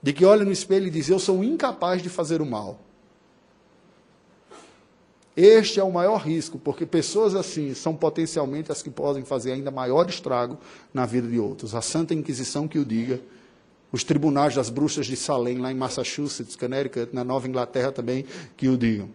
De 0.02 0.12
que 0.12 0.24
olha 0.24 0.44
no 0.44 0.52
espelho 0.52 0.86
e 0.86 0.90
diz: 0.90 1.08
Eu 1.08 1.18
sou 1.18 1.42
incapaz 1.42 2.02
de 2.02 2.08
fazer 2.08 2.40
o 2.40 2.46
mal. 2.46 2.80
Este 5.41 5.78
é 5.78 5.84
o 5.84 5.93
maior 5.93 6.16
risco, 6.16 6.59
porque 6.59 6.84
pessoas 6.84 7.36
assim 7.36 7.72
são 7.72 7.95
potencialmente 7.95 8.72
as 8.72 8.82
que 8.82 8.91
podem 8.91 9.22
fazer 9.22 9.53
ainda 9.53 9.70
maior 9.70 10.09
estrago 10.09 10.59
na 10.93 11.07
vida 11.07 11.28
de 11.28 11.39
outros. 11.39 11.76
A 11.76 11.80
Santa 11.80 12.12
Inquisição 12.12 12.66
que 12.66 12.76
o 12.76 12.84
diga, 12.84 13.20
os 13.93 14.03
tribunais 14.03 14.57
das 14.57 14.68
bruxas 14.68 15.07
de 15.07 15.14
Salem, 15.14 15.59
lá 15.59 15.70
em 15.70 15.76
Massachusetts, 15.76 16.57
Connecticut, 16.57 17.14
na 17.14 17.22
Nova 17.22 17.47
Inglaterra 17.47 17.93
também, 17.93 18.24
que 18.57 18.68
o 18.68 18.76
digam. 18.76 19.09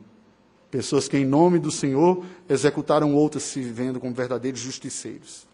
Pessoas 0.71 1.09
que, 1.09 1.17
em 1.17 1.25
nome 1.25 1.59
do 1.59 1.69
Senhor, 1.69 2.23
executaram 2.47 3.13
outras 3.13 3.43
se 3.43 3.59
vendo 3.59 3.99
como 3.99 4.13
verdadeiros 4.13 4.61
justiceiros. 4.61 5.45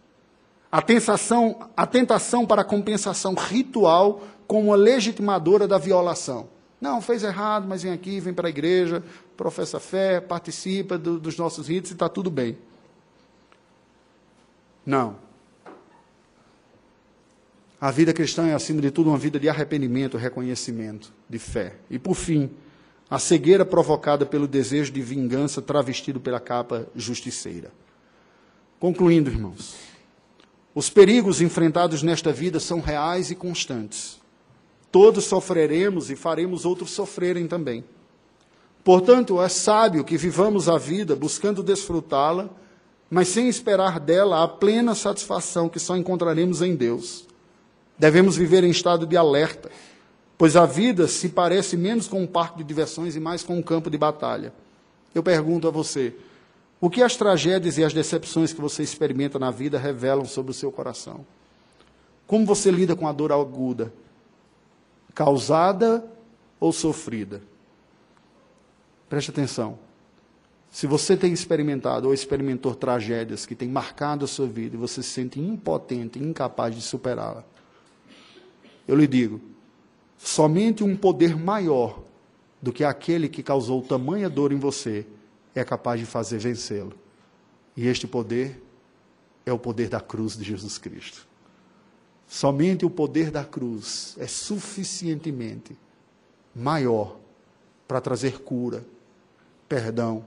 A 0.72 0.84
tentação, 0.84 1.68
a 1.76 1.88
tentação 1.88 2.46
para 2.46 2.64
compensação 2.64 3.34
ritual 3.34 4.22
como 4.46 4.72
a 4.72 4.76
legitimadora 4.76 5.68
da 5.68 5.80
violação. 5.80 6.48
Não, 6.80 7.02
fez 7.02 7.24
errado, 7.24 7.68
mas 7.68 7.84
vem 7.84 7.92
aqui, 7.92 8.20
vem 8.20 8.34
para 8.34 8.48
a 8.48 8.50
igreja, 8.50 9.04
professa 9.36 9.80
fé, 9.80 10.22
participa 10.22 10.98
do, 10.98 11.20
dos 11.20 11.38
nossos 11.38 11.68
ritos 11.68 11.92
e 11.92 11.94
está 11.94 12.08
tudo 12.08 12.32
bem. 12.32 12.58
Não. 14.86 15.18
A 17.82 17.92
vida 17.92 18.14
cristã 18.14 18.48
é, 18.48 18.54
acima 18.54 18.82
de 18.82 18.92
tudo, 18.92 19.10
uma 19.10 19.18
vida 19.18 19.40
de 19.40 19.48
arrependimento, 19.48 20.18
reconhecimento, 20.18 21.14
de 21.30 21.40
fé. 21.40 21.76
E, 21.90 21.98
por 21.98 22.16
fim, 22.16 22.50
a 23.10 23.18
cegueira 23.18 23.66
provocada 23.66 24.26
pelo 24.26 24.48
desejo 24.48 24.92
de 24.92 25.02
vingança 25.02 25.62
travestido 25.62 26.20
pela 26.20 26.40
capa 26.40 26.88
justiceira. 26.96 27.72
Concluindo, 28.80 29.30
irmãos, 29.30 29.76
os 30.76 30.90
perigos 30.90 31.42
enfrentados 31.42 32.04
nesta 32.04 32.32
vida 32.32 32.60
são 32.60 32.80
reais 32.80 33.32
e 33.32 33.36
constantes. 33.36 34.19
Todos 34.92 35.26
sofreremos 35.26 36.10
e 36.10 36.16
faremos 36.16 36.66
outros 36.66 36.92
sofrerem 36.92 37.48
também. 37.48 37.84
Portanto, 38.84 39.42
é 39.42 39.50
sábio 39.50 40.04
que 40.04 40.18
vivamos 40.18 40.68
a 40.68 40.78
vida 40.78 41.16
buscando 41.16 41.62
desfrutá-la, 41.62 42.50
mas 43.10 43.28
sem 43.28 43.48
esperar 43.48 44.00
dela 44.00 44.44
a 44.44 44.48
plena 44.48 44.96
satisfação 44.96 45.70
que 45.70 45.80
só 45.80 45.96
encontraremos 45.96 46.62
em 46.62 46.76
Deus. 46.76 47.28
Devemos 47.98 48.36
viver 48.36 48.64
em 48.64 48.70
estado 48.70 49.06
de 49.06 49.18
alerta, 49.18 49.70
pois 50.38 50.56
a 50.56 50.66
vida 50.66 51.08
se 51.08 51.30
parece 51.30 51.76
menos 51.76 52.08
com 52.08 52.22
um 52.22 52.28
parque 52.28 52.60
de 52.60 52.64
diversões 52.64 53.16
e 53.16 53.20
mais 53.20 53.44
com 53.44 53.58
um 53.58 53.62
campo 53.62 53.90
de 53.90 53.98
batalha. 53.98 54.54
Eu 55.14 55.22
pergunto 55.22 55.68
a 55.68 55.72
você: 55.72 56.16
o 56.80 56.90
que 56.90 57.04
as 57.04 57.16
tragédias 57.16 57.78
e 57.78 57.84
as 57.84 57.94
decepções 57.94 58.54
que 58.54 58.62
você 58.62 58.82
experimenta 58.82 59.38
na 59.38 59.52
vida 59.52 59.78
revelam 59.78 60.26
sobre 60.26 60.52
o 60.52 60.54
seu 60.54 60.72
coração? 60.72 61.26
Como 62.26 62.46
você 62.46 62.72
lida 62.72 62.96
com 62.96 63.08
a 63.08 63.12
dor 63.12 63.32
aguda? 63.32 63.92
Causada 65.20 66.10
ou 66.62 66.72
sofrida. 66.72 67.42
Preste 69.10 69.32
atenção. 69.32 69.78
Se 70.72 70.88
você 70.88 71.18
tem 71.18 71.34
experimentado 71.34 72.08
ou 72.08 72.14
experimentou 72.14 72.74
tragédias 72.74 73.46
que 73.46 73.54
têm 73.54 73.68
marcado 73.68 74.24
a 74.24 74.28
sua 74.30 74.48
vida 74.48 74.78
e 74.78 74.80
você 74.80 75.04
se 75.04 75.10
sente 75.10 75.38
impotente, 75.38 76.18
incapaz 76.18 76.74
de 76.74 76.82
superá-la, 76.82 77.44
eu 78.88 78.96
lhe 78.96 79.06
digo: 79.06 79.42
somente 80.18 80.86
um 80.86 80.96
poder 80.96 81.36
maior 81.36 82.02
do 82.62 82.72
que 82.72 82.86
aquele 82.86 83.28
que 83.28 83.44
causou 83.44 83.82
tamanha 83.82 84.30
dor 84.30 84.54
em 84.54 84.58
você 84.58 85.06
é 85.54 85.66
capaz 85.66 86.00
de 86.00 86.06
fazer 86.06 86.38
vencê-lo. 86.38 86.94
E 87.76 87.88
este 87.90 88.08
poder 88.08 88.64
é 89.46 89.52
o 89.52 89.60
poder 89.60 89.90
da 89.90 90.00
cruz 90.00 90.38
de 90.38 90.46
Jesus 90.46 90.78
Cristo. 90.78 91.29
Somente 92.30 92.86
o 92.86 92.92
poder 92.92 93.32
da 93.32 93.44
cruz 93.44 94.16
é 94.20 94.28
suficientemente 94.28 95.76
maior 96.56 97.18
para 97.88 98.00
trazer 98.00 98.42
cura, 98.42 98.86
perdão, 99.68 100.24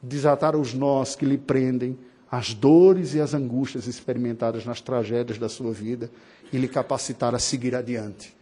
desatar 0.00 0.54
os 0.54 0.72
nós 0.72 1.16
que 1.16 1.26
lhe 1.26 1.36
prendem, 1.36 1.98
as 2.30 2.54
dores 2.54 3.14
e 3.14 3.20
as 3.20 3.34
angústias 3.34 3.88
experimentadas 3.88 4.64
nas 4.64 4.80
tragédias 4.80 5.36
da 5.36 5.48
sua 5.48 5.72
vida 5.72 6.08
e 6.52 6.56
lhe 6.56 6.68
capacitar 6.68 7.34
a 7.34 7.40
seguir 7.40 7.74
adiante. 7.74 8.32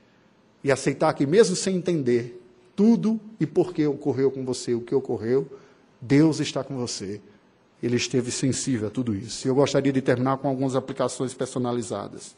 E 0.62 0.70
aceitar 0.70 1.14
que, 1.14 1.26
mesmo 1.26 1.56
sem 1.56 1.76
entender 1.76 2.42
tudo 2.76 3.18
e 3.40 3.46
por 3.46 3.72
que 3.72 3.86
ocorreu 3.86 4.30
com 4.30 4.44
você 4.44 4.74
o 4.74 4.82
que 4.82 4.94
ocorreu, 4.94 5.50
Deus 5.98 6.40
está 6.40 6.62
com 6.62 6.76
você. 6.76 7.22
Ele 7.82 7.96
esteve 7.96 8.30
sensível 8.30 8.88
a 8.88 8.90
tudo 8.90 9.14
isso. 9.14 9.46
E 9.46 9.48
eu 9.48 9.54
gostaria 9.54 9.92
de 9.92 10.02
terminar 10.02 10.36
com 10.36 10.46
algumas 10.46 10.76
aplicações 10.76 11.32
personalizadas 11.32 12.36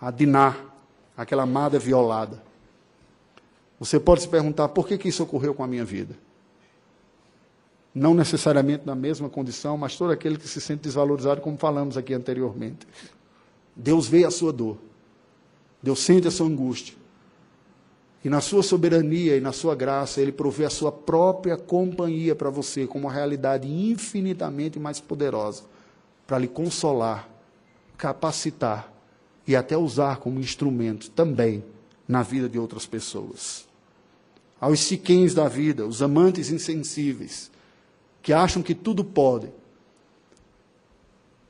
a 0.00 0.10
Diná, 0.10 0.56
aquela 1.16 1.42
amada 1.42 1.78
violada. 1.78 2.42
Você 3.78 4.00
pode 4.00 4.22
se 4.22 4.28
perguntar 4.28 4.68
por 4.68 4.86
que, 4.86 4.96
que 4.96 5.08
isso 5.08 5.22
ocorreu 5.22 5.54
com 5.54 5.62
a 5.62 5.66
minha 5.66 5.84
vida? 5.84 6.16
Não 7.94 8.14
necessariamente 8.14 8.86
na 8.86 8.94
mesma 8.94 9.28
condição, 9.28 9.76
mas 9.76 9.96
todo 9.96 10.12
aquele 10.12 10.38
que 10.38 10.48
se 10.48 10.60
sente 10.60 10.82
desvalorizado, 10.82 11.40
como 11.40 11.56
falamos 11.58 11.96
aqui 11.96 12.14
anteriormente. 12.14 12.86
Deus 13.74 14.06
vê 14.06 14.24
a 14.24 14.30
sua 14.30 14.52
dor. 14.52 14.78
Deus 15.82 16.00
sente 16.00 16.28
a 16.28 16.30
sua 16.30 16.46
angústia. 16.46 16.94
E 18.22 18.28
na 18.28 18.40
sua 18.40 18.62
soberania 18.62 19.36
e 19.36 19.40
na 19.40 19.50
sua 19.50 19.74
graça, 19.74 20.20
Ele 20.20 20.30
provê 20.30 20.66
a 20.66 20.70
sua 20.70 20.92
própria 20.92 21.56
companhia 21.56 22.34
para 22.34 22.50
você, 22.50 22.86
como 22.86 23.06
uma 23.06 23.12
realidade 23.12 23.66
infinitamente 23.66 24.78
mais 24.78 25.00
poderosa, 25.00 25.64
para 26.26 26.38
lhe 26.38 26.48
consolar, 26.48 27.28
capacitar 27.96 28.92
e 29.46 29.56
até 29.56 29.76
usar 29.76 30.18
como 30.18 30.40
instrumento 30.40 31.10
também 31.10 31.64
na 32.06 32.22
vida 32.22 32.48
de 32.48 32.58
outras 32.58 32.86
pessoas. 32.86 33.66
Aos 34.60 34.80
siquens 34.80 35.32
da 35.32 35.48
vida, 35.48 35.86
os 35.86 36.02
amantes 36.02 36.50
insensíveis, 36.50 37.50
que 38.22 38.32
acham 38.32 38.62
que 38.62 38.74
tudo 38.74 39.04
podem, 39.04 39.52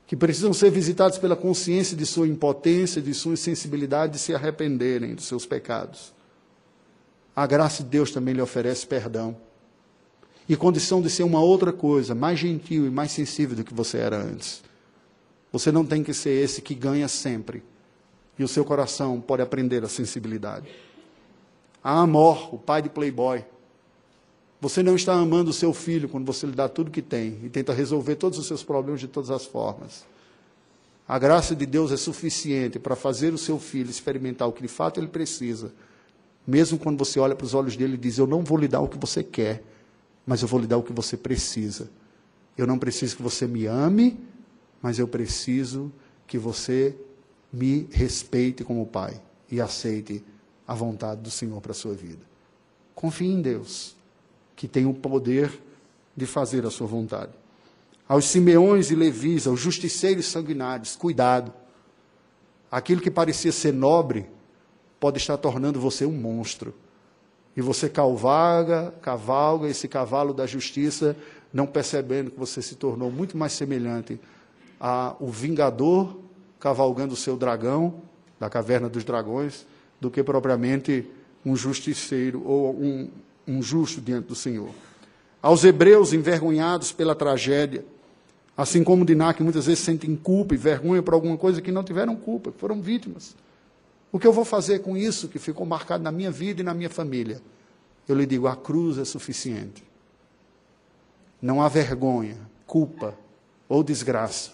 que 0.07 0.15
precisam 0.15 0.53
ser 0.53 0.69
visitados 0.69 1.17
pela 1.17 1.35
consciência 1.35 1.95
de 1.95 2.05
sua 2.05 2.27
impotência, 2.27 3.01
de 3.01 3.13
sua 3.13 3.33
insensibilidade, 3.33 4.13
de 4.13 4.19
se 4.19 4.33
arrependerem 4.33 5.15
dos 5.15 5.25
seus 5.25 5.45
pecados. 5.45 6.13
A 7.35 7.47
graça 7.47 7.83
de 7.83 7.89
Deus 7.89 8.11
também 8.11 8.33
lhe 8.33 8.41
oferece 8.41 8.85
perdão 8.85 9.37
e 10.47 10.55
condição 10.57 11.01
de 11.01 11.09
ser 11.09 11.23
uma 11.23 11.39
outra 11.39 11.71
coisa, 11.71 12.13
mais 12.13 12.37
gentil 12.37 12.85
e 12.85 12.89
mais 12.89 13.11
sensível 13.11 13.55
do 13.55 13.63
que 13.63 13.73
você 13.73 13.99
era 13.99 14.17
antes. 14.17 14.61
Você 15.51 15.71
não 15.71 15.85
tem 15.85 16.03
que 16.03 16.13
ser 16.13 16.31
esse 16.31 16.61
que 16.61 16.75
ganha 16.75 17.07
sempre, 17.07 17.63
e 18.37 18.43
o 18.43 18.47
seu 18.47 18.65
coração 18.65 19.19
pode 19.19 19.41
aprender 19.41 19.83
a 19.83 19.89
sensibilidade. 19.89 20.67
A 21.83 22.01
Amor, 22.01 22.53
o 22.53 22.57
pai 22.57 22.81
de 22.81 22.89
Playboy. 22.89 23.43
Você 24.59 24.83
não 24.83 24.95
está 24.95 25.13
amando 25.13 25.49
o 25.49 25.53
seu 25.53 25.73
filho 25.73 26.07
quando 26.07 26.25
você 26.25 26.45
lhe 26.45 26.53
dá 26.53 26.69
tudo 26.69 26.91
que 26.91 27.01
tem 27.01 27.39
e 27.43 27.49
tenta 27.49 27.73
resolver 27.73 28.15
todos 28.15 28.37
os 28.37 28.45
seus 28.45 28.63
problemas 28.63 28.99
de 28.99 29.07
todas 29.07 29.31
as 29.31 29.45
formas. 29.45 30.05
A 31.07 31.17
graça 31.17 31.55
de 31.55 31.65
Deus 31.65 31.91
é 31.91 31.97
suficiente 31.97 32.77
para 32.77 32.95
fazer 32.95 33.33
o 33.33 33.37
seu 33.37 33.59
filho 33.59 33.89
experimentar 33.89 34.47
o 34.47 34.51
que 34.51 34.61
de 34.61 34.67
fato 34.67 34.99
ele 34.99 35.07
precisa, 35.07 35.73
mesmo 36.45 36.77
quando 36.77 36.97
você 36.97 37.19
olha 37.19 37.35
para 37.35 37.45
os 37.45 37.53
olhos 37.53 37.75
dele 37.75 37.95
e 37.95 37.97
diz: 37.97 38.17
Eu 38.17 38.27
não 38.27 38.43
vou 38.43 38.57
lhe 38.57 38.67
dar 38.67 38.81
o 38.81 38.87
que 38.87 38.97
você 38.97 39.23
quer, 39.23 39.63
mas 40.25 40.41
eu 40.41 40.47
vou 40.47 40.59
lhe 40.59 40.67
dar 40.67 40.77
o 40.77 40.83
que 40.83 40.93
você 40.93 41.17
precisa. 41.17 41.89
Eu 42.57 42.67
não 42.67 42.77
preciso 42.77 43.15
que 43.15 43.21
você 43.23 43.47
me 43.47 43.65
ame, 43.65 44.19
mas 44.81 44.99
eu 44.99 45.07
preciso 45.07 45.91
que 46.27 46.37
você 46.37 46.95
me 47.51 47.87
respeite 47.91 48.63
como 48.63 48.85
pai 48.85 49.19
e 49.49 49.59
aceite 49.59 50.23
a 50.67 50.73
vontade 50.73 51.21
do 51.21 51.29
Senhor 51.29 51.59
para 51.59 51.71
a 51.71 51.75
sua 51.75 51.93
vida. 51.93 52.21
Confie 52.95 53.27
em 53.27 53.41
Deus, 53.41 53.95
que 54.55 54.67
tem 54.67 54.85
o 54.85 54.93
poder 54.93 55.51
de 56.15 56.25
fazer 56.25 56.65
a 56.65 56.71
sua 56.71 56.87
vontade. 56.87 57.31
Aos 58.07 58.25
Simeões 58.25 58.91
e 58.91 58.95
Levis, 58.95 59.47
aos 59.47 59.59
justiceiros 59.59 60.25
sanguinários, 60.25 60.95
cuidado. 60.95 61.53
Aquilo 62.69 63.01
que 63.01 63.11
parecia 63.11 63.51
ser 63.51 63.73
nobre 63.73 64.25
pode 64.99 65.17
estar 65.17 65.37
tornando 65.37 65.79
você 65.79 66.05
um 66.05 66.11
monstro. 66.11 66.73
E 67.55 67.61
você 67.61 67.89
cavalga, 67.89 68.93
cavalga 69.01 69.67
esse 69.67 69.87
cavalo 69.87 70.33
da 70.33 70.45
justiça, 70.45 71.17
não 71.51 71.67
percebendo 71.67 72.31
que 72.31 72.39
você 72.39 72.61
se 72.61 72.75
tornou 72.75 73.11
muito 73.11 73.35
mais 73.35 73.51
semelhante 73.53 74.19
ao 74.79 75.27
vingador 75.27 76.17
cavalgando 76.61 77.15
o 77.15 77.17
seu 77.17 77.35
dragão, 77.35 77.95
da 78.39 78.49
caverna 78.49 78.87
dos 78.87 79.03
dragões, 79.03 79.65
do 79.99 80.09
que 80.09 80.23
propriamente 80.23 81.05
um 81.43 81.55
justiceiro 81.55 82.43
ou 82.45 82.73
um, 82.75 83.09
um 83.47 83.61
justo 83.61 83.99
diante 83.99 84.27
do 84.27 84.35
Senhor. 84.35 84.69
Aos 85.41 85.63
hebreus 85.63 86.13
envergonhados 86.13 86.91
pela 86.91 87.15
tragédia, 87.15 87.83
assim 88.55 88.83
como 88.83 89.03
Diná, 89.03 89.33
que 89.33 89.41
muitas 89.41 89.65
vezes 89.65 89.83
sentem 89.83 90.15
culpa 90.15 90.53
e 90.53 90.57
vergonha 90.57 91.01
por 91.01 91.15
alguma 91.15 91.35
coisa 91.35 91.61
que 91.61 91.71
não 91.71 91.83
tiveram 91.83 92.15
culpa, 92.15 92.53
foram 92.55 92.79
vítimas. 92.79 93.35
O 94.11 94.19
que 94.19 94.27
eu 94.27 94.33
vou 94.33 94.45
fazer 94.45 94.79
com 94.79 94.95
isso 94.95 95.27
que 95.27 95.39
ficou 95.39 95.65
marcado 95.65 96.03
na 96.03 96.11
minha 96.11 96.29
vida 96.29 96.61
e 96.61 96.63
na 96.63 96.75
minha 96.75 96.89
família? 96.89 97.41
Eu 98.07 98.15
lhe 98.15 98.25
digo: 98.25 98.47
a 98.47 98.55
cruz 98.55 98.99
é 98.99 99.05
suficiente. 99.05 99.83
Não 101.41 101.59
há 101.59 101.67
vergonha, 101.67 102.37
culpa 102.67 103.15
ou 103.67 103.83
desgraça 103.83 104.51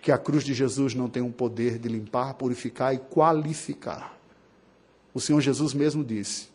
que 0.00 0.10
a 0.10 0.18
cruz 0.18 0.44
de 0.44 0.54
Jesus 0.54 0.94
não 0.94 1.08
tem 1.08 1.22
um 1.22 1.32
poder 1.32 1.78
de 1.78 1.88
limpar, 1.88 2.34
purificar 2.34 2.94
e 2.94 2.98
qualificar. 2.98 4.18
O 5.12 5.20
Senhor 5.20 5.40
Jesus 5.40 5.74
mesmo 5.74 6.04
disse: 6.04 6.48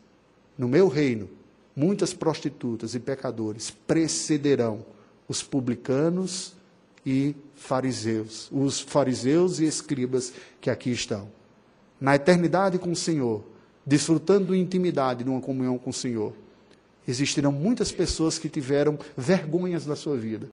No 0.58 0.68
meu 0.68 0.88
reino, 0.88 1.30
muitas 1.76 2.14
prostitutas 2.14 2.96
e 2.96 3.00
pecadores 3.00 3.70
precederão 3.70 4.86
os 5.28 5.43
publicanos 5.43 6.56
e 7.06 7.36
fariseus, 7.56 8.50
os 8.52 8.80
fariseus 8.80 9.60
e 9.60 9.66
escribas 9.66 10.34
que 10.60 10.70
aqui 10.70 10.91
estão. 10.91 11.30
Na 12.02 12.16
eternidade 12.16 12.80
com 12.80 12.91
o 12.91 12.96
Senhor, 12.96 13.43
desfrutando 13.86 14.54
de 14.54 14.60
intimidade, 14.60 15.24
de 15.24 15.30
uma 15.30 15.41
comunhão 15.41 15.78
com 15.78 15.91
o 15.91 15.93
Senhor, 15.93 16.34
existirão 17.08 17.52
muitas 17.52 17.91
pessoas 17.91 18.39
que 18.39 18.50
tiveram 18.50 18.98
vergonhas 19.16 19.86
da 19.86 19.96
sua 19.96 20.18
vida, 20.18 20.43